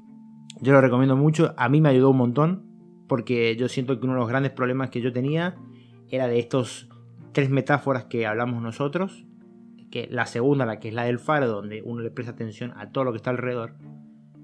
[0.61, 1.55] Yo lo recomiendo mucho.
[1.57, 2.65] A mí me ayudó un montón.
[3.09, 5.57] Porque yo siento que uno de los grandes problemas que yo tenía
[6.11, 6.91] era de estos
[7.33, 9.25] tres metáforas que hablamos nosotros.
[9.91, 12.91] Que la segunda, la que es la del faro, donde uno le presta atención a
[12.91, 13.75] todo lo que está alrededor.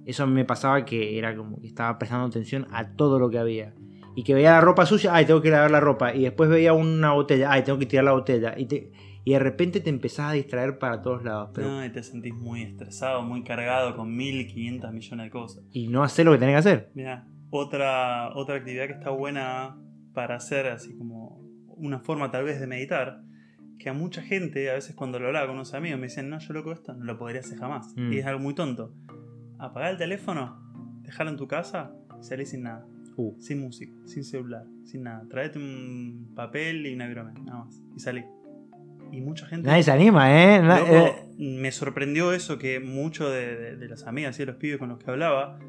[0.06, 3.74] Eso me pasaba que era como que estaba prestando atención a todo lo que había.
[4.16, 6.14] Y que veía la ropa sucia, ay, tengo que lavar la ropa.
[6.14, 8.54] Y después veía una botella, ay, tengo que tirar la botella.
[8.56, 8.92] Y, te-
[9.24, 11.50] y de repente te empezás a distraer para todos lados.
[11.54, 15.64] Pero, No, y te sentís muy estresado, muy cargado con 1500 millones de cosas.
[15.72, 16.90] Y no hacer lo que tenés que hacer.
[16.94, 19.76] Mira, otra, otra actividad que está buena
[20.12, 21.40] para hacer, así como
[21.76, 23.22] una forma tal vez de meditar,
[23.78, 26.38] que a mucha gente, a veces cuando lo hablaba con unos amigos, me dicen, no,
[26.38, 27.92] yo loco esto no lo podría hacer jamás.
[27.96, 28.12] Mm.
[28.12, 28.92] Y es algo muy tonto.
[29.58, 30.60] Apagar el teléfono,
[31.02, 32.86] dejarlo en tu casa salir sin nada.
[33.16, 35.24] Uh, Sin música, sin celular, sin nada.
[35.30, 37.80] Traete un papel y una virome, nada más.
[37.96, 38.24] Y salí.
[39.12, 39.68] Y mucha gente...
[39.68, 40.60] nadie se anima, ¿eh?
[40.60, 44.56] Loco, eh, me sorprendió eso que muchos de, de- de las amigas y de los
[44.56, 45.60] pibes con los que hablaba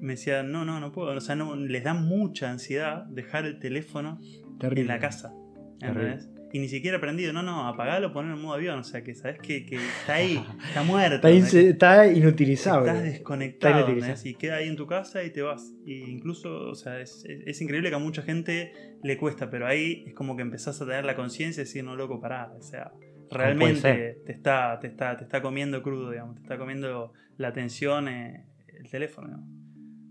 [0.00, 1.16] me decían, no, no, no puedo.
[1.16, 4.20] O sea, no, les da mucha ansiedad dejar el teléfono
[4.60, 4.82] terrible.
[4.82, 5.32] en la casa.
[5.80, 6.28] ¿entendés?
[6.54, 8.78] Y ni siquiera prendido, no, no, apagalo, ponerlo en modo avión.
[8.80, 10.38] O sea, que sabes que, que está ahí,
[10.68, 11.16] está muerto.
[11.16, 12.90] Está, inse- está inutilizable.
[12.90, 14.12] Estás desconectado, Está inutilizado.
[14.12, 14.26] ¿entendés?
[14.26, 15.72] y queda ahí en tu casa y te vas.
[15.86, 18.72] Y incluso, o sea, es, es- es increíble que a mucha gente
[19.02, 21.96] le cuesta, pero ahí es como que empezás a tener la conciencia y decir, no,
[21.96, 22.52] loco, pará.
[22.58, 22.92] O sea,
[23.30, 28.08] realmente te está, te, está, te está comiendo crudo, digamos, te está comiendo la atención
[28.08, 28.44] eh,
[28.78, 29.28] el teléfono.
[29.28, 29.48] digamos.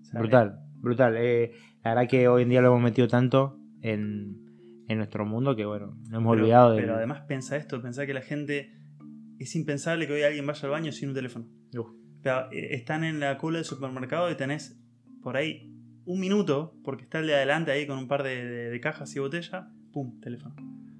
[0.01, 1.15] O sea, Brutal, brutal.
[1.17, 1.51] Eh,
[1.83, 4.50] la verdad que hoy en día lo hemos metido tanto en,
[4.91, 6.81] en nuestro mundo que, bueno, nos hemos pero, olvidado de.
[6.81, 8.77] pero además pensa esto, pensá que la gente...
[9.39, 11.47] Es impensable que hoy alguien vaya al baño sin un teléfono.
[11.75, 11.87] Uf.
[12.51, 14.79] Eh, están en la cola del supermercado y tenés
[15.23, 15.73] por ahí
[16.05, 19.15] un minuto, porque está el de adelante ahí con un par de, de- de cajas
[19.15, 20.53] y botella, pum, teléfono.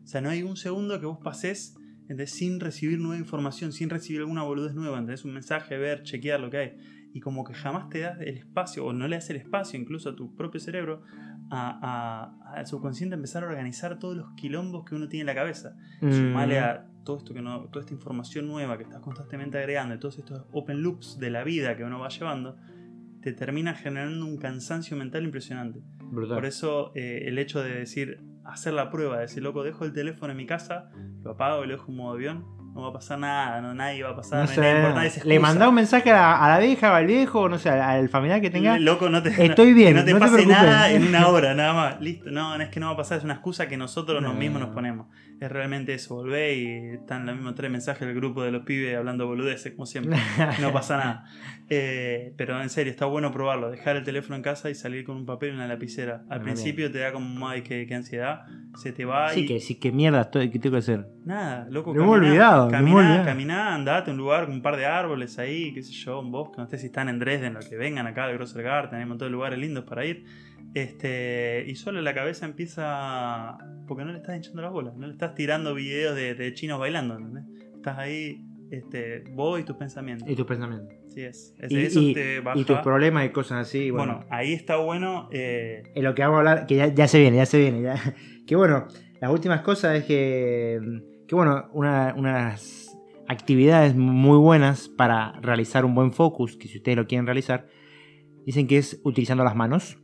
[0.04, 2.32] O sea, no hay un segundo que vos pases ¿entendés?
[2.32, 5.24] sin recibir nueva información, sin recibir alguna boludez nueva, ¿entendés?
[5.24, 6.78] Un mensaje, ver, chequear lo que hay.
[7.14, 10.10] Y como que jamás te das el espacio, o no le das el espacio incluso
[10.10, 11.04] a tu propio cerebro,
[11.52, 15.36] a, a- al subconsciente empezar a organizar todos los quilombos que uno tiene en la
[15.36, 15.76] cabeza.
[16.02, 19.94] Mm, Sumale a todo esto que no, toda esta información nueva que estás constantemente agregando,
[19.96, 22.58] y todos estos open loops de la vida que uno va llevando,
[23.22, 25.82] te termina generando un cansancio mental impresionante.
[26.00, 26.38] brutal.
[26.38, 29.94] Por eso eh, el hecho de decir, hacer la prueba, de decir, loco, dejo el
[29.94, 30.90] teléfono en mi casa,
[31.24, 34.02] lo apago y lo dejo en modo avión, no va a pasar nada, no, nadie
[34.04, 36.50] va a pasar, No sé, nada importante, es le mandá un mensaje a la, a
[36.50, 38.80] la vieja o al viejo, no sé, al, familiar que tenga.
[38.80, 42.02] Loco, no te, Estoy bien, que no te pase nada en una hora, nada más.
[42.02, 42.32] Listo.
[42.32, 44.40] No, no es que no va a pasar, es una excusa que nosotros nos No.
[44.40, 45.08] mismos nos ponemos.
[45.40, 48.96] Es realmente eso, volvé y están los mismos tres mensajes del grupo de los pibes
[48.96, 50.18] hablando boludeces, como siempre.
[50.62, 51.26] No pasa nada.
[51.74, 53.72] Eh, pero en serio, está bueno probarlo.
[53.72, 56.24] Dejar el teléfono en casa y salir con un papel y una lapicera.
[56.30, 58.42] Al principio te da como, ay, qué, qué ansiedad.
[58.76, 61.08] Se te va Sí, y que sí, que mierda, estoy, ¿qué tengo que hacer?
[61.24, 61.94] nada, loco.
[61.94, 62.72] Me hemos olvidado, hemos
[63.02, 66.20] Caminá, caminá, andate a un lugar con un par de árboles ahí, qué sé yo,
[66.20, 66.56] un bosque.
[66.58, 69.10] No sé si están en Dresden o que vengan acá al Grosser Garten, hay un
[69.10, 70.26] montón de lugares lindos para ir.
[70.74, 73.58] Este, y solo la cabeza empieza.
[73.88, 76.80] Porque no le estás hinchando las bolas, no le estás tirando videos de, de chinos
[76.80, 77.44] bailando, ¿entendés?
[77.76, 80.30] Estás ahí, este, vos y tus pensamientos.
[80.30, 80.96] Y tus pensamientos.
[81.08, 81.54] Así es.
[81.60, 82.58] Es- Y, eso y- te baja.
[82.58, 83.92] y tus problemas y cosas así.
[83.92, 85.28] Bueno, bueno, ahí está bueno.
[85.34, 87.82] eh, en lo que vamos a hablar, que ya, ya se viene, ya se viene.
[87.82, 87.96] Ya.
[88.48, 88.88] Que bueno,
[89.22, 90.80] las últimas cosas es que.
[91.32, 92.94] Que bueno, una, unas
[93.30, 97.68] actividades muy buenas para realizar un buen focus, que si ustedes lo quieren realizar,
[98.46, 99.98] dicen que es utilizando las manos.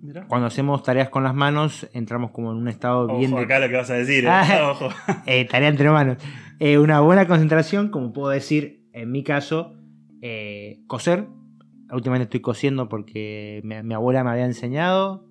[0.00, 0.26] mirá.
[0.26, 3.58] Cuando hacemos tareas con las manos, entramos como en un estado bien Ojo de acá
[3.58, 4.24] lo que vas a decir.
[4.24, 4.28] eh.
[4.30, 4.70] Ah.
[4.70, 4.88] Ojo.
[5.26, 6.16] eh, tarea entre manos.
[6.58, 9.74] Eh, una buena concentración, como puedo decir, en mi caso,
[10.86, 11.26] coser.
[11.92, 15.28] Últimamente estoy cosiendo porque mi, mi abuela me había enseñado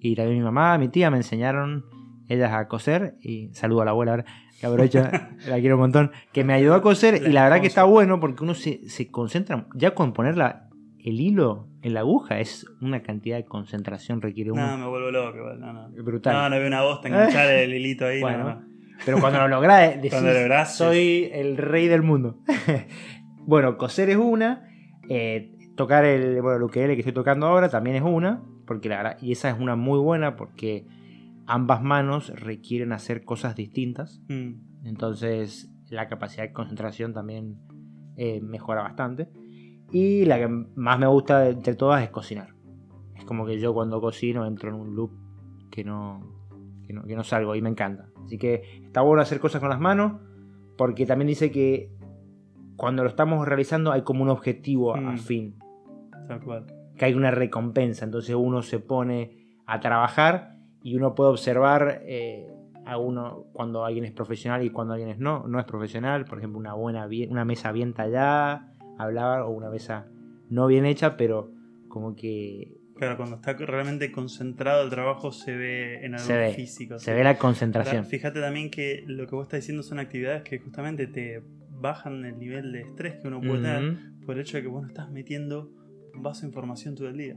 [0.00, 1.86] y también mi mamá, mi tía me enseñaron
[2.28, 4.24] ellas a coser y saludo a la abuela ahora,
[4.60, 5.02] que aprovecho,
[5.48, 8.20] la quiero un montón, que me ayudó a coser y la verdad que está bueno
[8.20, 10.68] porque uno se, se concentra, ya con poner la-
[10.98, 15.10] el hilo en la aguja es una cantidad de concentración requiere uno No, me vuelvo
[15.12, 15.60] loco igual.
[15.60, 15.88] No, no.
[16.02, 16.34] brutal.
[16.34, 18.20] No, no veo una bosta enganchar el hilito ahí.
[18.20, 18.62] no, Bueno, no.
[19.04, 22.38] Pero cuando lo lográs, decís, Cuando lográs, soy el rey del mundo.
[23.46, 24.68] bueno, coser es una.
[25.08, 28.42] eh, tocar el, bueno, el ukelele que estoy tocando ahora también es una.
[28.66, 30.86] Porque la verdad, y esa es una muy buena porque
[31.46, 34.20] ambas manos requieren hacer cosas distintas.
[34.28, 34.84] Mm.
[34.84, 37.58] Entonces la capacidad de concentración también
[38.16, 39.28] eh, mejora bastante.
[39.92, 42.54] Y la que más me gusta de, de todas es cocinar.
[43.14, 45.12] Es como que yo cuando cocino entro en un loop
[45.70, 46.20] que no,
[46.86, 48.08] que no, que no salgo y me encanta.
[48.24, 50.20] Así que está bueno hacer cosas con las manos
[50.76, 51.90] porque también dice que
[52.76, 55.18] cuando lo estamos realizando hay como un objetivo a- a Mm.
[55.18, 55.54] fin
[56.96, 58.04] que hay una recompensa.
[58.04, 60.55] Entonces uno se pone a trabajar
[60.86, 62.46] y uno puede observar eh,
[62.84, 66.24] a uno cuando alguien es profesional y cuando alguien es no, no es profesional.
[66.26, 70.06] Por ejemplo, una buena una mesa bien tallada, hablar, o una mesa
[70.48, 71.50] no bien hecha, pero
[71.88, 76.52] como que Claro, cuando está realmente concentrado el trabajo se ve en algo Se ve,
[76.52, 77.00] físico.
[77.00, 78.04] se ve la concentración.
[78.06, 81.42] fíjate también que lo que vos estás diciendo son actividades que justamente te
[81.80, 84.24] bajan el nivel de estrés que uno puede tener Ujú.
[84.24, 85.68] por el hecho de que vos no estás metiendo
[86.14, 87.36] un vaso de información todo el día.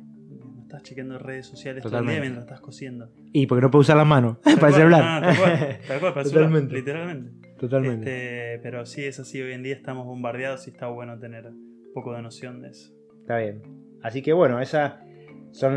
[0.69, 2.17] Estás chequeando redes sociales todo Totalmente.
[2.17, 3.09] el día mientras estás cociendo.
[3.33, 5.21] Y porque no puedo usar las manos para cual, celular.
[5.21, 6.75] no, tal cual, tal cual, para el celular, Totalmente.
[6.75, 7.49] literalmente.
[7.57, 8.53] Totalmente.
[8.53, 11.89] Este, pero sí, es así, hoy en día estamos bombardeados y está bueno tener un
[11.91, 12.93] poco de noción de eso.
[13.21, 13.63] Está bien.
[14.03, 15.01] Así que bueno, esa
[15.53, 15.73] son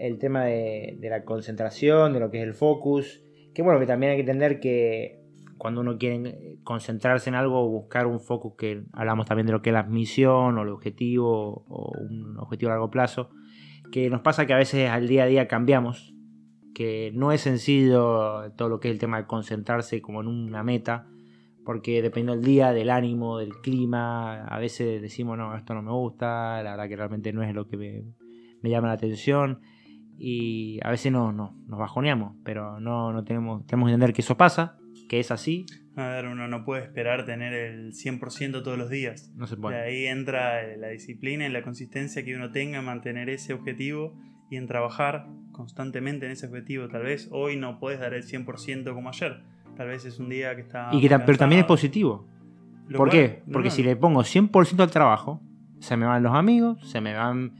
[0.00, 3.22] el tema de, de la concentración, de lo que es el focus.
[3.54, 5.20] Que bueno, que también hay que entender que
[5.56, 9.62] cuando uno quiere concentrarse en algo o buscar un foco que hablamos también de lo
[9.62, 13.30] que es la misión o el objetivo o un objetivo a largo plazo,
[13.92, 16.14] que nos pasa que a veces al día a día cambiamos,
[16.74, 20.64] que no es sencillo todo lo que es el tema de concentrarse como en una
[20.64, 21.06] meta,
[21.64, 25.92] porque depende del día, del ánimo, del clima, a veces decimos, no, esto no me
[25.92, 28.02] gusta, la verdad que realmente no es lo que me,
[28.62, 29.60] me llama la atención
[30.18, 34.22] y a veces no, no, nos bajoneamos, pero no, no tenemos, tenemos que entender que
[34.22, 34.76] eso pasa,
[35.08, 35.66] que es así.
[35.96, 39.30] A ver, uno no puede esperar tener el 100% todos los días.
[39.36, 39.80] No se De puede.
[39.82, 44.14] ahí entra la disciplina y la consistencia que uno tenga en mantener ese objetivo
[44.50, 46.88] y en trabajar constantemente en ese objetivo.
[46.88, 49.42] Tal vez hoy no puedes dar el 100% como ayer.
[49.76, 50.88] Tal vez es un día que está...
[50.92, 52.26] Y que, pero también es positivo.
[52.88, 53.42] ¿Por cual- qué?
[53.52, 55.40] Porque no, si le pongo 100% al trabajo,
[55.78, 57.52] se me van los amigos, se me van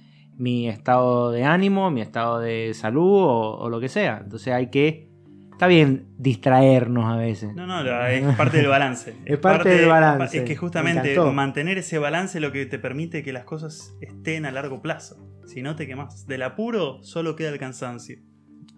[0.42, 4.22] mi estado de ánimo, mi estado de salud o, o lo que sea.
[4.24, 5.08] Entonces hay que...
[5.52, 7.54] Está bien distraernos a veces.
[7.54, 9.14] No, no, es parte del balance.
[9.24, 10.38] Es parte del balance.
[10.38, 13.96] Es que Me justamente mantener ese balance es lo que te permite que las cosas
[14.00, 15.24] estén a largo plazo.
[15.46, 16.26] Si no te quemas.
[16.26, 18.16] Del apuro solo queda el cansancio.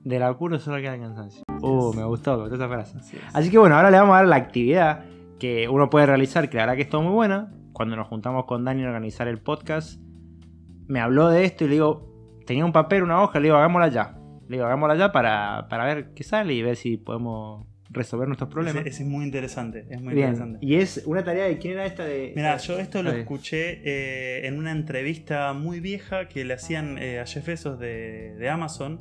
[0.03, 1.45] De la cura solo queda el cansancio.
[1.63, 2.99] Uh, me gustó, me gustó esa frase.
[2.99, 3.23] Así es.
[3.33, 5.07] Así que bueno, ahora le vamos a dar la actividad
[5.39, 7.55] que uno puede realizar, que la verdad que es todo muy buena.
[7.73, 10.04] Cuando nos juntamos con Dani a organizar el podcast,
[10.89, 13.89] me habló de esto y le digo, tenía un papel, una hoja, le digo, hagámosla
[13.89, 14.17] ya.
[14.49, 18.51] Le digo, hagámosla ya para, para ver qué sale y ver si podemos resolver nuestros
[18.51, 18.81] problemas.
[18.83, 19.87] Ese, ese es muy interesante.
[19.89, 20.59] Es muy Bien, interesante.
[20.61, 22.33] y es una tarea de quién era esta de...
[22.35, 27.21] Mira, yo esto lo escuché eh, en una entrevista muy vieja que le hacían eh,
[27.21, 29.01] a Jeff Bezos de, de Amazon.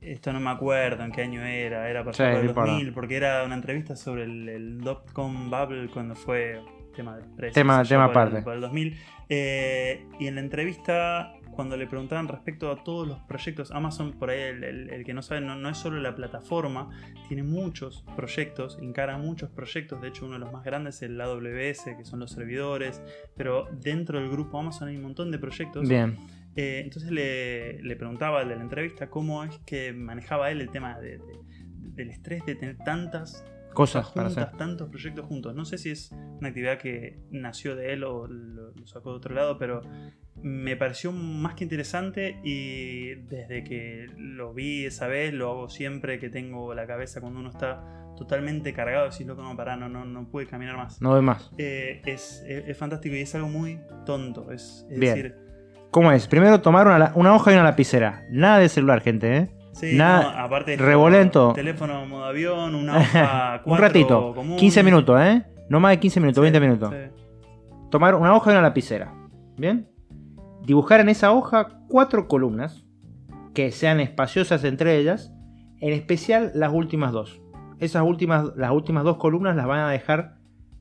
[0.00, 2.70] Esto no me acuerdo en qué año era, era para Sí, el no importa.
[2.72, 6.58] 2000, porque era una entrevista sobre el, el dot-com bubble cuando fue
[6.96, 7.54] tema del precio.
[7.60, 8.40] Tema- tema aparte.
[8.42, 8.96] por el 2000.
[9.32, 14.30] Eh, y en la entrevista, cuando le preguntaban respecto a todos los proyectos, Amazon, por
[14.30, 16.90] ahí el, el- el que no sabe, no, no es solo la plataforma,
[17.28, 20.00] tiene muchos proyectos, encara muchos proyectos.
[20.02, 23.02] De hecho, uno de los más grandes es el AWS, que son los servidores,
[23.36, 25.88] pero dentro del grupo Amazon hay un montón de proyectos.
[25.88, 26.16] Bien,
[26.56, 30.70] Eh, entonces le, le preguntaba al de la entrevista cómo es que manejaba él el
[30.70, 31.38] tema de- de-
[31.94, 33.44] del estrés de tener tantas
[33.74, 34.58] cosas cosas para juntas, hacer.
[34.58, 35.54] tantos proyectos juntos.
[35.54, 39.16] No sé si es una actividad que nació de él o lo, lo sacó de
[39.16, 39.80] otro lado, pero
[40.42, 46.18] me pareció más que interesante y desde que lo vi esa vez, lo hago siempre
[46.18, 47.82] que tengo la cabeza cuando uno está
[48.16, 51.00] totalmente cargado, decís, loco, no, pará, no, no, no puede caminar más.
[51.00, 51.50] No doy más.
[51.58, 54.50] Eh, es, es- es fantástico y es algo muy tonto.
[54.52, 55.14] Es, es Bien.
[55.14, 55.36] decir,
[55.90, 56.28] ¿Cómo es?
[56.28, 58.24] Primero tomar una, una hoja y una lapicera.
[58.30, 59.50] Nada de celular, gente, ¿eh?
[59.72, 61.52] Sí, Nada, no, aparte revolento.
[61.54, 64.34] Teléfono modo avión, una hoja Un ratito.
[64.34, 64.56] común.
[64.56, 65.44] 15 minutos, ¿eh?
[65.68, 66.90] No más de 15 minutos, Sí, 20 minutos.
[66.92, 67.24] sí.
[67.90, 69.14] Tomar una hoja y una lapicera.
[69.56, 69.88] ¿Bien?
[70.64, 72.84] Dibujar en esa hoja cuatro columnas
[73.54, 75.32] que sean espaciosas entre ellas,
[75.80, 77.40] en especial las últimas dos.
[77.78, 80.36] Esas últimas, las últimas dos columnas las van a dejar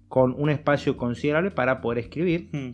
[0.08, 2.72] con un espacio considerable para poder escribir, Hmm.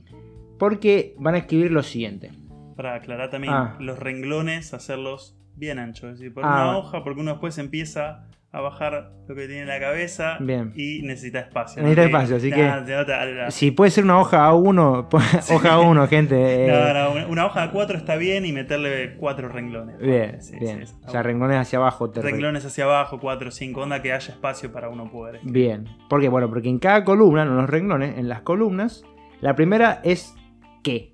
[0.58, 2.32] porque van a escribir lo siguiente.
[2.76, 3.76] Para aclarar también, Ah.
[3.80, 6.14] los renglones, hacerlos bien anchos.
[6.14, 9.64] Es decir, por Ah, una hoja, porque uno después empieza a bajar lo que tiene
[9.64, 10.72] en la cabeza Bien.
[10.78, 11.82] y necesita espacio.
[11.84, 15.08] Necesita espacio, así Nah, que- nota- Si puede ser una hoja A1,
[15.52, 16.66] hoja A1, gente.
[16.66, 19.98] eh, No, no, una- hoja a cuatro está bien y meterle cuatro renglones.
[20.00, 20.88] Bien, Sí, bien.
[20.88, 22.10] sí, o sea, renglones hacia abajo.
[22.12, 25.42] te re- renglones hacia abajo, cuatro, cinco, onda que haya espacio para uno poder.
[25.44, 25.86] Bien.
[26.10, 26.30] ¿Por qué?
[26.30, 29.04] Bueno, porque en cada columna, no en los renglones, en las columnas,
[29.42, 30.34] la primera es
[30.82, 31.12] qué.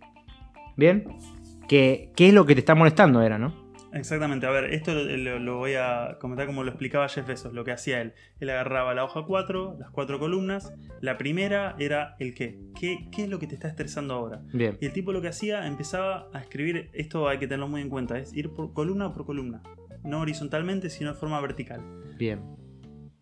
[0.77, 1.05] ¿Bien?
[1.67, 3.21] ¿Qué, qué es lo que te está molestando?
[3.23, 3.60] Era, ¿no?
[3.93, 7.65] Exactamente, a ver, esto lo, lo- voy a comentar como lo explicaba Jeff Bezos, lo
[7.65, 8.13] que hacía él.
[8.39, 12.59] Él agarraba la hoja 4, las cuatro columnas, la primera era el qué.
[12.79, 13.09] qué.
[13.11, 14.41] ¿Qué es lo que te está estresando ahora?
[14.53, 14.77] Bien.
[14.79, 17.89] Y el tipo lo que hacía, empezaba a escribir, esto hay que tenerlo muy en
[17.89, 19.61] cuenta, es ir por columna por columna,
[20.03, 21.81] no horizontalmente, sino de forma vertical.
[22.17, 22.41] Bien.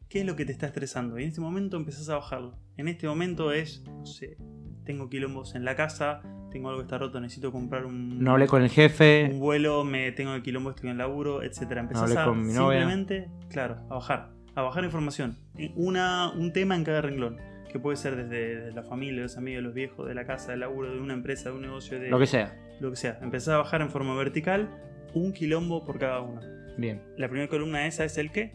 [0.08, 1.18] ¿Qué es lo que te está estresando?
[1.20, 2.58] Y en este momento empezás a bajarlo.
[2.78, 4.38] En este momento es, no sé,
[4.84, 6.22] tengo quilombos en la casa,
[6.52, 9.30] tengo algo que está roto, necesito comprar un, No hablé con el un jefe.
[9.34, 11.82] vuelo, me tengo el quilombo, estoy en el laburo, etcétera.
[11.82, 12.80] Empezás hablé a con mi novia.
[12.80, 15.36] simplemente, claro, a bajar, a bajar información.
[15.76, 17.38] Una, un tema en cada renglón,
[17.72, 20.62] que puede ser desde, desde la familia, los amigos, los viejos, de la casa, del
[20.62, 22.58] laburo, de una empresa, de un negocio, de Lo que sea.
[22.80, 23.20] lo que sea.
[23.22, 24.70] Empezás a bajar en forma vertical,
[25.14, 26.42] un quilombo por cada uno.
[26.78, 27.02] Bien.
[27.18, 28.54] La primera columna esa es el qué,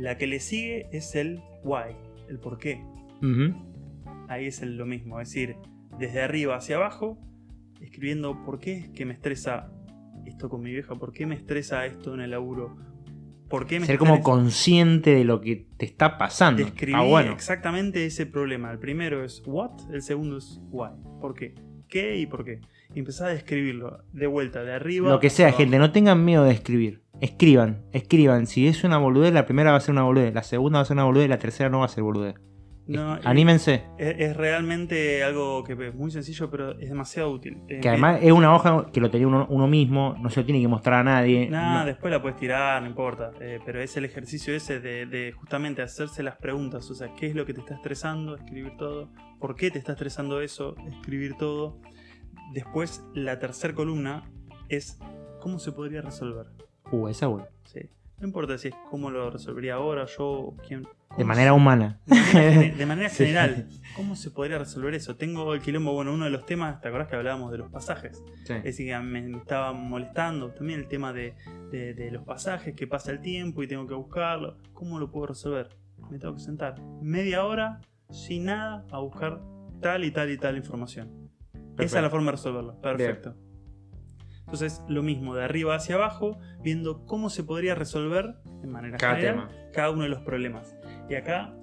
[0.00, 1.94] la que le sigue es el why,
[2.28, 2.80] el por qué.
[4.28, 5.56] Ahí es el- lo mismo, es decir,
[5.98, 7.18] desde arriba hacia abajo,
[7.80, 9.70] escribiendo por qué es que me estresa
[10.26, 12.76] esto con mi vieja, por qué me estresa esto en el laburo,
[13.48, 16.64] por qué me Ser como estresa- consciente de lo que te está pasando.
[16.64, 17.32] Describí Ah, bueno.
[17.32, 18.70] exactamente ese problema.
[18.72, 20.90] El primero es what, el segundo es why,
[21.20, 21.54] ¿por qué?
[21.88, 22.60] qué y por qué.
[22.94, 25.08] Y a describirlo de vuelta, de arriba.
[25.08, 25.58] Lo que sea, abajo.
[25.58, 27.02] gente, no tengan miedo de escribir.
[27.20, 28.46] Escriban, escriban.
[28.48, 30.84] Si es una boludez, la primera va a ser una boludez, la segunda va a
[30.84, 32.34] ser una boludez, la tercera no va a ser boludez.
[32.88, 33.82] No, Anímense.
[33.98, 37.58] Es, es realmente algo que es muy sencillo, pero es demasiado útil.
[37.66, 40.60] Que además es una hoja que lo tenía uno, uno mismo, no se lo tiene
[40.60, 41.48] que mostrar a nadie.
[41.50, 43.32] Nada, No- después la puedes tirar, no importa.
[43.40, 46.88] Eh, pero es el ejercicio ese de, de justamente hacerse las preguntas.
[46.90, 48.36] O sea, ¿qué es lo que te está estresando?
[48.36, 49.10] Escribir todo.
[49.40, 50.76] ¿Por qué te está estresando eso?
[50.88, 51.80] Escribir todo.
[52.52, 54.22] Después, la tercera columna
[54.68, 54.98] es
[55.40, 56.46] cómo se podría resolver.
[56.92, 57.46] Uh, esa bueno.
[57.64, 57.80] Sí.
[58.20, 60.86] No importa si es cómo lo resolvería ahora, yo, quién.
[61.16, 62.00] De manera se- humana.
[62.06, 63.16] de manera, gene- de manera Sí.
[63.24, 65.16] general, ¿cómo se podría resolver eso?
[65.16, 68.22] Tengo el quilombo, bueno, uno de los temas, ¿te acordás que hablábamos de los pasajes?
[68.44, 68.52] Sí.
[68.54, 71.34] Es decir, que me, me estaba molestando también el tema de,
[71.70, 74.58] de- de los pasajes, que pasa el tiempo y tengo que buscarlo.
[74.74, 75.68] ¿Cómo lo puedo resolver?
[76.10, 77.80] Me tengo que sentar media hora
[78.10, 79.40] sin nada a buscar
[79.80, 81.30] tal y tal y tal información.
[81.78, 82.80] Esa es la forma de resolverlo.
[82.80, 83.34] Perfecto.
[84.40, 89.16] Entonces, lo mismo, de arriba hacia abajo, viendo cómo se podría resolver de manera Cada
[89.16, 89.72] general tema.
[89.72, 90.76] cada uno de los problemas.
[91.08, 91.54] Y acá,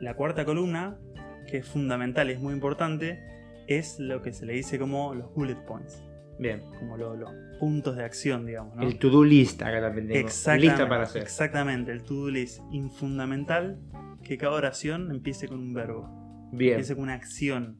[0.00, 0.98] la cuarta columna,
[1.46, 3.20] que es fundamental y es muy importante,
[3.66, 6.02] es lo que se le dice como los bullet points,
[6.38, 6.60] Bien.
[6.78, 8.76] como lo- los puntos de acción, digamos.
[8.76, 8.82] ¿no?
[8.82, 10.20] El to-do list acá también tengo.
[10.20, 11.22] Exactamente, Lista para hacer.
[11.22, 12.60] Exactamente, el to-do list.
[12.72, 13.78] Infundamental
[14.22, 16.08] que cada oración empiece con un verbo,
[16.52, 16.72] Bien.
[16.74, 17.78] empiece con una acción,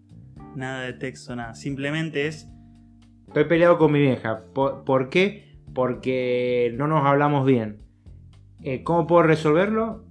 [0.56, 1.54] nada de texto, nada.
[1.54, 2.48] Simplemente es
[3.26, 4.42] Estoy peleado con mi vieja.
[4.54, 5.60] ¿Por, por qué?
[5.72, 7.78] Porque no nos hablamos bien.
[8.62, 10.04] Eh, ¿Cómo puedo resolverlo?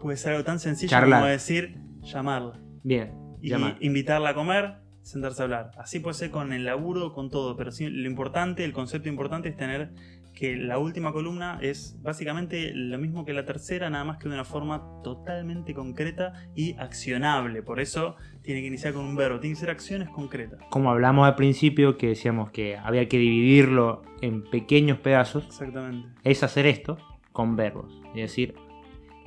[0.00, 1.20] Puede ser algo tan sencillo Charlar.
[1.20, 2.58] como decir llamarla.
[2.82, 3.12] Bien.
[3.42, 3.76] y Llamar.
[3.80, 5.70] invitarla a comer, sentarse a hablar.
[5.78, 9.48] Así puede ser con el laburo, con todo, pero sí, lo importante, el concepto importante
[9.48, 9.92] es tener
[10.34, 14.34] que la última columna es básicamente lo mismo que la tercera, nada más que de
[14.34, 17.62] una forma totalmente concreta y accionable.
[17.62, 20.60] Por eso tiene que iniciar con un verbo, tiene que ser acciones concretas.
[20.70, 26.08] Como hablamos al principio, que decíamos que había que dividirlo en pequeños pedazos, Exactamente.
[26.24, 26.96] es hacer esto
[27.32, 28.00] con verbos.
[28.14, 28.54] Es decir,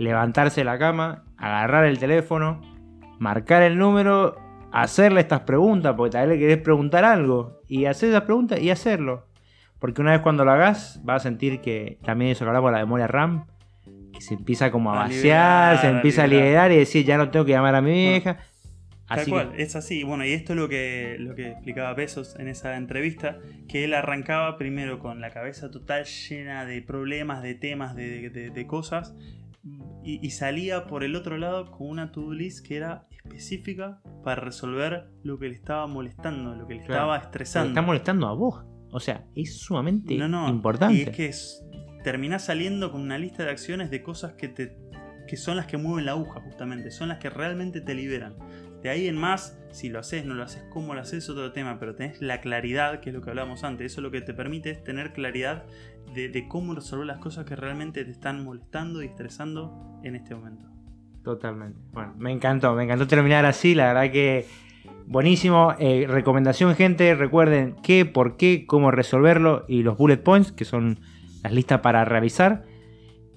[0.03, 2.61] levantarse de la cama, agarrar el teléfono,
[3.19, 4.35] marcar el número,
[4.71, 8.69] hacerle estas preguntas, porque tal vez le querés preguntar algo, y hacer esas preguntas y
[8.69, 9.27] hacerlo.
[9.79, 12.77] Porque una vez cuando lo hagas, vas a sentir que también eso que hablamos de
[12.77, 13.45] la memoria RAM,
[14.13, 15.21] que se empieza como a A vaciar,
[15.73, 16.47] liberar, se empieza a liberar.
[16.47, 18.37] liberar y decir, ya no tengo que llamar a mi vieja.
[19.05, 20.03] Tal cual, que, es así.
[20.03, 23.93] Bueno, y esto es lo que, lo que explicaba Besos en esa entrevista, que él
[23.93, 29.13] arrancaba primero con la cabeza total llena de problemas, de temas, de, de- de cosas,
[30.03, 34.41] y, y salía por el otro lado con una to-do list que era específica para
[34.41, 36.93] resolver lo que le estaba molestando, lo que le Claro.
[37.03, 37.69] estaba estresando.
[37.69, 38.63] está molestando a vos.
[38.91, 40.95] O sea, es sumamente No, no, importante.
[40.95, 41.63] Y es que es-
[42.03, 44.77] terminás saliendo con una lista de acciones de cosas que te
[45.25, 48.35] que son las que mueven la aguja, justamente, son las que realmente te liberan.
[48.81, 51.79] De ahí en más, si lo haces, no lo haces, cómo lo haces, otro tema,
[51.79, 53.93] pero tenés la claridad, que es lo que hablábamos antes.
[53.93, 55.63] Eso lo que te permite es tener claridad
[56.13, 60.67] de, cómo resolver las cosas que realmente te están molestando y estresando en este momento.
[61.23, 61.79] Totalmente.
[61.91, 64.45] Bueno, me encantó, me encantó terminar así, la verdad que
[65.07, 65.73] buenísimo.
[65.79, 70.99] Eh, recomendación, gente, recuerden qué, por qué, cómo resolverlo y los bullet points, que son
[71.43, 72.63] las listas para revisar.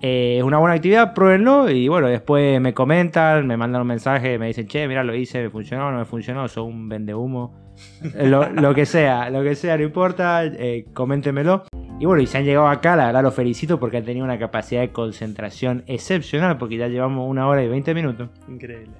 [0.03, 4.39] Eh, es una buena actividad, pruébenlo y bueno, después me comentan, me mandan un mensaje,
[4.39, 7.66] me dicen, che, mira, lo hice, me funcionó, no me funcionó, soy un vende humo.
[8.15, 11.65] Lo, lo que sea, lo que sea, no importa, eh, coméntenmelo.
[11.99, 14.39] Y bueno, y si han llegado acá, la verdad los felicito porque han tenido una
[14.39, 18.29] capacidad de concentración excepcional, porque ya llevamos una hora y 20 minutos.
[18.49, 18.93] Increíble.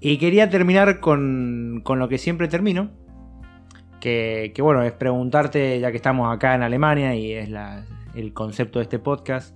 [0.00, 2.90] Y quería terminar con, con lo que siempre termino,
[4.00, 7.84] que, que, bueno, es preguntarte, ya que estamos acá en Alemania y es la-
[8.14, 9.54] el concepto de este podcast,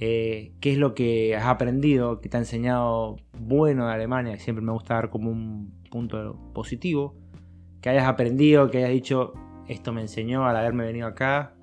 [0.00, 4.36] eh, ¿qué es lo que has aprendido, que te ha enseñado bueno de Alemania?
[4.38, 7.14] Siempre me gusta dar como un punto positivo,
[7.82, 9.34] que hayas aprendido, que hayas dicho,
[9.68, 11.54] esto me enseñó al haberme venido acá,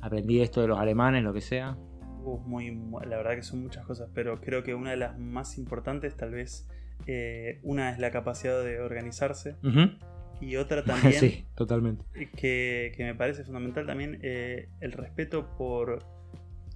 [0.00, 1.76] aprendí esto de los alemanes, lo que sea.
[2.22, 5.18] Uf, muy, mu- la verdad que son muchas cosas, pero creo que una de las
[5.18, 6.68] más importantes, tal vez,
[7.06, 9.56] eh, una es la capacidad de organizarse
[10.40, 12.04] y otra también sí, totalmente.
[12.36, 16.00] que, que me parece fundamental también eh, el respeto por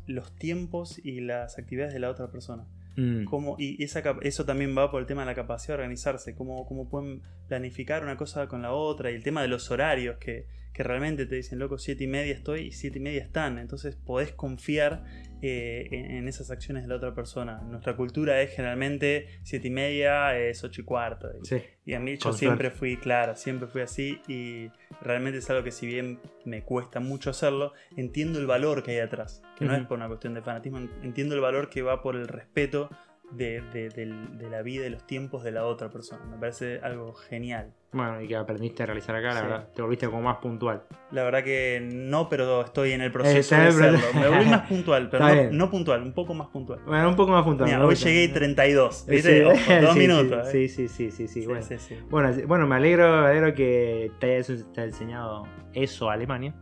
[0.07, 2.67] los tiempos y las actividades de la otra persona.
[2.97, 3.25] Mm.
[3.25, 6.67] Cómo- y esa, eso también va por el tema de la capacidad de organizarse, cómo,
[6.67, 10.47] cómo pueden planificar una cosa con la otra y el tema de los horarios, que,
[10.73, 13.97] que realmente te dicen, loco, siete y media estoy y siete y media están, entonces
[13.97, 15.05] podés confiar
[15.43, 17.61] eh, en, en esas acciones de la otra persona.
[17.63, 21.29] Nuestra cultura es generalmente siete y media, es ocho y cuarto.
[21.43, 21.63] y- Sí.
[21.85, 24.71] y a mí yo siempre fui, claro, siempre fui así y
[25.03, 28.99] realmente es algo que si bien me cuesta mucho hacerlo, entiendo el valor que hay
[29.01, 29.83] atrás, que no Ujú.
[29.83, 32.89] es por una cuestión de fanatismo, entiendo el valor que va por el respeto
[33.33, 36.23] de, de- la vida y los tiempos de la otra persona.
[36.27, 37.73] Me parece algo genial.
[37.93, 39.43] Bueno, y que aprendiste a realizar acá, la Sí.
[39.43, 39.69] verdad.
[39.75, 40.83] Te volviste como más puntual.
[41.11, 43.99] La verdad que no, pero estoy en el proceso de hacerlo.
[44.15, 46.81] Me volví más puntual, pero no, puntual, un poco más puntual.
[46.87, 47.69] Bueno, un poco más puntual.
[47.71, 49.45] Mira, hoy llegué 32, Sí, ¿viste?
[49.47, 50.49] Ojo, dos sí, minutos.
[50.51, 50.69] Sí, eh.
[50.69, 51.63] sí, sí, sí, sí, Sí, bueno.
[51.63, 51.97] sí, sí.
[52.11, 55.45] Bueno, sí, bueno, me alegro, me alegro que te hayas enseñado
[55.75, 56.55] eso a Alemania.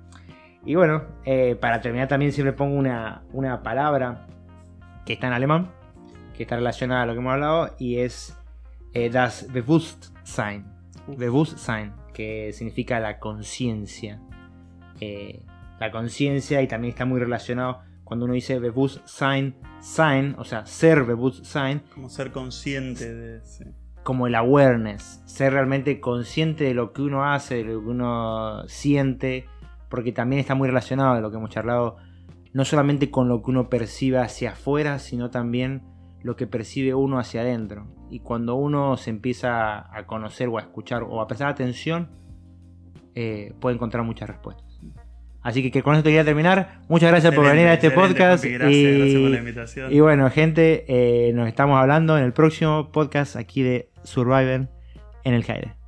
[0.65, 4.27] Y bueno, eh, para terminar también siempre pongo una, una palabra
[5.07, 5.71] que está en alemán,
[6.41, 8.35] que está relacionada a lo que hemos hablado, y es
[8.95, 10.65] eh, das Bewusstsein.
[11.07, 14.23] Bewusstsein, que significa la conciencia.
[15.01, 15.43] Eh,
[15.79, 21.05] la conciencia y también está muy relacionado cuando uno dice Bewusstsein, sein, o sea, ser
[21.05, 23.45] Bewusstsein, Como ser consciente de.
[23.45, 23.65] sí.
[24.03, 28.67] como el awareness, ser realmente consciente de lo que uno hace, de lo que uno
[28.67, 29.45] siente,
[29.91, 31.99] porque también está muy relacionado de lo que hemos charlado,
[32.55, 35.90] no solamente con lo que uno percibe hacia afuera, sino también
[36.23, 37.87] lo que percibe uno hacia adentro.
[38.11, 42.11] Y cuando uno se empieza a conocer o a escuchar o a prestar atención,
[43.15, 44.81] eh, puede encontrar muchas respuestas.
[45.43, 46.83] Así que, que con esto quería terminar.
[46.89, 48.45] Muchas gracias por venir a este podcast.
[48.45, 48.99] Gracias, y...
[48.99, 49.93] gracias por la invitación.
[49.93, 54.69] Y bueno, gente, eh, nos estamos hablando en el próximo podcast aquí de Survivor
[55.25, 55.80] en el Caire.